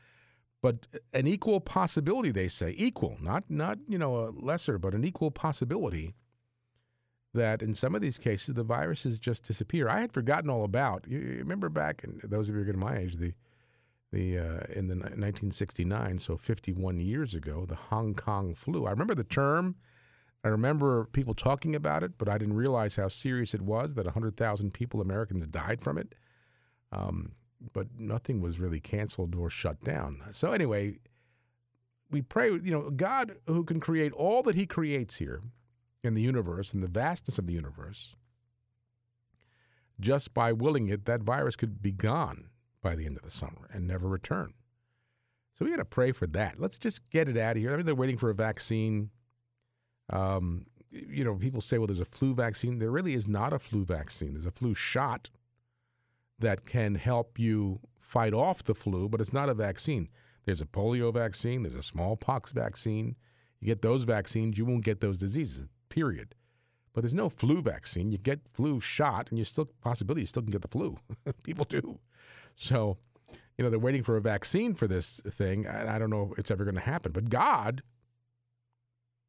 but 0.61 0.87
an 1.13 1.27
equal 1.27 1.59
possibility, 1.59 2.31
they 2.31 2.47
say, 2.47 2.73
equal, 2.77 3.17
not 3.21 3.45
not 3.49 3.77
you 3.87 3.97
know 3.97 4.17
a 4.17 4.31
lesser, 4.31 4.77
but 4.77 4.93
an 4.93 5.03
equal 5.03 5.31
possibility 5.31 6.13
that 7.33 7.61
in 7.61 7.73
some 7.73 7.95
of 7.95 8.01
these 8.01 8.17
cases 8.17 8.55
the 8.55 8.63
viruses 8.63 9.17
just 9.17 9.45
disappear. 9.45 9.87
I 9.87 10.01
had 10.01 10.11
forgotten 10.11 10.49
all 10.49 10.63
about. 10.63 11.05
You, 11.07 11.19
remember 11.19 11.69
back, 11.69 12.03
and 12.03 12.21
those 12.23 12.49
of 12.49 12.55
you 12.55 12.63
who 12.63 12.71
are 12.71 12.77
my 12.77 12.97
age, 12.97 13.17
the 13.17 13.33
the 14.11 14.37
uh, 14.37 14.59
in 14.75 14.87
the 14.87 14.95
1969, 14.95 16.17
so 16.17 16.35
51 16.35 16.99
years 16.99 17.33
ago, 17.33 17.65
the 17.65 17.75
Hong 17.75 18.13
Kong 18.13 18.53
flu. 18.53 18.85
I 18.85 18.91
remember 18.91 19.15
the 19.15 19.23
term. 19.23 19.75
I 20.43 20.47
remember 20.47 21.05
people 21.05 21.35
talking 21.35 21.75
about 21.75 22.03
it, 22.03 22.17
but 22.17 22.27
I 22.27 22.37
didn't 22.37 22.55
realize 22.55 22.95
how 22.95 23.07
serious 23.07 23.53
it 23.53 23.61
was 23.61 23.93
that 23.93 24.05
100,000 24.05 24.73
people, 24.73 25.01
Americans, 25.01 25.45
died 25.45 25.81
from 25.81 25.97
it. 25.97 26.15
Um, 26.91 27.33
but 27.73 27.87
nothing 27.97 28.41
was 28.41 28.59
really 28.59 28.79
canceled 28.79 29.35
or 29.35 29.49
shut 29.49 29.81
down. 29.81 30.23
So, 30.31 30.51
anyway, 30.51 30.97
we 32.09 32.21
pray, 32.21 32.47
you 32.49 32.71
know, 32.71 32.89
God 32.89 33.35
who 33.47 33.63
can 33.63 33.79
create 33.79 34.11
all 34.13 34.41
that 34.43 34.55
He 34.55 34.65
creates 34.65 35.17
here 35.17 35.41
in 36.03 36.15
the 36.15 36.21
universe, 36.21 36.73
in 36.73 36.81
the 36.81 36.87
vastness 36.87 37.37
of 37.37 37.45
the 37.45 37.53
universe, 37.53 38.15
just 39.99 40.33
by 40.33 40.51
willing 40.51 40.87
it, 40.87 41.05
that 41.05 41.21
virus 41.21 41.55
could 41.55 41.81
be 41.81 41.91
gone 41.91 42.49
by 42.81 42.95
the 42.95 43.05
end 43.05 43.17
of 43.17 43.23
the 43.23 43.29
summer 43.29 43.69
and 43.71 43.87
never 43.87 44.07
return. 44.07 44.53
So, 45.53 45.65
we 45.65 45.71
got 45.71 45.77
to 45.77 45.85
pray 45.85 46.11
for 46.11 46.25
that. 46.27 46.59
Let's 46.59 46.79
just 46.79 47.07
get 47.11 47.29
it 47.29 47.37
out 47.37 47.57
of 47.57 47.61
here. 47.61 47.73
I 47.73 47.77
mean, 47.77 47.85
they're 47.85 47.93
waiting 47.93 48.17
for 48.17 48.31
a 48.31 48.35
vaccine. 48.35 49.11
Um, 50.11 50.65
you 50.91 51.23
know, 51.23 51.35
people 51.35 51.61
say, 51.61 51.77
well, 51.77 51.87
there's 51.87 52.01
a 52.01 52.05
flu 52.05 52.35
vaccine. 52.35 52.79
There 52.79 52.91
really 52.91 53.13
is 53.13 53.27
not 53.27 53.53
a 53.53 53.59
flu 53.59 53.85
vaccine. 53.85 54.33
There's 54.33 54.45
a 54.45 54.51
flu 54.51 54.73
shot 54.75 55.29
that 56.39 56.65
can 56.65 56.95
help 56.95 57.39
you 57.39 57.79
fight 57.99 58.33
off 58.33 58.63
the 58.63 58.75
flu, 58.75 59.07
but 59.07 59.21
it's 59.21 59.33
not 59.33 59.47
a 59.47 59.53
vaccine. 59.53 60.09
There's 60.45 60.61
a 60.61 60.65
polio 60.65 61.13
vaccine, 61.13 61.63
there's 61.63 61.75
a 61.75 61.83
smallpox 61.83 62.51
vaccine. 62.51 63.15
You 63.59 63.67
get 63.67 63.81
those 63.83 64.03
vaccines, 64.03 64.57
you 64.57 64.65
won't 64.65 64.83
get 64.83 64.99
those 65.01 65.19
diseases, 65.19 65.67
period. 65.89 66.35
But 66.93 67.01
there's 67.01 67.13
no 67.13 67.29
flu 67.29 67.61
vaccine. 67.61 68.11
You 68.11 68.17
get 68.17 68.41
flu 68.53 68.81
shot, 68.81 69.29
and 69.29 69.39
you 69.39 69.45
still 69.45 69.69
possibility 69.81 70.21
you 70.21 70.27
still 70.27 70.41
can 70.41 70.51
get 70.51 70.61
the 70.61 70.67
flu. 70.67 70.97
People 71.43 71.65
do. 71.65 71.99
So, 72.55 72.97
you 73.57 73.63
know, 73.63 73.69
they're 73.69 73.79
waiting 73.79 74.03
for 74.03 74.17
a 74.17 74.21
vaccine 74.21 74.73
for 74.73 74.87
this 74.87 75.21
thing. 75.29 75.67
I 75.67 75.97
don't 75.97 76.09
know 76.09 76.31
if 76.31 76.39
it's 76.39 76.51
ever 76.51 76.65
going 76.65 76.75
to 76.75 76.81
happen. 76.81 77.11
But 77.13 77.29
God 77.29 77.81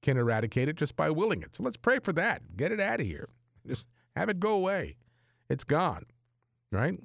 can 0.02 0.16
eradicate 0.16 0.68
it 0.68 0.76
just 0.76 0.96
by 0.96 1.10
willing 1.10 1.42
it. 1.42 1.56
So 1.56 1.62
let's 1.62 1.76
pray 1.76 1.98
for 2.00 2.12
that. 2.14 2.56
Get 2.56 2.72
it 2.72 2.80
out 2.80 3.00
of 3.00 3.06
here. 3.06 3.28
Just 3.66 3.88
have 4.16 4.28
it 4.28 4.40
go 4.40 4.52
away. 4.54 4.96
It's 5.48 5.64
gone, 5.64 6.04
right? 6.70 6.98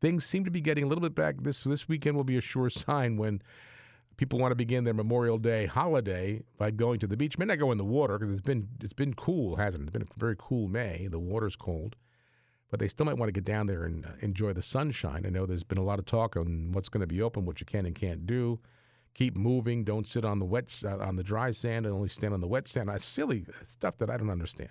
Things 0.00 0.24
seem 0.24 0.44
to 0.44 0.50
be 0.50 0.60
getting 0.60 0.84
a 0.84 0.86
little 0.86 1.02
bit 1.02 1.14
back. 1.14 1.36
This 1.42 1.62
this 1.62 1.88
weekend 1.88 2.16
will 2.16 2.24
be 2.24 2.36
a 2.36 2.40
sure 2.40 2.70
sign 2.70 3.16
when 3.16 3.42
people 4.16 4.38
want 4.38 4.52
to 4.52 4.56
begin 4.56 4.84
their 4.84 4.94
Memorial 4.94 5.38
Day 5.38 5.66
holiday 5.66 6.42
by 6.58 6.70
going 6.70 6.98
to 7.00 7.06
the 7.06 7.16
beach. 7.16 7.38
May 7.38 7.46
not 7.46 7.58
go 7.58 7.72
in 7.72 7.78
the 7.78 7.84
water 7.84 8.18
because 8.18 8.32
it's 8.32 8.46
been 8.46 8.68
it's 8.82 8.92
been 8.92 9.14
cool, 9.14 9.56
hasn't 9.56 9.82
it? 9.82 9.86
It's 9.86 9.92
been 9.92 10.02
a 10.02 10.18
very 10.18 10.36
cool 10.38 10.68
May. 10.68 11.08
The 11.10 11.18
water's 11.18 11.56
cold, 11.56 11.96
but 12.70 12.80
they 12.80 12.88
still 12.88 13.06
might 13.06 13.18
want 13.18 13.28
to 13.28 13.32
get 13.32 13.44
down 13.44 13.66
there 13.66 13.84
and 13.84 14.04
uh, 14.06 14.10
enjoy 14.20 14.52
the 14.52 14.62
sunshine. 14.62 15.24
I 15.26 15.30
know 15.30 15.46
there's 15.46 15.64
been 15.64 15.78
a 15.78 15.84
lot 15.84 15.98
of 15.98 16.06
talk 16.06 16.36
on 16.36 16.72
what's 16.72 16.88
going 16.88 17.02
to 17.02 17.06
be 17.06 17.22
open, 17.22 17.44
what 17.44 17.60
you 17.60 17.66
can 17.66 17.86
and 17.86 17.94
can't 17.94 18.26
do 18.26 18.58
keep 19.14 19.36
moving. 19.36 19.84
Don't 19.84 20.06
sit 20.06 20.24
on 20.24 20.38
the 20.38 20.44
wet 20.44 20.82
uh, 20.84 20.98
on 20.98 21.16
the 21.16 21.22
dry 21.22 21.50
sand 21.50 21.86
and 21.86 21.94
only 21.94 22.08
stand 22.08 22.34
on 22.34 22.40
the 22.40 22.48
wet 22.48 22.68
sand. 22.68 22.88
That's 22.88 23.04
silly 23.04 23.44
stuff 23.62 23.96
that 23.98 24.10
I 24.10 24.16
don't 24.16 24.30
understand. 24.30 24.70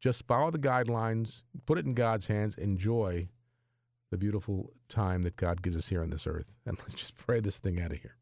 Just 0.00 0.26
follow 0.26 0.50
the 0.50 0.58
guidelines, 0.58 1.42
put 1.66 1.78
it 1.78 1.86
in 1.86 1.94
God's 1.94 2.28
hands, 2.28 2.56
enjoy 2.56 3.28
the 4.10 4.18
beautiful 4.18 4.72
time 4.88 5.22
that 5.22 5.36
God 5.36 5.60
gives 5.60 5.76
us 5.76 5.88
here 5.88 6.02
on 6.02 6.10
this 6.10 6.26
earth, 6.26 6.56
and 6.66 6.78
let's 6.78 6.94
just 6.94 7.16
pray 7.16 7.40
this 7.40 7.58
thing 7.58 7.80
out 7.80 7.92
of 7.92 7.98
here. 7.98 8.16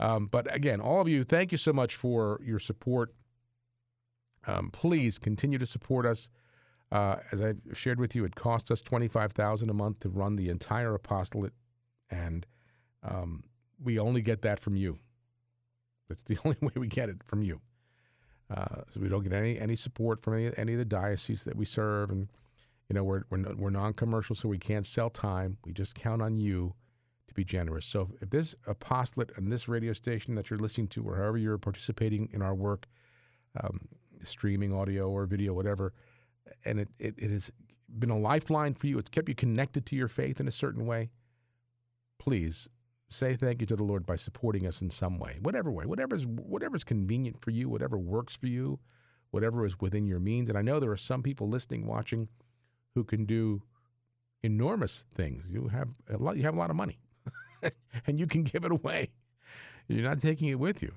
Um, 0.00 0.26
but 0.26 0.52
again, 0.54 0.80
all 0.80 1.00
of 1.00 1.08
you, 1.08 1.22
thank 1.22 1.52
you 1.52 1.58
so 1.58 1.72
much 1.72 1.94
for 1.94 2.40
your 2.44 2.58
support. 2.58 3.14
Um, 4.46 4.70
please 4.70 5.18
continue 5.18 5.58
to 5.58 5.66
support 5.66 6.04
us. 6.04 6.30
Uh, 6.92 7.16
as 7.32 7.40
I 7.40 7.54
shared 7.72 7.98
with 7.98 8.14
you, 8.14 8.24
it 8.24 8.34
costs 8.34 8.70
us 8.70 8.82
twenty 8.82 9.08
five 9.08 9.32
thousand 9.32 9.70
a 9.70 9.74
month 9.74 10.00
to 10.00 10.08
run 10.08 10.36
the 10.36 10.50
entire 10.50 10.94
apostolate, 10.94 11.54
and 12.10 12.44
um, 13.02 13.44
we 13.84 13.98
only 13.98 14.22
get 14.22 14.42
that 14.42 14.58
from 14.58 14.76
you. 14.76 14.98
That's 16.08 16.22
the 16.22 16.38
only 16.44 16.56
way 16.60 16.72
we 16.74 16.88
get 16.88 17.08
it 17.08 17.22
from 17.24 17.42
you. 17.42 17.60
Uh, 18.50 18.82
so 18.90 19.00
we 19.00 19.08
don't 19.08 19.22
get 19.22 19.32
any 19.32 19.58
any 19.58 19.74
support 19.74 20.20
from 20.20 20.34
any, 20.34 20.50
any 20.56 20.72
of 20.72 20.78
the 20.78 20.84
dioceses 20.84 21.44
that 21.44 21.56
we 21.56 21.64
serve, 21.64 22.10
and 22.10 22.28
you 22.88 22.94
know 22.94 23.02
we're 23.02 23.22
we're, 23.30 23.54
we're 23.54 23.70
non-commercial, 23.70 24.36
so 24.36 24.48
we 24.48 24.58
can't 24.58 24.86
sell 24.86 25.08
time. 25.08 25.56
We 25.64 25.72
just 25.72 25.94
count 25.94 26.20
on 26.20 26.36
you 26.36 26.74
to 27.26 27.34
be 27.34 27.44
generous. 27.44 27.86
So 27.86 28.10
if 28.20 28.30
this 28.30 28.54
apostolate 28.66 29.32
and 29.36 29.50
this 29.50 29.66
radio 29.66 29.94
station 29.94 30.34
that 30.34 30.50
you're 30.50 30.58
listening 30.58 30.88
to, 30.88 31.02
or 31.04 31.16
however 31.16 31.38
you're 31.38 31.56
participating 31.56 32.28
in 32.32 32.42
our 32.42 32.54
work, 32.54 32.86
um, 33.62 33.80
streaming 34.22 34.74
audio 34.74 35.10
or 35.10 35.24
video, 35.24 35.54
whatever, 35.54 35.94
and 36.66 36.80
it, 36.80 36.88
it, 36.98 37.14
it 37.16 37.30
has 37.30 37.50
been 37.98 38.10
a 38.10 38.18
lifeline 38.18 38.74
for 38.74 38.88
you, 38.88 38.98
it's 38.98 39.08
kept 39.08 39.28
you 39.30 39.34
connected 39.34 39.86
to 39.86 39.96
your 39.96 40.08
faith 40.08 40.38
in 40.38 40.48
a 40.48 40.52
certain 40.52 40.84
way, 40.84 41.10
please 42.18 42.68
say 43.08 43.34
thank 43.34 43.60
you 43.60 43.66
to 43.66 43.76
the 43.76 43.84
Lord 43.84 44.06
by 44.06 44.16
supporting 44.16 44.66
us 44.66 44.82
in 44.82 44.90
some 44.90 45.18
way, 45.18 45.38
whatever 45.40 45.70
way, 45.70 45.86
whatever's 45.86 46.26
whatever's 46.26 46.84
convenient 46.84 47.40
for 47.40 47.50
you, 47.50 47.68
whatever 47.68 47.98
works 47.98 48.34
for 48.34 48.46
you, 48.46 48.78
whatever 49.30 49.64
is 49.64 49.80
within 49.80 50.06
your 50.06 50.20
means. 50.20 50.48
And 50.48 50.58
I 50.58 50.62
know 50.62 50.80
there 50.80 50.90
are 50.90 50.96
some 50.96 51.22
people 51.22 51.48
listening, 51.48 51.86
watching, 51.86 52.28
who 52.94 53.04
can 53.04 53.24
do 53.24 53.62
enormous 54.42 55.04
things. 55.14 55.50
You 55.50 55.68
have 55.68 55.90
a 56.08 56.16
lot. 56.16 56.36
You 56.36 56.42
have 56.44 56.54
a 56.54 56.58
lot 56.58 56.70
of 56.70 56.76
money, 56.76 56.98
and 58.06 58.18
you 58.18 58.26
can 58.26 58.42
give 58.42 58.64
it 58.64 58.72
away. 58.72 59.10
You're 59.88 60.08
not 60.08 60.20
taking 60.20 60.48
it 60.48 60.58
with 60.58 60.82
you. 60.82 60.94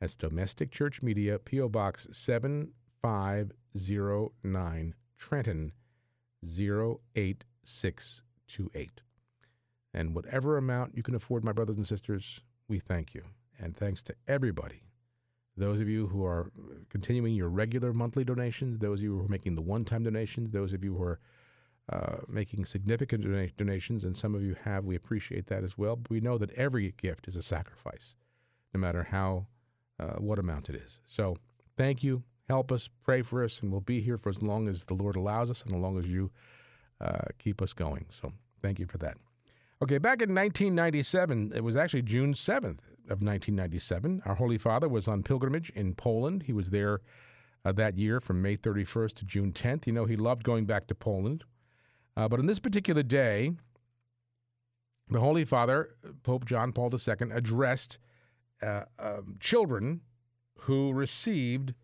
That's 0.00 0.16
Domestic 0.16 0.70
Church 0.70 1.02
Media, 1.02 1.38
P.O. 1.38 1.68
Box 1.68 2.08
7509, 2.12 4.94
Trenton 5.18 5.72
08628. 6.44 9.00
And 9.94 10.14
whatever 10.14 10.58
amount 10.58 10.96
you 10.96 11.02
can 11.02 11.14
afford, 11.14 11.44
my 11.44 11.52
brothers 11.52 11.76
and 11.76 11.86
sisters, 11.86 12.42
we 12.68 12.78
thank 12.78 13.14
you. 13.14 13.22
And 13.58 13.74
thanks 13.74 14.02
to 14.04 14.14
everybody 14.28 14.82
those 15.56 15.80
of 15.80 15.88
you 15.88 16.06
who 16.08 16.24
are 16.24 16.52
continuing 16.90 17.34
your 17.34 17.48
regular 17.48 17.92
monthly 17.92 18.24
donations, 18.24 18.78
those 18.78 19.00
of 19.00 19.04
you 19.04 19.16
who 19.16 19.24
are 19.24 19.28
making 19.28 19.54
the 19.54 19.62
one 19.62 19.84
time 19.84 20.02
donations, 20.02 20.50
those 20.50 20.72
of 20.72 20.84
you 20.84 20.94
who 20.94 21.02
are 21.02 21.18
uh, 21.90 22.16
making 22.28 22.64
significant 22.64 23.22
dona- 23.22 23.48
donations, 23.56 24.04
and 24.04 24.16
some 24.16 24.34
of 24.34 24.42
you 24.42 24.56
have, 24.64 24.84
we 24.84 24.96
appreciate 24.96 25.46
that 25.46 25.64
as 25.64 25.78
well. 25.78 25.96
But 25.96 26.10
we 26.10 26.20
know 26.20 26.36
that 26.38 26.50
every 26.52 26.92
gift 26.96 27.26
is 27.26 27.36
a 27.36 27.42
sacrifice, 27.42 28.16
no 28.74 28.80
matter 28.80 29.04
how, 29.04 29.46
uh, 29.98 30.14
what 30.14 30.38
amount 30.38 30.68
it 30.68 30.76
is. 30.76 31.00
So 31.06 31.36
thank 31.76 32.02
you. 32.02 32.22
Help 32.48 32.70
us, 32.70 32.88
pray 33.02 33.22
for 33.22 33.42
us, 33.42 33.60
and 33.60 33.72
we'll 33.72 33.80
be 33.80 34.00
here 34.00 34.16
for 34.16 34.28
as 34.28 34.42
long 34.42 34.68
as 34.68 34.84
the 34.84 34.94
Lord 34.94 35.16
allows 35.16 35.50
us 35.50 35.62
and 35.62 35.74
as 35.74 35.80
long 35.80 35.98
as 35.98 36.10
you 36.10 36.30
uh, 37.00 37.22
keep 37.38 37.60
us 37.60 37.72
going. 37.72 38.06
So 38.10 38.32
thank 38.62 38.78
you 38.78 38.86
for 38.86 38.98
that. 38.98 39.16
Okay, 39.82 39.98
back 39.98 40.22
in 40.22 40.34
1997, 40.34 41.52
it 41.54 41.62
was 41.62 41.76
actually 41.76 42.02
June 42.02 42.32
7th 42.32 42.80
of 43.08 43.22
1997. 43.22 44.22
Our 44.24 44.34
Holy 44.34 44.58
Father 44.58 44.88
was 44.88 45.06
on 45.06 45.22
pilgrimage 45.22 45.70
in 45.70 45.94
Poland. 45.94 46.44
He 46.44 46.52
was 46.52 46.70
there 46.70 47.00
uh, 47.64 47.72
that 47.72 47.98
year 47.98 48.20
from 48.20 48.40
May 48.40 48.56
31st 48.56 49.14
to 49.14 49.24
June 49.24 49.52
10th. 49.52 49.86
You 49.86 49.92
know, 49.92 50.04
he 50.06 50.16
loved 50.16 50.44
going 50.44 50.66
back 50.66 50.86
to 50.86 50.94
Poland. 50.94 51.42
Uh, 52.16 52.28
but 52.28 52.38
on 52.38 52.46
this 52.46 52.58
particular 52.58 53.02
day, 53.02 53.52
the 55.08 55.20
Holy 55.20 55.44
Father, 55.44 55.90
Pope 56.22 56.46
John 56.46 56.72
Paul 56.72 56.90
II, 56.92 57.30
addressed 57.32 57.98
uh, 58.62 58.82
um, 58.98 59.36
children 59.40 60.00
who 60.60 60.92
received 60.92 61.74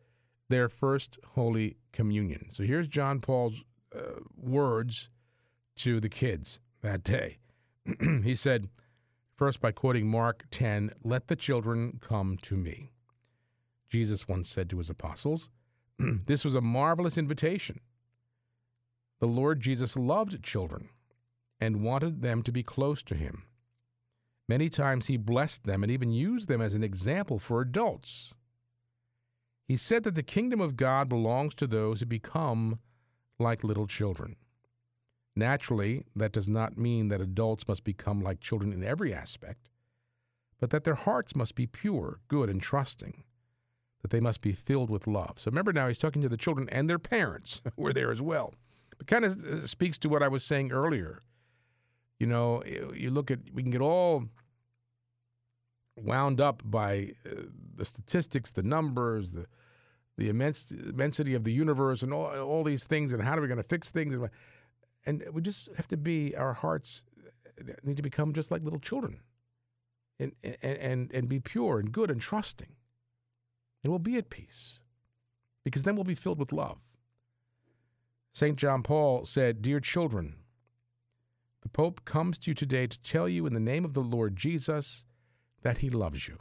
their 0.48 0.68
first 0.68 1.18
Holy 1.34 1.76
Communion. 1.92 2.48
So 2.52 2.62
here's 2.62 2.88
John 2.88 3.20
Paul's 3.20 3.64
uh, 3.94 4.20
words 4.36 5.08
to 5.76 6.00
the 6.00 6.08
kids 6.08 6.60
that 6.82 7.02
day. 7.02 7.38
he 8.22 8.34
said, 8.34 8.68
First, 9.34 9.60
by 9.60 9.72
quoting 9.72 10.08
Mark 10.08 10.44
10, 10.50 10.90
let 11.02 11.28
the 11.28 11.36
children 11.36 11.98
come 12.00 12.36
to 12.42 12.56
me. 12.56 12.92
Jesus 13.88 14.28
once 14.28 14.48
said 14.48 14.70
to 14.70 14.78
his 14.78 14.90
apostles, 14.90 15.50
This 15.98 16.44
was 16.44 16.54
a 16.54 16.60
marvelous 16.60 17.18
invitation. 17.18 17.80
The 19.20 19.26
Lord 19.26 19.60
Jesus 19.60 19.96
loved 19.96 20.42
children 20.42 20.88
and 21.60 21.82
wanted 21.82 22.22
them 22.22 22.42
to 22.42 22.52
be 22.52 22.62
close 22.62 23.02
to 23.04 23.14
him. 23.14 23.44
Many 24.52 24.68
times 24.68 25.06
he 25.06 25.16
blessed 25.16 25.64
them 25.64 25.82
and 25.82 25.90
even 25.90 26.12
used 26.12 26.46
them 26.46 26.60
as 26.60 26.74
an 26.74 26.84
example 26.84 27.38
for 27.38 27.62
adults. 27.62 28.34
He 29.64 29.78
said 29.78 30.02
that 30.02 30.14
the 30.14 30.22
kingdom 30.22 30.60
of 30.60 30.76
God 30.76 31.08
belongs 31.08 31.54
to 31.54 31.66
those 31.66 32.00
who 32.00 32.04
become 32.04 32.78
like 33.38 33.64
little 33.64 33.86
children. 33.86 34.36
Naturally, 35.34 36.02
that 36.14 36.32
does 36.32 36.50
not 36.50 36.76
mean 36.76 37.08
that 37.08 37.22
adults 37.22 37.66
must 37.66 37.82
become 37.82 38.20
like 38.20 38.40
children 38.40 38.74
in 38.74 38.84
every 38.84 39.14
aspect, 39.14 39.70
but 40.60 40.68
that 40.68 40.84
their 40.84 40.96
hearts 40.96 41.34
must 41.34 41.54
be 41.54 41.66
pure, 41.66 42.18
good, 42.28 42.50
and 42.50 42.60
trusting, 42.60 43.24
that 44.02 44.10
they 44.10 44.20
must 44.20 44.42
be 44.42 44.52
filled 44.52 44.90
with 44.90 45.06
love. 45.06 45.38
So 45.38 45.50
remember 45.50 45.72
now, 45.72 45.88
he's 45.88 45.96
talking 45.96 46.20
to 46.20 46.28
the 46.28 46.36
children 46.36 46.68
and 46.68 46.90
their 46.90 46.98
parents 46.98 47.62
who 47.76 47.86
are 47.86 47.94
there 47.94 48.10
as 48.10 48.20
well. 48.20 48.52
It 49.00 49.06
kind 49.06 49.24
of 49.24 49.32
uh, 49.46 49.60
speaks 49.60 49.96
to 50.00 50.10
what 50.10 50.22
I 50.22 50.28
was 50.28 50.44
saying 50.44 50.72
earlier. 50.72 51.22
You 52.18 52.26
know, 52.26 52.62
you 52.94 53.10
look 53.10 53.30
at, 53.30 53.38
we 53.54 53.62
can 53.62 53.72
get 53.72 53.80
all 53.80 54.28
wound 55.96 56.40
up 56.40 56.62
by 56.64 57.12
uh, 57.26 57.42
the 57.74 57.84
statistics, 57.84 58.50
the 58.50 58.62
numbers, 58.62 59.32
the 59.32 59.46
the 60.18 60.28
immense 60.28 60.70
immensity 60.70 61.34
of 61.34 61.44
the 61.44 61.52
universe, 61.52 62.02
and 62.02 62.12
all, 62.12 62.26
all 62.38 62.62
these 62.62 62.84
things, 62.84 63.12
and 63.12 63.22
how 63.22 63.36
are 63.36 63.40
we 63.40 63.48
going 63.48 63.56
to 63.56 63.62
fix 63.62 63.90
things? 63.90 64.16
And 65.06 65.24
we 65.32 65.42
just 65.42 65.70
have 65.76 65.88
to 65.88 65.96
be, 65.96 66.36
our 66.36 66.52
hearts 66.52 67.02
need 67.82 67.96
to 67.96 68.02
become 68.02 68.32
just 68.32 68.50
like 68.50 68.62
little 68.62 68.78
children 68.78 69.20
and, 70.20 70.32
and, 70.44 70.56
and, 70.62 71.10
and 71.12 71.28
be 71.28 71.40
pure 71.40 71.78
and 71.78 71.90
good 71.90 72.10
and 72.10 72.20
trusting. 72.20 72.74
And 73.82 73.90
we'll 73.90 73.98
be 73.98 74.16
at 74.16 74.30
peace 74.30 74.82
because 75.64 75.82
then 75.82 75.96
we'll 75.96 76.04
be 76.04 76.14
filled 76.14 76.38
with 76.38 76.52
love. 76.52 76.80
St. 78.32 78.56
John 78.56 78.82
Paul 78.82 79.24
said, 79.24 79.60
Dear 79.60 79.80
children, 79.80 80.36
the 81.62 81.68
Pope 81.68 82.04
comes 82.04 82.38
to 82.38 82.50
you 82.50 82.54
today 82.54 82.86
to 82.86 83.02
tell 83.02 83.28
you 83.28 83.46
in 83.46 83.54
the 83.54 83.60
name 83.60 83.84
of 83.84 83.94
the 83.94 84.00
Lord 84.00 84.36
Jesus 84.36 85.04
that 85.62 85.78
he 85.78 85.90
loves 85.90 86.28
you. 86.28 86.38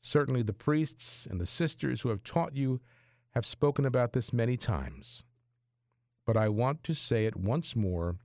Certainly, 0.00 0.42
the 0.42 0.52
priests 0.52 1.26
and 1.30 1.40
the 1.40 1.46
sisters 1.46 2.00
who 2.00 2.08
have 2.08 2.24
taught 2.24 2.54
you 2.54 2.80
have 3.30 3.46
spoken 3.46 3.86
about 3.86 4.12
this 4.12 4.32
many 4.32 4.56
times 4.56 5.22
but 6.24 6.36
I 6.36 6.48
want 6.48 6.84
to 6.84 6.94
say 6.94 7.26
it 7.26 7.36
once 7.36 7.74
more 7.74 8.16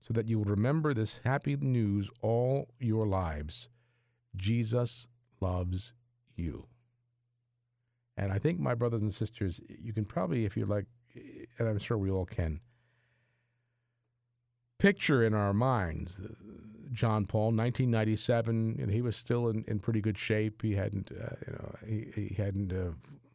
so 0.00 0.12
that 0.14 0.28
you 0.28 0.38
will 0.38 0.44
remember 0.46 0.92
this 0.92 1.20
happy 1.24 1.56
news 1.56 2.10
all 2.22 2.68
your 2.78 3.06
lives. 3.06 3.68
Jesus 4.36 5.08
loves 5.40 5.92
you. 6.34 6.66
And 8.16 8.32
I 8.32 8.38
think, 8.38 8.58
my 8.58 8.74
brothers 8.74 9.02
and 9.02 9.12
sisters, 9.12 9.60
you 9.68 9.92
can 9.92 10.04
probably, 10.04 10.44
if 10.44 10.56
you 10.56 10.64
like, 10.64 10.86
and 11.58 11.68
I'm 11.68 11.78
sure 11.78 11.98
we 11.98 12.10
all 12.10 12.24
can, 12.24 12.60
picture 14.78 15.22
in 15.22 15.34
our 15.34 15.52
minds 15.52 16.20
John 16.96 17.26
Paul, 17.26 17.52
1997, 17.52 18.78
and 18.80 18.90
he 18.90 19.02
was 19.02 19.16
still 19.16 19.48
in, 19.48 19.64
in 19.68 19.78
pretty 19.78 20.00
good 20.00 20.18
shape. 20.18 20.62
He 20.62 20.74
hadn't, 20.74 21.12
uh, 21.12 21.36
you 21.46 21.52
know, 21.52 21.74
he, 21.86 22.28
he 22.28 22.34
hadn't 22.34 22.72
uh, 22.72 22.92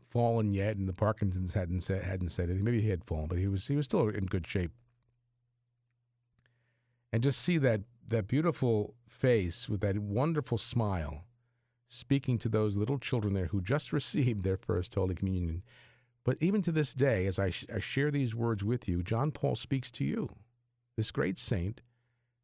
fallen 0.10 0.52
yet, 0.52 0.76
and 0.76 0.90
the 0.90 0.94
Parkinson's 0.94 1.54
hadn't 1.54 1.82
said, 1.82 2.04
hadn't 2.04 2.30
said 2.30 2.50
it. 2.50 2.62
Maybe 2.62 2.82
he 2.82 2.90
had 2.90 3.06
fallen, 3.06 3.28
but 3.28 3.38
he 3.38 3.48
was 3.48 3.68
he 3.68 3.76
was 3.76 3.86
still 3.86 4.10
in 4.10 4.26
good 4.26 4.46
shape. 4.46 4.72
And 7.14 7.24
just 7.24 7.40
see 7.40 7.58
that 7.60 7.82
that 8.10 8.28
beautiful 8.28 8.96
face 9.08 9.70
with 9.70 9.82
that 9.82 10.00
wonderful 10.00 10.58
smile, 10.58 11.24
speaking 11.88 12.38
to 12.40 12.50
those 12.50 12.78
little 12.78 12.98
children 12.98 13.34
there 13.34 13.48
who 13.48 13.62
just 13.62 13.94
received 14.02 14.44
their 14.44 14.58
first 14.58 14.96
Holy 14.96 15.16
Communion. 15.16 15.64
But 16.24 16.38
even 16.40 16.62
to 16.64 16.72
this 16.72 16.94
day, 16.94 17.26
as 17.26 17.40
I, 17.40 17.50
sh- 17.50 17.66
I 17.74 17.80
share 17.80 18.12
these 18.12 18.36
words 18.36 18.64
with 18.64 18.88
you, 18.88 19.02
John 19.02 19.32
Paul 19.32 19.56
speaks 19.56 19.90
to 19.92 20.06
you. 20.06 20.30
This 20.96 21.10
great 21.10 21.40
saint 21.40 21.82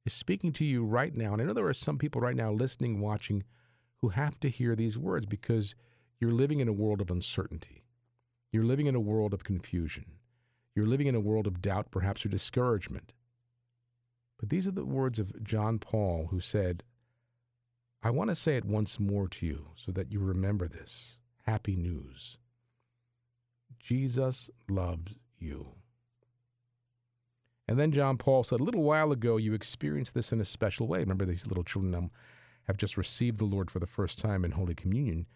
is 0.07 0.13
speaking 0.13 0.53
to 0.53 0.65
you 0.65 0.85
right 0.85 1.13
now. 1.13 1.33
And 1.33 1.41
I 1.41 1.45
know 1.45 1.53
there 1.53 1.67
are 1.67 1.73
some 1.73 1.97
people 1.97 2.21
right 2.21 2.35
now 2.35 2.51
listening, 2.51 3.01
watching, 3.01 3.43
who 3.97 4.09
have 4.09 4.39
to 4.39 4.49
hear 4.49 4.73
these 4.73 4.97
words 4.97 5.25
because 5.25 5.75
you're 6.17 6.31
living 6.31 6.61
in 6.61 6.69
a 6.69 6.73
world 6.73 7.01
of 7.01 7.11
uncertainty. 7.11 7.83
You're 8.51 8.63
living 8.63 8.85
in 8.87 8.95
a 8.95 9.01
world 9.01 9.33
of 9.33 9.43
confusion. 9.43 10.05
You're 10.73 10.85
living 10.85 11.07
in 11.07 11.15
a 11.15 11.19
world 11.19 11.45
of 11.45 11.61
doubt, 11.61 11.91
perhaps, 11.91 12.25
or 12.25 12.29
discouragement. 12.29 13.13
But 14.39 14.49
these 14.49 14.65
are 14.65 14.71
the 14.71 14.85
words 14.85 15.19
of 15.19 15.43
John 15.43 15.77
Paul, 15.77 16.27
who 16.31 16.39
said, 16.39 16.83
I 18.01 18.09
want 18.11 18.29
to 18.29 18.35
say 18.35 18.55
it 18.55 18.63
once 18.63 19.01
more 19.01 19.27
to 19.27 19.45
you 19.45 19.71
so 19.75 19.91
that 19.91 20.11
you 20.11 20.21
remember 20.21 20.69
this. 20.69 21.19
Happy 21.45 21.75
news. 21.75 22.37
Jesus 23.79 24.49
loves 24.69 25.15
you. 25.37 25.73
And 27.67 27.77
then 27.77 27.91
John 27.91 28.17
Paul 28.17 28.43
said, 28.43 28.59
A 28.59 28.63
little 28.63 28.83
while 28.83 29.11
ago, 29.11 29.37
you 29.37 29.53
experienced 29.53 30.13
this 30.13 30.31
in 30.31 30.39
a 30.39 30.45
special 30.45 30.87
way. 30.87 30.99
Remember, 30.99 31.25
these 31.25 31.47
little 31.47 31.63
children 31.63 31.93
um, 31.93 32.11
have 32.63 32.77
just 32.77 32.97
received 32.97 33.39
the 33.39 33.45
Lord 33.45 33.69
for 33.69 33.79
the 33.79 33.85
first 33.85 34.17
time 34.17 34.45
in 34.45 34.51
Holy 34.51 34.75
Communion. 34.75 35.27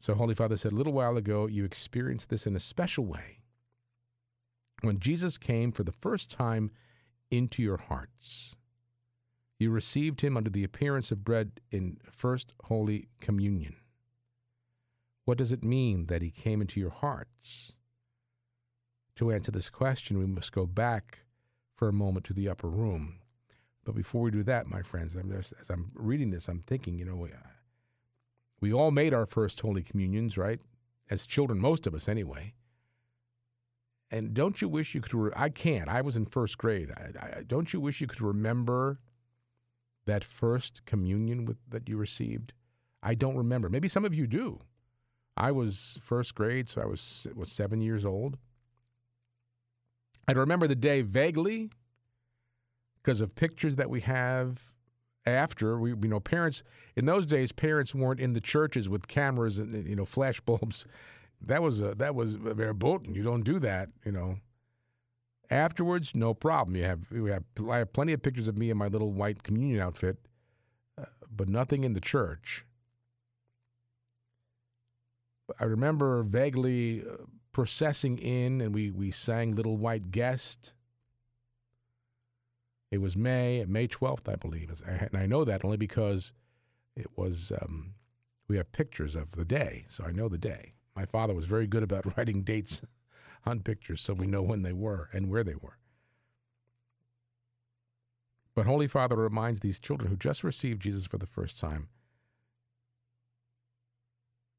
So, 0.00 0.14
Holy 0.14 0.34
Father 0.34 0.56
said, 0.56 0.72
A 0.72 0.76
little 0.76 0.92
while 0.92 1.16
ago, 1.16 1.46
you 1.46 1.64
experienced 1.64 2.30
this 2.30 2.46
in 2.46 2.56
a 2.56 2.60
special 2.60 3.04
way. 3.06 3.38
When 4.80 4.98
Jesus 4.98 5.38
came 5.38 5.70
for 5.70 5.84
the 5.84 5.92
first 5.92 6.30
time 6.30 6.72
into 7.30 7.62
your 7.62 7.76
hearts, 7.76 8.56
you 9.60 9.70
received 9.70 10.22
him 10.22 10.36
under 10.36 10.50
the 10.50 10.64
appearance 10.64 11.12
of 11.12 11.22
bread 11.22 11.60
in 11.70 11.98
First 12.10 12.52
Holy 12.64 13.06
Communion. 13.20 13.76
What 15.24 15.38
does 15.38 15.52
it 15.52 15.62
mean 15.62 16.06
that 16.06 16.20
he 16.20 16.30
came 16.30 16.60
into 16.60 16.80
your 16.80 16.90
hearts? 16.90 17.76
To 19.16 19.30
answer 19.30 19.52
this 19.52 19.70
question, 19.70 20.18
we 20.18 20.26
must 20.26 20.50
go 20.50 20.66
back 20.66 21.26
for 21.82 21.88
a 21.88 21.92
moment 21.92 22.24
to 22.24 22.32
the 22.32 22.48
upper 22.48 22.68
room. 22.68 23.18
But 23.84 23.96
before 23.96 24.22
we 24.22 24.30
do 24.30 24.44
that, 24.44 24.68
my 24.68 24.82
friends, 24.82 25.16
I'm 25.16 25.28
just, 25.28 25.52
as 25.60 25.68
I'm 25.68 25.90
reading 25.96 26.30
this, 26.30 26.46
I'm 26.46 26.60
thinking, 26.60 26.96
you 26.96 27.04
know, 27.04 27.16
we, 27.16 27.30
uh, 27.30 27.54
we 28.60 28.72
all 28.72 28.92
made 28.92 29.12
our 29.12 29.26
first 29.26 29.58
Holy 29.58 29.82
Communions, 29.82 30.38
right? 30.38 30.60
As 31.10 31.26
children, 31.26 31.58
most 31.58 31.88
of 31.88 31.92
us 31.92 32.08
anyway. 32.08 32.54
And 34.12 34.32
don't 34.32 34.62
you 34.62 34.68
wish 34.68 34.94
you 34.94 35.00
could? 35.00 35.12
Re- 35.12 35.32
I 35.34 35.48
can't. 35.48 35.88
I 35.88 36.02
was 36.02 36.16
in 36.16 36.24
first 36.24 36.56
grade. 36.56 36.92
I, 36.96 37.38
I, 37.38 37.42
don't 37.42 37.72
you 37.72 37.80
wish 37.80 38.00
you 38.00 38.06
could 38.06 38.20
remember 38.20 39.00
that 40.06 40.22
first 40.22 40.84
communion 40.84 41.46
with, 41.46 41.56
that 41.68 41.88
you 41.88 41.96
received? 41.96 42.52
I 43.02 43.16
don't 43.16 43.34
remember. 43.34 43.68
Maybe 43.68 43.88
some 43.88 44.04
of 44.04 44.14
you 44.14 44.28
do. 44.28 44.60
I 45.36 45.50
was 45.50 45.98
first 46.00 46.36
grade, 46.36 46.68
so 46.68 46.80
I 46.80 46.86
was 46.86 47.26
was 47.34 47.50
seven 47.50 47.80
years 47.80 48.06
old. 48.06 48.38
I 50.28 50.32
remember 50.32 50.66
the 50.66 50.76
day 50.76 51.02
vaguely 51.02 51.70
because 53.02 53.20
of 53.20 53.34
pictures 53.34 53.76
that 53.76 53.90
we 53.90 54.00
have 54.02 54.72
after 55.26 55.78
we 55.78 55.90
you 55.90 56.08
know 56.08 56.20
parents 56.20 56.62
in 56.96 57.06
those 57.06 57.26
days 57.26 57.52
parents 57.52 57.94
weren't 57.94 58.20
in 58.20 58.32
the 58.32 58.40
churches 58.40 58.88
with 58.88 59.08
cameras 59.08 59.58
and 59.58 59.86
you 59.86 59.96
know 59.96 60.04
flash 60.04 60.40
bulbs. 60.40 60.86
That 61.40 61.62
was 61.62 61.80
a 61.80 61.94
that 61.96 62.14
was 62.14 62.34
verboten. 62.36 63.14
You 63.14 63.22
don't 63.22 63.42
do 63.42 63.58
that 63.60 63.88
you 64.04 64.12
know. 64.12 64.36
Afterwards 65.50 66.14
no 66.14 66.34
problem. 66.34 66.76
You 66.76 66.84
have 66.84 67.10
we 67.10 67.30
have 67.30 67.44
I 67.70 67.78
have 67.78 67.92
plenty 67.92 68.12
of 68.12 68.22
pictures 68.22 68.48
of 68.48 68.56
me 68.56 68.70
in 68.70 68.76
my 68.76 68.88
little 68.88 69.12
white 69.12 69.42
communion 69.42 69.80
outfit 69.80 70.18
uh, 70.98 71.06
but 71.30 71.48
nothing 71.48 71.84
in 71.84 71.94
the 71.94 72.00
church. 72.00 72.64
I 75.60 75.64
remember 75.64 76.22
vaguely 76.22 77.02
uh, 77.02 77.24
processing 77.52 78.18
in, 78.18 78.60
and 78.60 78.74
we, 78.74 78.90
we 78.90 79.10
sang 79.10 79.54
Little 79.54 79.76
White 79.76 80.10
Guest. 80.10 80.74
It 82.90 82.98
was 82.98 83.16
May, 83.16 83.64
May 83.66 83.88
12th, 83.88 84.30
I 84.30 84.36
believe. 84.36 84.82
And 84.86 85.16
I 85.16 85.26
know 85.26 85.44
that 85.44 85.64
only 85.64 85.76
because 85.76 86.32
it 86.96 87.06
was, 87.16 87.52
um, 87.62 87.94
we 88.48 88.56
have 88.56 88.72
pictures 88.72 89.14
of 89.14 89.32
the 89.32 89.44
day, 89.44 89.84
so 89.88 90.04
I 90.04 90.12
know 90.12 90.28
the 90.28 90.38
day. 90.38 90.74
My 90.94 91.06
father 91.06 91.34
was 91.34 91.46
very 91.46 91.66
good 91.66 91.82
about 91.82 92.16
writing 92.16 92.42
dates 92.42 92.82
on 93.46 93.60
pictures 93.60 94.00
so 94.00 94.14
we 94.14 94.26
know 94.26 94.42
when 94.42 94.62
they 94.62 94.72
were 94.72 95.08
and 95.12 95.30
where 95.30 95.44
they 95.44 95.54
were. 95.54 95.78
But 98.54 98.66
Holy 98.66 98.86
Father 98.86 99.16
reminds 99.16 99.60
these 99.60 99.80
children 99.80 100.10
who 100.10 100.16
just 100.16 100.44
received 100.44 100.82
Jesus 100.82 101.06
for 101.06 101.16
the 101.16 101.26
first 101.26 101.58
time 101.58 101.88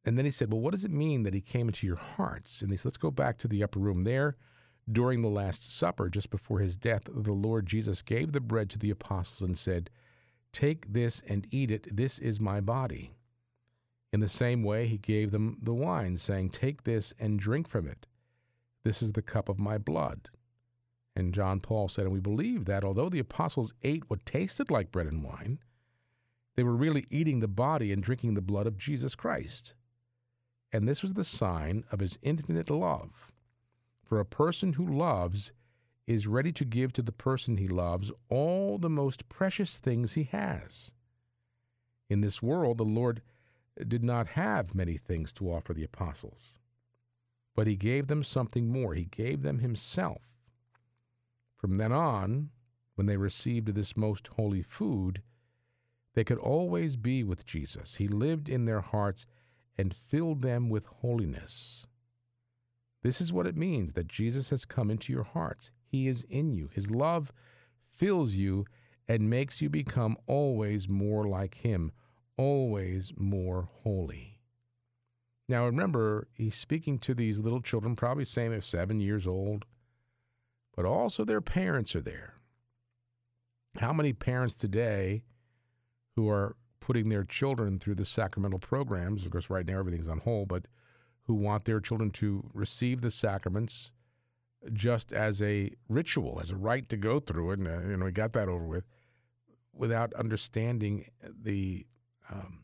and 0.06 0.18
then 0.18 0.26
he 0.26 0.32
said, 0.32 0.52
Well, 0.52 0.62
what 0.62 0.72
does 0.72 0.84
it 0.84 0.92
mean 0.92 1.24
that 1.24 1.34
he 1.34 1.42
came 1.42 1.68
into 1.68 1.88
your 1.88 1.96
hearts? 1.96 2.62
And 2.62 2.72
he 2.72 2.78
said, 2.78 2.88
Let's 2.88 2.98
go 2.98 3.12
back 3.12 3.38
to 3.38 3.48
the 3.48 3.64
upper 3.64 3.80
room. 3.80 4.04
There, 4.04 4.36
during 4.92 5.22
the 5.22 5.30
Last 5.30 5.78
Supper, 5.78 6.10
just 6.10 6.30
before 6.30 6.60
his 6.60 6.76
death, 6.76 7.04
the 7.06 7.32
Lord 7.32 7.66
Jesus 7.66 8.02
gave 8.02 8.34
the 8.34 8.42
bread 8.42 8.70
to 8.72 8.80
the 8.80 8.90
apostles 8.90 9.42
and 9.42 9.58
said, 9.58 9.90
Take 10.52 10.92
this 10.92 11.24
and 11.28 11.48
eat 11.52 11.72
it. 11.72 11.96
This 11.96 12.20
is 12.20 12.40
my 12.42 12.60
body. 12.60 13.14
In 14.12 14.20
the 14.20 14.28
same 14.28 14.62
way, 14.62 14.88
he 14.88 14.98
gave 14.98 15.32
them 15.32 15.58
the 15.62 15.74
wine, 15.74 16.18
saying, 16.18 16.50
Take 16.50 16.84
this 16.84 17.14
and 17.18 17.40
drink 17.40 17.68
from 17.68 17.88
it. 17.88 18.06
This 18.84 19.02
is 19.02 19.14
the 19.14 19.22
cup 19.22 19.48
of 19.48 19.58
my 19.58 19.78
blood. 19.78 20.30
And 21.16 21.34
John 21.34 21.62
Paul 21.62 21.88
said, 21.88 22.04
And 22.04 22.14
we 22.14 22.20
believe 22.20 22.66
that 22.66 22.84
although 22.84 23.10
the 23.10 23.20
apostles 23.20 23.74
ate 23.84 24.10
what 24.10 24.26
tasted 24.26 24.70
like 24.70 24.92
bread 24.92 25.08
and 25.08 25.24
wine, 25.24 25.60
they 26.56 26.64
were 26.64 26.76
really 26.76 27.06
eating 27.10 27.40
the 27.40 27.48
body 27.48 27.94
and 27.94 28.04
drinking 28.04 28.34
the 28.34 28.42
blood 28.42 28.68
of 28.68 28.78
Jesus 28.78 29.16
Christ 29.16 29.76
and 30.74 30.90
this 30.90 31.04
was 31.04 31.14
the 31.14 31.24
sign 31.24 31.86
of 31.92 32.00
his 32.00 32.18
infinite 32.24 32.70
love. 32.70 33.32
For 34.04 34.20
a 34.20 34.26
person 34.26 34.74
who 34.74 34.86
loves 34.86 35.54
is 36.08 36.28
ready 36.28 36.52
to 36.52 36.66
give 36.66 36.92
to 36.94 37.04
the 37.04 37.12
person 37.12 37.58
he 37.58 37.68
loves 37.68 38.12
all 38.28 38.78
the 38.78 38.90
most 38.90 39.30
precious 39.30 39.80
things 39.80 40.14
he 40.14 40.24
has. 40.24 40.94
In 42.10 42.22
this 42.22 42.42
world, 42.42 42.80
the 42.80 42.84
Lord 42.84 43.22
did 43.88 44.04
not 44.04 44.28
have 44.30 44.76
many 44.76 44.98
things 44.98 45.32
to 45.34 45.52
offer 45.52 45.74
the 45.74 45.84
apostles, 45.84 46.60
but 47.56 47.68
he 47.68 47.76
gave 47.76 48.08
them 48.08 48.24
something 48.24 48.68
more. 48.68 48.94
He 48.94 49.06
gave 49.06 49.42
them 49.42 49.60
himself. 49.60 50.38
From 51.56 51.78
then 51.78 51.92
on, 51.92 52.50
when 52.96 53.08
they 53.08 53.18
received 53.18 53.70
this 53.70 53.96
most 53.96 54.28
holy 54.36 54.62
food, 54.62 55.22
they 56.14 56.24
could 56.24 56.38
always 56.38 56.96
be 56.96 57.24
with 57.24 57.46
Jesus. 57.46 57.96
He 57.96 58.08
lived 58.08 58.50
in 58.50 58.66
their 58.66 58.82
hearts 58.82 59.26
and 59.78 59.94
fill 59.94 60.36
them 60.36 60.70
with 60.70 60.86
holiness. 60.86 61.88
This 63.02 63.20
is 63.20 63.34
what 63.34 63.48
it 63.48 63.58
means 63.58 63.94
that 63.94 64.08
Jesus 64.08 64.50
has 64.50 64.66
come 64.66 64.90
into 64.90 65.12
your 65.12 65.24
hearts. 65.24 65.72
He 65.86 66.08
is 66.08 66.24
in 66.30 66.54
you. 66.54 66.70
His 66.74 66.90
love 66.90 67.34
fills 67.92 68.34
you 68.34 68.66
and 69.08 69.30
makes 69.30 69.62
you 69.62 69.70
become 69.70 70.16
always 70.26 70.88
more 70.88 71.28
like 71.28 71.56
Him, 71.56 71.92
always 72.38 73.12
more 73.18 73.70
holy. 73.84 74.34
Now 75.50 75.66
remember, 75.66 76.28
he's 76.34 76.56
speaking 76.56 76.98
to 77.00 77.14
these 77.14 77.40
little 77.40 77.62
children, 77.62 77.96
probably 77.96 78.26
saying 78.26 78.52
they're 78.52 78.62
seven 78.62 79.00
years 79.00 79.28
old, 79.28 79.66
but 80.76 80.86
also 80.86 81.26
their 81.26 81.42
parents 81.42 81.96
are 81.96 82.02
there. 82.02 82.36
How 83.80 83.92
many 83.92 84.14
parents 84.14 84.58
today 84.58 85.24
who 86.16 86.30
are 86.30 86.56
putting 86.84 87.08
their 87.08 87.24
children 87.24 87.80
through 87.80 87.96
the 87.96 88.04
sacramental 88.04 88.60
programs, 88.60 89.26
of 89.26 89.32
course, 89.32 89.50
right 89.50 89.66
now 89.66 89.80
everything's 89.80 90.10
on 90.10 90.20
hold, 90.20 90.50
but 90.50 90.66
who 91.22 91.34
want 91.34 91.64
their 91.64 91.80
children 91.80 92.12
to 92.12 92.44
receive 92.54 93.00
the 93.00 93.10
sacraments 93.10 93.94
just 94.74 95.14
as 95.14 95.42
a 95.42 95.72
ritual, 95.88 96.40
as 96.42 96.52
a 96.52 96.58
rite 96.58 96.90
to 96.90 96.98
go 96.98 97.22
through 97.22 97.52
it. 97.52 97.60
And, 97.60 97.68
uh, 97.70 97.88
you 97.88 97.96
know, 97.96 98.04
we 98.04 98.12
got 98.12 98.34
that 98.34 98.50
over 98.50 98.66
with 98.66 98.84
without 99.74 100.14
understanding 100.16 101.06
the 101.42 101.86
um, 102.30 102.64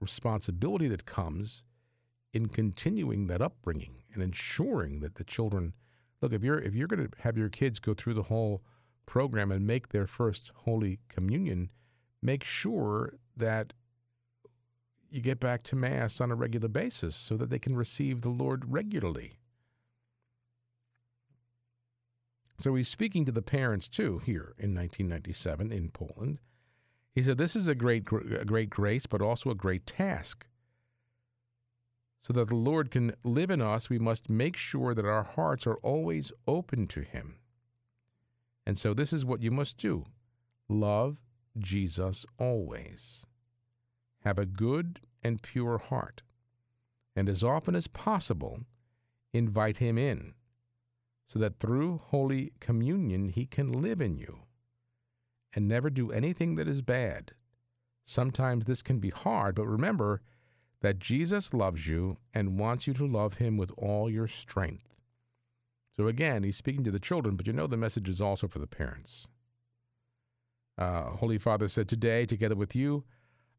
responsibility 0.00 0.88
that 0.88 1.04
comes 1.04 1.62
in 2.32 2.46
continuing 2.46 3.28
that 3.28 3.40
upbringing 3.40 4.02
and 4.12 4.20
ensuring 4.20 4.96
that 4.96 5.14
the 5.14 5.24
children 5.24 5.74
look 6.20 6.32
if 6.32 6.42
you're 6.42 6.58
if 6.58 6.74
you're 6.74 6.88
going 6.88 7.08
to 7.08 7.18
have 7.20 7.38
your 7.38 7.48
kids 7.48 7.78
go 7.78 7.94
through 7.94 8.14
the 8.14 8.24
whole 8.24 8.64
program 9.06 9.52
and 9.52 9.64
make 9.64 9.90
their 9.90 10.06
first 10.06 10.50
holy 10.64 10.98
communion 11.08 11.70
make 12.20 12.42
sure 12.42 13.14
that 13.36 13.72
you 15.10 15.20
get 15.20 15.40
back 15.40 15.62
to 15.64 15.76
Mass 15.76 16.20
on 16.20 16.30
a 16.30 16.34
regular 16.34 16.68
basis 16.68 17.14
so 17.14 17.36
that 17.36 17.50
they 17.50 17.58
can 17.58 17.76
receive 17.76 18.22
the 18.22 18.30
Lord 18.30 18.72
regularly. 18.72 19.38
So 22.58 22.74
he's 22.74 22.88
speaking 22.88 23.24
to 23.24 23.32
the 23.32 23.42
parents 23.42 23.88
too 23.88 24.18
here 24.18 24.54
in 24.58 24.74
1997 24.74 25.72
in 25.72 25.90
Poland. 25.90 26.38
He 27.14 27.22
said, 27.22 27.38
This 27.38 27.54
is 27.54 27.68
a 27.68 27.74
great, 27.74 28.10
a 28.10 28.44
great 28.44 28.70
grace, 28.70 29.06
but 29.06 29.22
also 29.22 29.50
a 29.50 29.54
great 29.54 29.86
task. 29.86 30.46
So 32.22 32.32
that 32.32 32.48
the 32.48 32.56
Lord 32.56 32.90
can 32.90 33.12
live 33.22 33.50
in 33.50 33.60
us, 33.60 33.90
we 33.90 33.98
must 33.98 34.30
make 34.30 34.56
sure 34.56 34.94
that 34.94 35.04
our 35.04 35.24
hearts 35.24 35.66
are 35.66 35.76
always 35.76 36.32
open 36.46 36.86
to 36.88 37.02
Him. 37.02 37.36
And 38.66 38.78
so 38.78 38.94
this 38.94 39.12
is 39.12 39.24
what 39.24 39.42
you 39.42 39.50
must 39.50 39.78
do 39.78 40.06
love 40.68 41.20
Jesus 41.58 42.26
always. 42.38 43.26
Have 44.24 44.38
a 44.38 44.46
good 44.46 45.00
and 45.22 45.42
pure 45.42 45.78
heart, 45.78 46.22
and 47.14 47.28
as 47.28 47.42
often 47.42 47.74
as 47.74 47.86
possible, 47.86 48.60
invite 49.32 49.78
him 49.78 49.98
in 49.98 50.34
so 51.26 51.38
that 51.38 51.58
through 51.58 51.98
Holy 51.98 52.52
Communion 52.60 53.28
he 53.28 53.46
can 53.46 53.72
live 53.72 54.00
in 54.00 54.16
you 54.16 54.40
and 55.54 55.66
never 55.66 55.88
do 55.90 56.10
anything 56.10 56.56
that 56.56 56.68
is 56.68 56.82
bad. 56.82 57.32
Sometimes 58.04 58.64
this 58.64 58.82
can 58.82 58.98
be 58.98 59.10
hard, 59.10 59.54
but 59.54 59.66
remember 59.66 60.20
that 60.80 60.98
Jesus 60.98 61.54
loves 61.54 61.86
you 61.86 62.18
and 62.34 62.58
wants 62.58 62.86
you 62.86 62.92
to 62.94 63.06
love 63.06 63.38
him 63.38 63.56
with 63.56 63.72
all 63.78 64.10
your 64.10 64.26
strength. 64.26 64.94
So 65.96 66.08
again, 66.08 66.42
he's 66.42 66.56
speaking 66.56 66.84
to 66.84 66.90
the 66.90 66.98
children, 66.98 67.36
but 67.36 67.46
you 67.46 67.52
know 67.52 67.66
the 67.66 67.76
message 67.76 68.08
is 68.08 68.20
also 68.20 68.48
for 68.48 68.58
the 68.58 68.66
parents. 68.66 69.28
Uh, 70.76 71.10
Holy 71.10 71.38
Father 71.38 71.68
said, 71.68 71.88
Today, 71.88 72.26
together 72.26 72.56
with 72.56 72.74
you, 72.74 73.04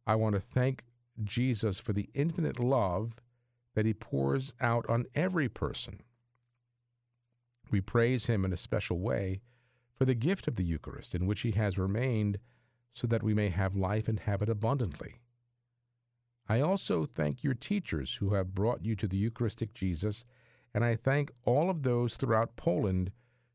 I 0.06 0.16
want 0.16 0.36
to 0.36 0.42
thank 0.42 0.84
Jesus 1.24 1.80
for 1.80 1.94
the 1.94 2.10
infinite 2.14 2.60
love 2.60 3.16
that 3.74 3.86
he 3.86 3.94
pours 3.94 4.54
out 4.60 4.86
on 4.90 5.06
every 5.16 5.50
person. 5.50 6.02
We 7.72 7.82
praise 7.82 8.28
him 8.28 8.46
in 8.46 8.54
a 8.54 8.58
special 8.58 9.00
way 9.00 9.42
for 9.96 10.06
the 10.06 10.14
gift 10.14 10.48
of 10.48 10.56
the 10.56 10.64
Eucharist, 10.64 11.16
in 11.16 11.26
which 11.26 11.42
he 11.42 11.52
has 11.52 11.78
remained 11.78 12.40
so 12.94 13.08
that 13.08 13.24
we 13.24 13.34
may 13.34 13.50
have 13.50 13.76
life 13.76 14.08
and 14.08 14.20
have 14.20 14.42
it 14.42 14.50
abundantly. 14.50 15.16
I 16.48 16.62
also 16.62 17.06
thank 17.06 17.44
your 17.44 17.56
teachers 17.56 18.16
who 18.16 18.34
have 18.34 18.54
brought 18.54 18.86
you 18.86 18.96
to 18.98 19.08
the 19.08 19.18
Eucharistic 19.18 19.74
Jesus, 19.74 20.26
and 20.74 20.84
I 20.84 20.96
thank 20.96 21.32
all 21.44 21.70
of 21.70 21.84
those 21.84 22.18
throughout 22.18 22.56
Poland 22.56 23.12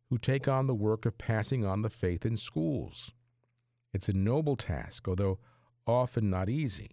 who 0.08 0.18
take 0.18 0.48
on 0.48 0.66
the 0.66 0.74
work 0.74 1.06
of 1.06 1.16
passing 1.18 1.64
on 1.64 1.82
the 1.82 1.90
faith 1.90 2.26
in 2.26 2.36
schools. 2.36 3.12
It's 3.92 4.08
a 4.08 4.12
noble 4.12 4.56
task, 4.56 5.08
although 5.08 5.38
often 5.86 6.30
not 6.30 6.48
easy. 6.48 6.90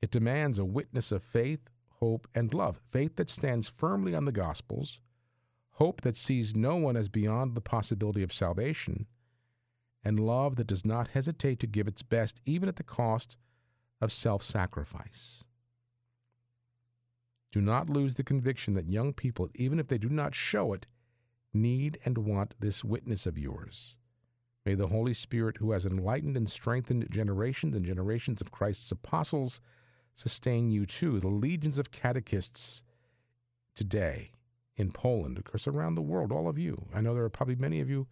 It 0.00 0.10
demands 0.10 0.58
a 0.58 0.64
witness 0.64 1.12
of 1.12 1.22
faith, 1.22 1.70
hope, 2.00 2.26
and 2.34 2.52
love 2.52 2.80
faith 2.88 3.16
that 3.16 3.28
stands 3.28 3.68
firmly 3.68 4.14
on 4.14 4.24
the 4.24 4.32
Gospels, 4.32 5.00
hope 5.72 6.00
that 6.00 6.16
sees 6.16 6.56
no 6.56 6.76
one 6.76 6.96
as 6.96 7.08
beyond 7.08 7.54
the 7.54 7.60
possibility 7.60 8.22
of 8.22 8.32
salvation, 8.32 9.06
and 10.04 10.18
love 10.18 10.56
that 10.56 10.66
does 10.66 10.84
not 10.84 11.08
hesitate 11.08 11.60
to 11.60 11.66
give 11.66 11.86
its 11.86 12.02
best 12.02 12.40
even 12.44 12.68
at 12.68 12.76
the 12.76 12.82
cost 12.82 13.38
of 14.00 14.10
self 14.10 14.42
sacrifice. 14.42 15.44
Do 17.52 17.60
not 17.60 17.88
lose 17.88 18.14
the 18.14 18.24
conviction 18.24 18.74
that 18.74 18.88
young 18.88 19.12
people, 19.12 19.48
even 19.54 19.78
if 19.78 19.86
they 19.86 19.98
do 19.98 20.08
not 20.08 20.34
show 20.34 20.72
it, 20.72 20.86
need 21.52 21.98
and 22.04 22.18
want 22.18 22.54
this 22.58 22.82
witness 22.82 23.26
of 23.26 23.38
yours. 23.38 23.96
May 24.64 24.74
the 24.74 24.86
Holy 24.86 25.14
Spirit, 25.14 25.56
who 25.56 25.72
has 25.72 25.84
enlightened 25.84 26.36
and 26.36 26.48
strengthened 26.48 27.10
generations 27.10 27.74
and 27.74 27.84
generations 27.84 28.40
of 28.40 28.52
Christ's 28.52 28.92
apostles, 28.92 29.60
sustain 30.14 30.70
you 30.70 30.86
too. 30.86 31.18
The 31.18 31.28
legions 31.28 31.78
of 31.78 31.90
catechists 31.90 32.84
today 33.74 34.32
in 34.76 34.92
Poland, 34.92 35.38
of 35.38 35.44
course, 35.44 35.66
around 35.66 35.94
the 35.94 36.02
world, 36.02 36.32
all 36.32 36.48
of 36.48 36.58
you. 36.58 36.86
I 36.94 37.00
know 37.00 37.14
there 37.14 37.24
are 37.24 37.30
probably 37.30 37.56
many 37.56 37.80
of 37.80 37.90
you 37.90 38.06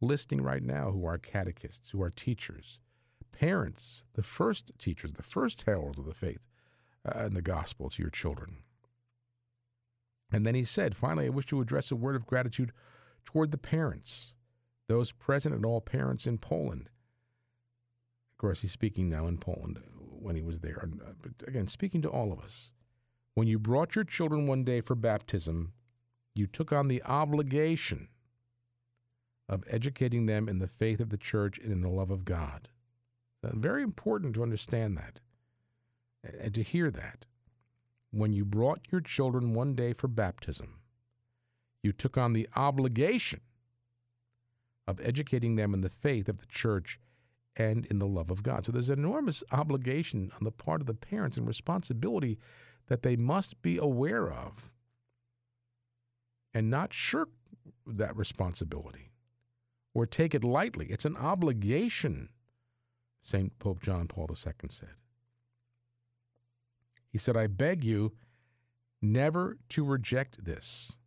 listening 0.00 0.42
right 0.42 0.62
now 0.62 0.90
who 0.90 1.06
are 1.06 1.18
catechists, 1.18 1.90
who 1.90 2.02
are 2.02 2.10
teachers, 2.10 2.78
parents, 3.32 4.06
the 4.14 4.22
first 4.22 4.72
teachers, 4.78 5.14
the 5.14 5.22
first 5.22 5.62
heralds 5.62 5.98
of 5.98 6.06
the 6.06 6.14
faith 6.14 6.46
uh, 7.04 7.12
and 7.16 7.36
the 7.36 7.42
gospel 7.42 7.90
to 7.90 8.02
your 8.02 8.10
children. 8.10 8.58
And 10.32 10.44
then 10.44 10.54
he 10.54 10.64
said, 10.64 10.96
finally, 10.96 11.26
I 11.26 11.30
wish 11.30 11.46
to 11.46 11.60
address 11.60 11.90
a 11.90 11.96
word 11.96 12.16
of 12.16 12.26
gratitude 12.26 12.72
toward 13.24 13.50
the 13.52 13.58
parents 13.58 14.35
those 14.88 15.12
present 15.12 15.54
and 15.54 15.64
all 15.64 15.80
parents 15.80 16.26
in 16.26 16.38
Poland. 16.38 16.88
Of 18.32 18.38
course, 18.38 18.62
he's 18.62 18.72
speaking 18.72 19.08
now 19.08 19.26
in 19.26 19.38
Poland 19.38 19.80
when 20.20 20.36
he 20.36 20.42
was 20.42 20.60
there. 20.60 20.82
Uh, 20.82 21.12
but 21.22 21.48
again, 21.48 21.66
speaking 21.66 22.02
to 22.02 22.08
all 22.08 22.32
of 22.32 22.40
us. 22.40 22.72
When 23.34 23.46
you 23.46 23.58
brought 23.58 23.94
your 23.94 24.04
children 24.04 24.46
one 24.46 24.64
day 24.64 24.80
for 24.80 24.94
baptism, 24.94 25.72
you 26.34 26.46
took 26.46 26.72
on 26.72 26.88
the 26.88 27.02
obligation 27.04 28.08
of 29.48 29.64
educating 29.70 30.26
them 30.26 30.48
in 30.48 30.58
the 30.58 30.68
faith 30.68 31.00
of 31.00 31.10
the 31.10 31.16
church 31.16 31.58
and 31.58 31.70
in 31.70 31.80
the 31.80 31.90
love 31.90 32.10
of 32.10 32.24
God. 32.24 32.68
Very 33.42 33.82
important 33.82 34.34
to 34.34 34.42
understand 34.42 34.96
that 34.96 35.20
and 36.40 36.52
to 36.54 36.62
hear 36.62 36.90
that. 36.90 37.26
When 38.10 38.32
you 38.32 38.44
brought 38.44 38.88
your 38.90 39.00
children 39.00 39.54
one 39.54 39.74
day 39.74 39.92
for 39.92 40.08
baptism, 40.08 40.80
you 41.82 41.92
took 41.92 42.18
on 42.18 42.32
the 42.32 42.48
obligation 42.56 43.40
of 44.86 45.00
educating 45.02 45.56
them 45.56 45.74
in 45.74 45.80
the 45.80 45.88
faith 45.88 46.28
of 46.28 46.38
the 46.38 46.46
church 46.46 46.98
and 47.56 47.86
in 47.86 47.98
the 47.98 48.06
love 48.06 48.30
of 48.30 48.42
God. 48.42 48.64
So 48.64 48.72
there's 48.72 48.90
an 48.90 48.98
enormous 48.98 49.42
obligation 49.50 50.30
on 50.36 50.44
the 50.44 50.52
part 50.52 50.80
of 50.80 50.86
the 50.86 50.94
parents 50.94 51.36
and 51.36 51.46
responsibility 51.46 52.38
that 52.88 53.02
they 53.02 53.16
must 53.16 53.60
be 53.62 53.78
aware 53.78 54.30
of 54.30 54.70
and 56.54 56.70
not 56.70 56.92
shirk 56.92 57.30
that 57.86 58.16
responsibility 58.16 59.10
or 59.94 60.06
take 60.06 60.34
it 60.34 60.44
lightly. 60.44 60.86
It's 60.90 61.04
an 61.04 61.16
obligation, 61.16 62.28
St. 63.22 63.58
Pope 63.58 63.80
John 63.80 64.06
Paul 64.06 64.28
II 64.30 64.68
said. 64.68 64.90
He 67.08 67.18
said, 67.18 67.36
I 67.36 67.46
beg 67.46 67.82
you 67.82 68.12
never 69.00 69.56
to 69.70 69.84
reject 69.84 70.44
this. 70.44 70.98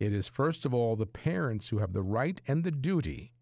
It 0.00 0.14
is 0.14 0.28
first 0.28 0.64
of 0.64 0.72
all 0.72 0.96
the 0.96 1.04
parents 1.04 1.68
who 1.68 1.78
have 1.78 1.92
the 1.92 2.02
right 2.02 2.40
and 2.48 2.64
the 2.64 2.70
duty 2.70 3.34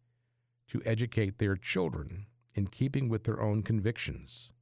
to 0.66 0.82
educate 0.84 1.38
their 1.38 1.56
children 1.56 2.26
in 2.52 2.66
keeping 2.66 3.08
with 3.08 3.22
their 3.22 3.40
own 3.40 3.62
convictions. 3.62 4.52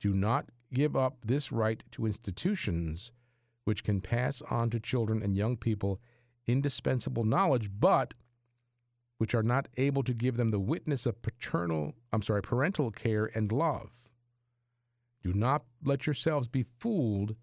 Do 0.00 0.12
not 0.12 0.50
give 0.74 0.96
up 0.96 1.18
this 1.24 1.52
right 1.52 1.82
to 1.92 2.04
institutions 2.04 3.12
which 3.62 3.84
can 3.84 4.00
pass 4.00 4.42
on 4.50 4.70
to 4.70 4.80
children 4.80 5.22
and 5.22 5.36
young 5.36 5.56
people 5.56 6.00
indispensable 6.48 7.22
knowledge, 7.22 7.70
but 7.78 8.14
which 9.18 9.34
are 9.34 9.42
not 9.44 9.68
able 9.76 10.02
to 10.02 10.14
give 10.14 10.36
them 10.36 10.50
the 10.50 10.58
witness 10.58 11.06
of 11.06 11.22
paternal, 11.22 11.94
I'm 12.12 12.22
sorry, 12.22 12.42
parental 12.42 12.90
care 12.90 13.30
and 13.34 13.52
love. 13.52 14.08
Do 15.22 15.32
not 15.32 15.64
let 15.84 16.06
yourselves 16.06 16.48
be 16.48 16.64
fooled 16.64 17.36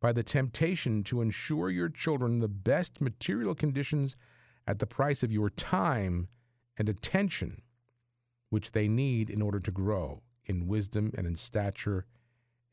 by 0.00 0.12
the 0.12 0.22
temptation 0.22 1.04
to 1.04 1.20
ensure 1.20 1.70
your 1.70 1.88
children 1.88 2.38
the 2.38 2.48
best 2.48 3.00
material 3.00 3.54
conditions 3.54 4.16
at 4.66 4.78
the 4.78 4.86
price 4.86 5.22
of 5.22 5.32
your 5.32 5.50
time 5.50 6.28
and 6.78 6.88
attention, 6.88 7.62
which 8.48 8.72
they 8.72 8.88
need 8.88 9.28
in 9.28 9.42
order 9.42 9.60
to 9.60 9.70
grow 9.70 10.22
in 10.46 10.66
wisdom 10.66 11.12
and 11.16 11.26
in 11.26 11.34
stature 11.34 12.06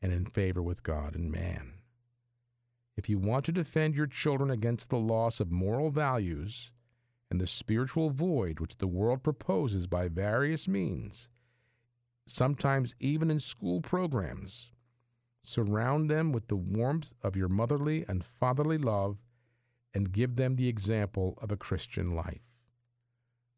and 0.00 0.12
in 0.12 0.24
favor 0.24 0.62
with 0.62 0.82
God 0.82 1.14
and 1.14 1.30
man. 1.30 1.74
If 2.96 3.08
you 3.08 3.18
want 3.18 3.44
to 3.44 3.52
defend 3.52 3.94
your 3.94 4.06
children 4.06 4.50
against 4.50 4.90
the 4.90 4.98
loss 4.98 5.38
of 5.38 5.52
moral 5.52 5.90
values 5.90 6.72
and 7.30 7.40
the 7.40 7.46
spiritual 7.46 8.10
void 8.10 8.58
which 8.58 8.78
the 8.78 8.88
world 8.88 9.22
proposes 9.22 9.86
by 9.86 10.08
various 10.08 10.66
means, 10.66 11.28
sometimes 12.26 12.96
even 12.98 13.30
in 13.30 13.38
school 13.38 13.80
programs, 13.80 14.72
Surround 15.42 16.10
them 16.10 16.32
with 16.32 16.48
the 16.48 16.56
warmth 16.56 17.12
of 17.22 17.36
your 17.36 17.48
motherly 17.48 18.04
and 18.08 18.24
fatherly 18.24 18.78
love 18.78 19.18
and 19.94 20.12
give 20.12 20.36
them 20.36 20.56
the 20.56 20.68
example 20.68 21.38
of 21.40 21.50
a 21.50 21.56
Christian 21.56 22.10
life. 22.10 22.42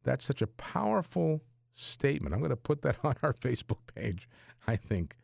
That's 0.05 0.25
such 0.25 0.43
a 0.43 0.47
powerful 0.47 1.43
statement. 1.75 2.35
I'm 2.35 2.41
going 2.41 2.51
to 2.51 2.57
put 2.57 2.83
that 2.83 2.99
on 3.05 3.17
our 3.23 3.33
Facebook 3.33 3.81
page, 3.95 4.29
I 4.67 4.77
think. 4.77 5.17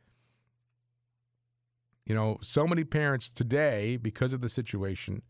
You 2.05 2.15
know, 2.15 2.39
so 2.41 2.67
many 2.67 2.85
parents 2.85 3.33
today, 3.33 3.97
because 3.97 4.33
of 4.33 4.41
the 4.41 4.49
situation, 4.49 5.23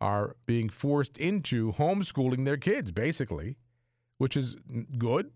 are 0.00 0.36
being 0.46 0.68
forced 0.68 1.18
into 1.18 1.72
homeschooling 1.72 2.44
their 2.44 2.56
kids, 2.56 2.90
basically, 2.90 3.56
which 4.18 4.36
is 4.36 4.56
good. 4.98 5.30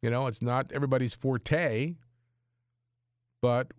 You 0.00 0.10
know, 0.10 0.26
it's 0.26 0.42
not 0.42 0.72
everybody's 0.72 1.14
forte, 1.14 1.94
but 3.40 3.72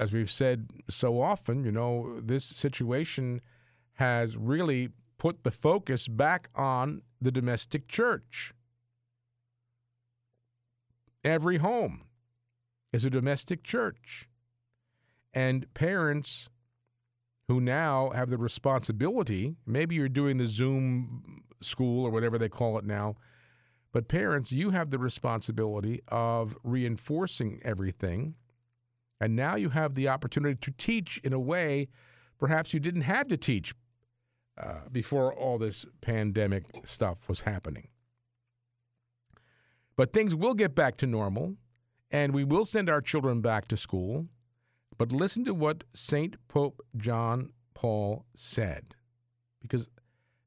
as 0.00 0.14
we've 0.14 0.30
said 0.30 0.70
so 0.88 1.20
often, 1.20 1.62
you 1.62 1.70
know, 1.70 2.18
this 2.20 2.42
situation 2.42 3.42
has 3.94 4.34
really 4.34 4.88
put 5.18 5.44
the 5.44 5.50
focus 5.50 6.08
back 6.08 6.48
on 6.54 7.02
the 7.20 7.30
domestic 7.30 7.86
church. 7.86 8.54
Every 11.22 11.58
home 11.58 12.06
is 12.94 13.04
a 13.04 13.10
domestic 13.10 13.62
church. 13.62 14.26
And 15.34 15.72
parents 15.74 16.48
who 17.48 17.60
now 17.60 18.08
have 18.14 18.30
the 18.30 18.38
responsibility, 18.38 19.56
maybe 19.66 19.96
you're 19.96 20.08
doing 20.08 20.38
the 20.38 20.46
Zoom 20.46 21.42
school 21.60 22.06
or 22.06 22.10
whatever 22.10 22.38
they 22.38 22.48
call 22.48 22.78
it 22.78 22.86
now, 22.86 23.16
but 23.92 24.08
parents, 24.08 24.50
you 24.50 24.70
have 24.70 24.90
the 24.90 24.98
responsibility 24.98 26.00
of 26.08 26.56
reinforcing 26.62 27.60
everything 27.62 28.36
and 29.20 29.36
now 29.36 29.54
you 29.54 29.70
have 29.70 29.94
the 29.94 30.08
opportunity 30.08 30.56
to 30.56 30.70
teach 30.72 31.18
in 31.18 31.32
a 31.32 31.38
way 31.38 31.88
perhaps 32.38 32.72
you 32.72 32.80
didn't 32.80 33.02
have 33.02 33.28
to 33.28 33.36
teach 33.36 33.74
uh, 34.58 34.80
before 34.90 35.32
all 35.32 35.58
this 35.58 35.86
pandemic 36.00 36.64
stuff 36.84 37.28
was 37.28 37.42
happening. 37.42 37.88
But 39.96 40.12
things 40.12 40.34
will 40.34 40.54
get 40.54 40.74
back 40.74 40.96
to 40.98 41.06
normal, 41.06 41.56
and 42.10 42.32
we 42.32 42.44
will 42.44 42.64
send 42.64 42.88
our 42.88 43.02
children 43.02 43.42
back 43.42 43.68
to 43.68 43.76
school. 43.76 44.26
But 44.96 45.12
listen 45.12 45.44
to 45.44 45.54
what 45.54 45.84
St. 45.94 46.36
Pope 46.48 46.80
John 46.96 47.52
Paul 47.74 48.24
said, 48.34 48.94
because 49.60 49.88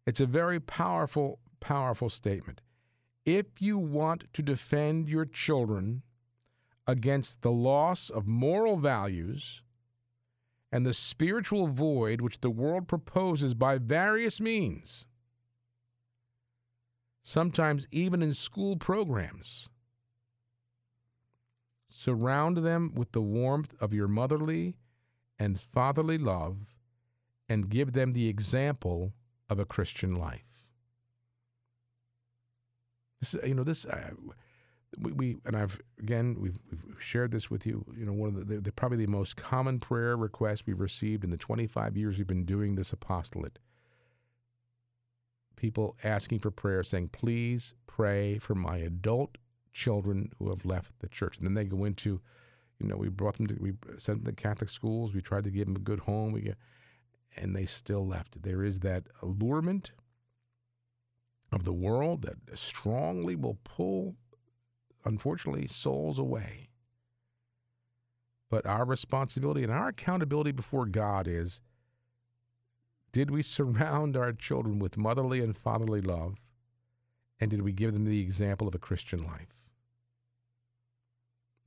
it's 0.06 0.20
a 0.20 0.26
very 0.26 0.60
powerful, 0.60 1.40
powerful 1.60 2.10
statement. 2.10 2.62
If 3.26 3.46
you 3.60 3.78
want 3.78 4.26
to 4.34 4.42
defend 4.42 5.08
your 5.10 5.26
children 5.26 6.04
against 6.88 7.42
the 7.42 7.52
loss 7.52 8.10
of 8.10 8.28
moral 8.28 8.78
values 8.78 9.64
and 10.72 10.86
the 10.86 10.94
spiritual 10.94 11.68
void 11.68 12.20
which 12.20 12.42
the 12.42 12.50
world 12.50 12.88
proposes 12.88 13.54
by 13.54 13.78
various 13.78 14.42
means, 14.42 15.06
sometimes 17.22 17.88
even 17.92 18.22
in 18.22 18.34
school 18.34 18.76
programs, 18.76 19.70
surround 21.88 22.58
them 22.58 22.92
with 22.96 23.12
the 23.12 23.22
warmth 23.22 23.80
of 23.80 23.94
your 23.94 24.08
motherly 24.08 24.76
and 25.38 25.60
fatherly 25.60 26.18
love 26.18 26.76
and 27.48 27.70
give 27.70 27.94
them 27.94 28.14
the 28.14 28.28
example 28.28 29.14
of 29.50 29.60
a 29.60 29.66
Christian 29.66 30.16
life. 30.16 30.70
This, 33.20 33.36
you 33.46 33.54
know, 33.54 33.64
this 33.64 33.86
uh, 33.86 34.10
we, 35.00 35.12
we 35.14 35.38
and 35.46 35.56
I've 35.56 35.80
again 36.00 36.38
we've, 36.40 36.58
we've 36.70 36.84
shared 37.00 37.32
this 37.32 37.50
with 37.50 37.66
you. 37.66 37.86
You 37.98 38.06
know, 38.06 38.14
one 38.14 38.30
of 38.30 38.48
the, 38.48 38.60
the 38.60 38.72
probably 38.72 38.98
the 38.98 39.08
most 39.08 39.38
common 39.38 39.80
prayer 39.80 40.16
request 40.16 40.64
we've 40.66 40.80
received 40.80 41.24
in 41.24 41.30
the 41.30 41.38
25 41.38 41.98
years 41.98 42.18
we've 42.18 42.28
been 42.28 42.46
doing 42.46 42.76
this 42.76 42.94
apostolate. 42.94 43.60
People 45.56 45.96
asking 46.04 46.40
for 46.40 46.52
prayer, 46.52 46.84
saying, 46.84 47.10
"Please 47.10 47.74
pray 47.88 48.38
for 48.38 48.56
my 48.56 48.78
adult 48.78 49.38
children 49.72 50.30
who 50.38 50.50
have 50.50 50.66
left 50.66 51.00
the 51.00 51.08
church." 51.08 51.38
And 51.38 51.48
then 51.48 51.54
they 51.54 51.66
go 51.66 51.86
into, 51.86 52.22
you 52.80 52.88
know, 52.88 52.98
we 52.98 53.10
brought 53.10 53.38
them 53.38 53.48
to, 53.48 53.56
we 53.60 53.74
sent 53.98 54.24
them 54.24 54.36
to 54.36 54.42
Catholic 54.42 54.70
schools. 54.70 55.14
We 55.14 55.22
tried 55.22 55.46
to 55.46 55.52
give 55.52 55.66
them 55.66 55.76
a 55.76 55.80
good 55.80 56.02
home. 56.02 56.34
We 56.34 56.42
get, 56.42 56.58
and 57.38 57.56
they 57.56 57.66
still 57.66 58.06
left. 58.06 58.44
There 58.44 58.64
is 58.64 58.80
that 58.82 59.08
allurement 59.22 59.94
of 61.54 61.64
the 61.64 61.74
world 61.74 62.24
that 62.24 62.58
strongly 62.58 63.36
will 63.36 63.58
pull, 63.64 64.16
unfortunately, 65.06 65.68
souls 65.68 66.20
away. 66.20 66.70
But 68.50 68.66
our 68.66 68.86
responsibility 68.86 69.64
and 69.64 69.72
our 69.72 69.88
accountability 69.88 70.52
before 70.52 70.86
God 70.86 71.28
is 71.28 71.62
did 73.12 73.30
we 73.30 73.44
surround 73.44 74.18
our 74.18 74.34
children 74.34 74.80
with 74.80 74.98
motherly 74.98 75.40
and 75.40 75.56
fatherly 75.56 76.02
love? 76.02 76.40
And 77.40 77.52
did 77.52 77.62
we 77.62 77.72
give 77.72 77.94
them 77.94 78.06
the 78.06 78.22
example 78.22 78.68
of 78.68 78.76
a 78.76 78.80
Christian 78.80 79.24
life? 79.24 79.70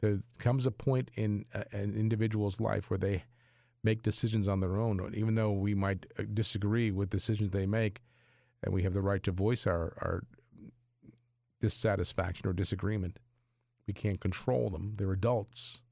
There 0.01 0.20
comes 0.39 0.66
a 0.66 0.70
point 0.70 1.11
in 1.14 1.47
an 1.72 1.95
individual's 1.95 2.61
life 2.61 2.91
where 2.91 2.99
they 2.99 3.24
make 3.82 4.03
decisions 4.03 4.49
on 4.49 4.61
their 4.61 4.76
own, 4.76 5.12
even 5.14 5.37
though 5.37 5.53
we 5.53 5.74
might 5.74 6.07
uh, 6.18 6.24
disagree 6.34 6.91
with 6.91 7.09
decisions 7.09 7.51
they 7.51 7.66
make 7.66 8.03
and 8.62 8.74
we 8.74 8.82
have 8.82 8.95
the 8.95 9.01
right 9.01 9.22
to 9.22 9.30
voice 9.30 9.66
our, 9.66 9.95
our 10.01 10.24
dissatisfaction 11.61 12.49
or 12.49 12.53
disagreement. 12.53 13.18
We 13.87 13.95
can't 13.95 14.20
control 14.20 14.70
them. 14.70 14.95
They're 14.97 15.12
adults. 15.12 15.82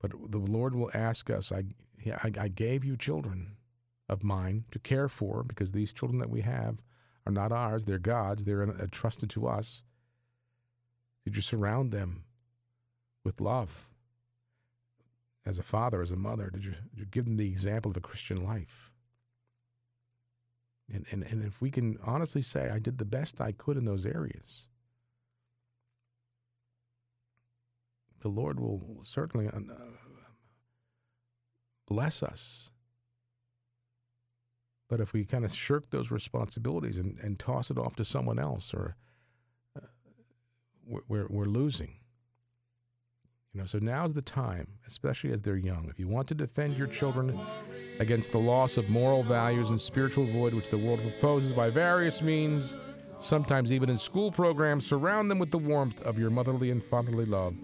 But 0.00 0.12
the 0.30 0.38
Lord 0.38 0.74
will 0.74 0.90
ask 0.94 1.30
us, 1.30 1.50
I, 1.50 1.64
I, 2.06 2.32
I 2.38 2.48
gave 2.48 2.84
you 2.84 2.96
children 2.96 3.56
of 4.08 4.22
mine 4.22 4.64
to 4.70 4.78
care 4.78 5.08
for 5.08 5.42
because 5.42 5.72
these 5.72 5.92
children 5.92 6.18
that 6.20 6.30
we 6.30 6.42
have 6.42 6.82
are 7.26 7.32
not 7.32 7.52
ours, 7.52 7.84
they're 7.84 7.98
God's, 7.98 8.44
they're 8.44 8.62
entrusted 8.62 9.30
to 9.30 9.46
us. 9.46 9.82
Did 11.24 11.36
you 11.36 11.42
surround 11.42 11.90
them 11.90 12.24
with 13.24 13.40
love? 13.40 13.88
As 15.44 15.58
a 15.58 15.62
father, 15.62 16.02
as 16.02 16.10
a 16.10 16.16
mother, 16.16 16.50
did 16.50 16.64
you, 16.64 16.72
did 16.72 17.00
you 17.00 17.06
give 17.06 17.24
them 17.24 17.36
the 17.36 17.48
example 17.48 17.90
of 17.90 17.96
a 17.96 18.00
Christian 18.00 18.44
life? 18.44 18.92
And, 20.92 21.04
and, 21.10 21.22
and 21.24 21.44
if 21.44 21.60
we 21.60 21.70
can 21.70 21.98
honestly 22.02 22.42
say, 22.42 22.70
I 22.70 22.78
did 22.78 22.98
the 22.98 23.04
best 23.04 23.40
I 23.40 23.52
could 23.52 23.76
in 23.76 23.84
those 23.84 24.06
areas, 24.06 24.68
the 28.20 28.28
Lord 28.28 28.58
will 28.58 29.00
certainly 29.02 29.48
uh, 29.48 29.60
bless 31.86 32.22
us. 32.22 32.70
But 34.88 35.00
if 35.00 35.12
we 35.12 35.24
kind 35.24 35.44
of 35.44 35.52
shirk 35.52 35.90
those 35.90 36.10
responsibilities 36.10 36.98
and, 36.98 37.18
and 37.20 37.38
toss 37.38 37.70
it 37.70 37.78
off 37.78 37.94
to 37.96 38.04
someone 38.04 38.38
else, 38.38 38.72
or 38.72 38.96
uh, 39.76 39.86
we're, 40.86 41.26
we're 41.28 41.44
losing. 41.44 41.94
You 43.52 43.60
know, 43.60 43.66
so 43.66 43.78
now's 43.78 44.14
the 44.14 44.22
time, 44.22 44.66
especially 44.86 45.32
as 45.32 45.42
they're 45.42 45.56
young. 45.56 45.88
If 45.90 45.98
you 45.98 46.08
want 46.08 46.28
to 46.28 46.34
defend 46.34 46.76
your 46.76 46.86
children 46.86 47.38
against 47.98 48.32
the 48.32 48.38
loss 48.38 48.76
of 48.76 48.88
moral 48.88 49.22
values 49.22 49.70
and 49.70 49.80
spiritual 49.80 50.26
void 50.26 50.54
which 50.54 50.68
the 50.68 50.78
world 50.78 51.00
proposes 51.02 51.52
by 51.52 51.68
various 51.68 52.22
means, 52.22 52.76
sometimes 53.18 53.72
even 53.72 53.90
in 53.90 53.96
school 53.96 54.30
programs, 54.30 54.86
surround 54.86 55.30
them 55.30 55.38
with 55.38 55.50
the 55.50 55.58
warmth 55.58 56.00
of 56.02 56.18
your 56.18 56.30
motherly 56.30 56.70
and 56.70 56.82
fatherly 56.82 57.24
love 57.24 57.54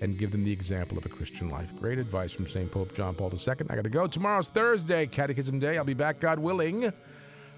and 0.00 0.18
give 0.18 0.30
them 0.30 0.44
the 0.44 0.52
example 0.52 0.96
of 0.98 1.06
a 1.06 1.08
Christian 1.08 1.50
life. 1.50 1.74
Great 1.76 1.98
advice 1.98 2.32
from 2.32 2.46
St. 2.46 2.70
Pope 2.70 2.94
John 2.94 3.14
Paul 3.14 3.30
II. 3.32 3.54
I 3.68 3.76
got 3.76 3.84
to 3.84 3.90
go. 3.90 4.06
Tomorrow's 4.06 4.50
Thursday, 4.50 5.06
Catechism 5.06 5.58
Day. 5.58 5.78
I'll 5.78 5.84
be 5.84 5.94
back, 5.94 6.20
God 6.20 6.38
willing. 6.38 6.92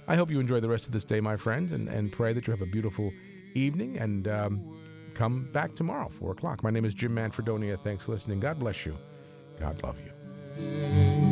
I 0.09 0.17
hope 0.17 0.31
you 0.31 0.41
enjoy 0.41 0.61
the 0.61 0.69
rest 0.69 0.87
of 0.87 0.93
this 0.93 1.05
day, 1.05 1.21
my 1.21 1.37
friends, 1.37 1.73
and, 1.73 1.89
and 1.89 2.11
pray 2.11 2.33
that 2.33 2.47
you 2.47 2.51
have 2.51 2.63
a 2.63 2.67
beautiful 2.67 3.13
evening 3.55 3.99
and 3.99 4.27
um, 4.27 4.81
come 5.15 5.49
back 5.53 5.75
tomorrow, 5.75 6.09
4 6.09 6.33
o'clock. 6.33 6.65
My 6.65 6.71
name 6.71 6.85
is 6.85 6.95
Jim 6.95 7.15
Manfredonia. 7.15 7.79
Thanks 7.79 8.07
for 8.07 8.13
listening. 8.13 8.41
God 8.41 8.59
bless 8.59 8.85
you. 8.85 8.97
God 9.61 9.81
love 9.83 10.01
you. 10.01 11.32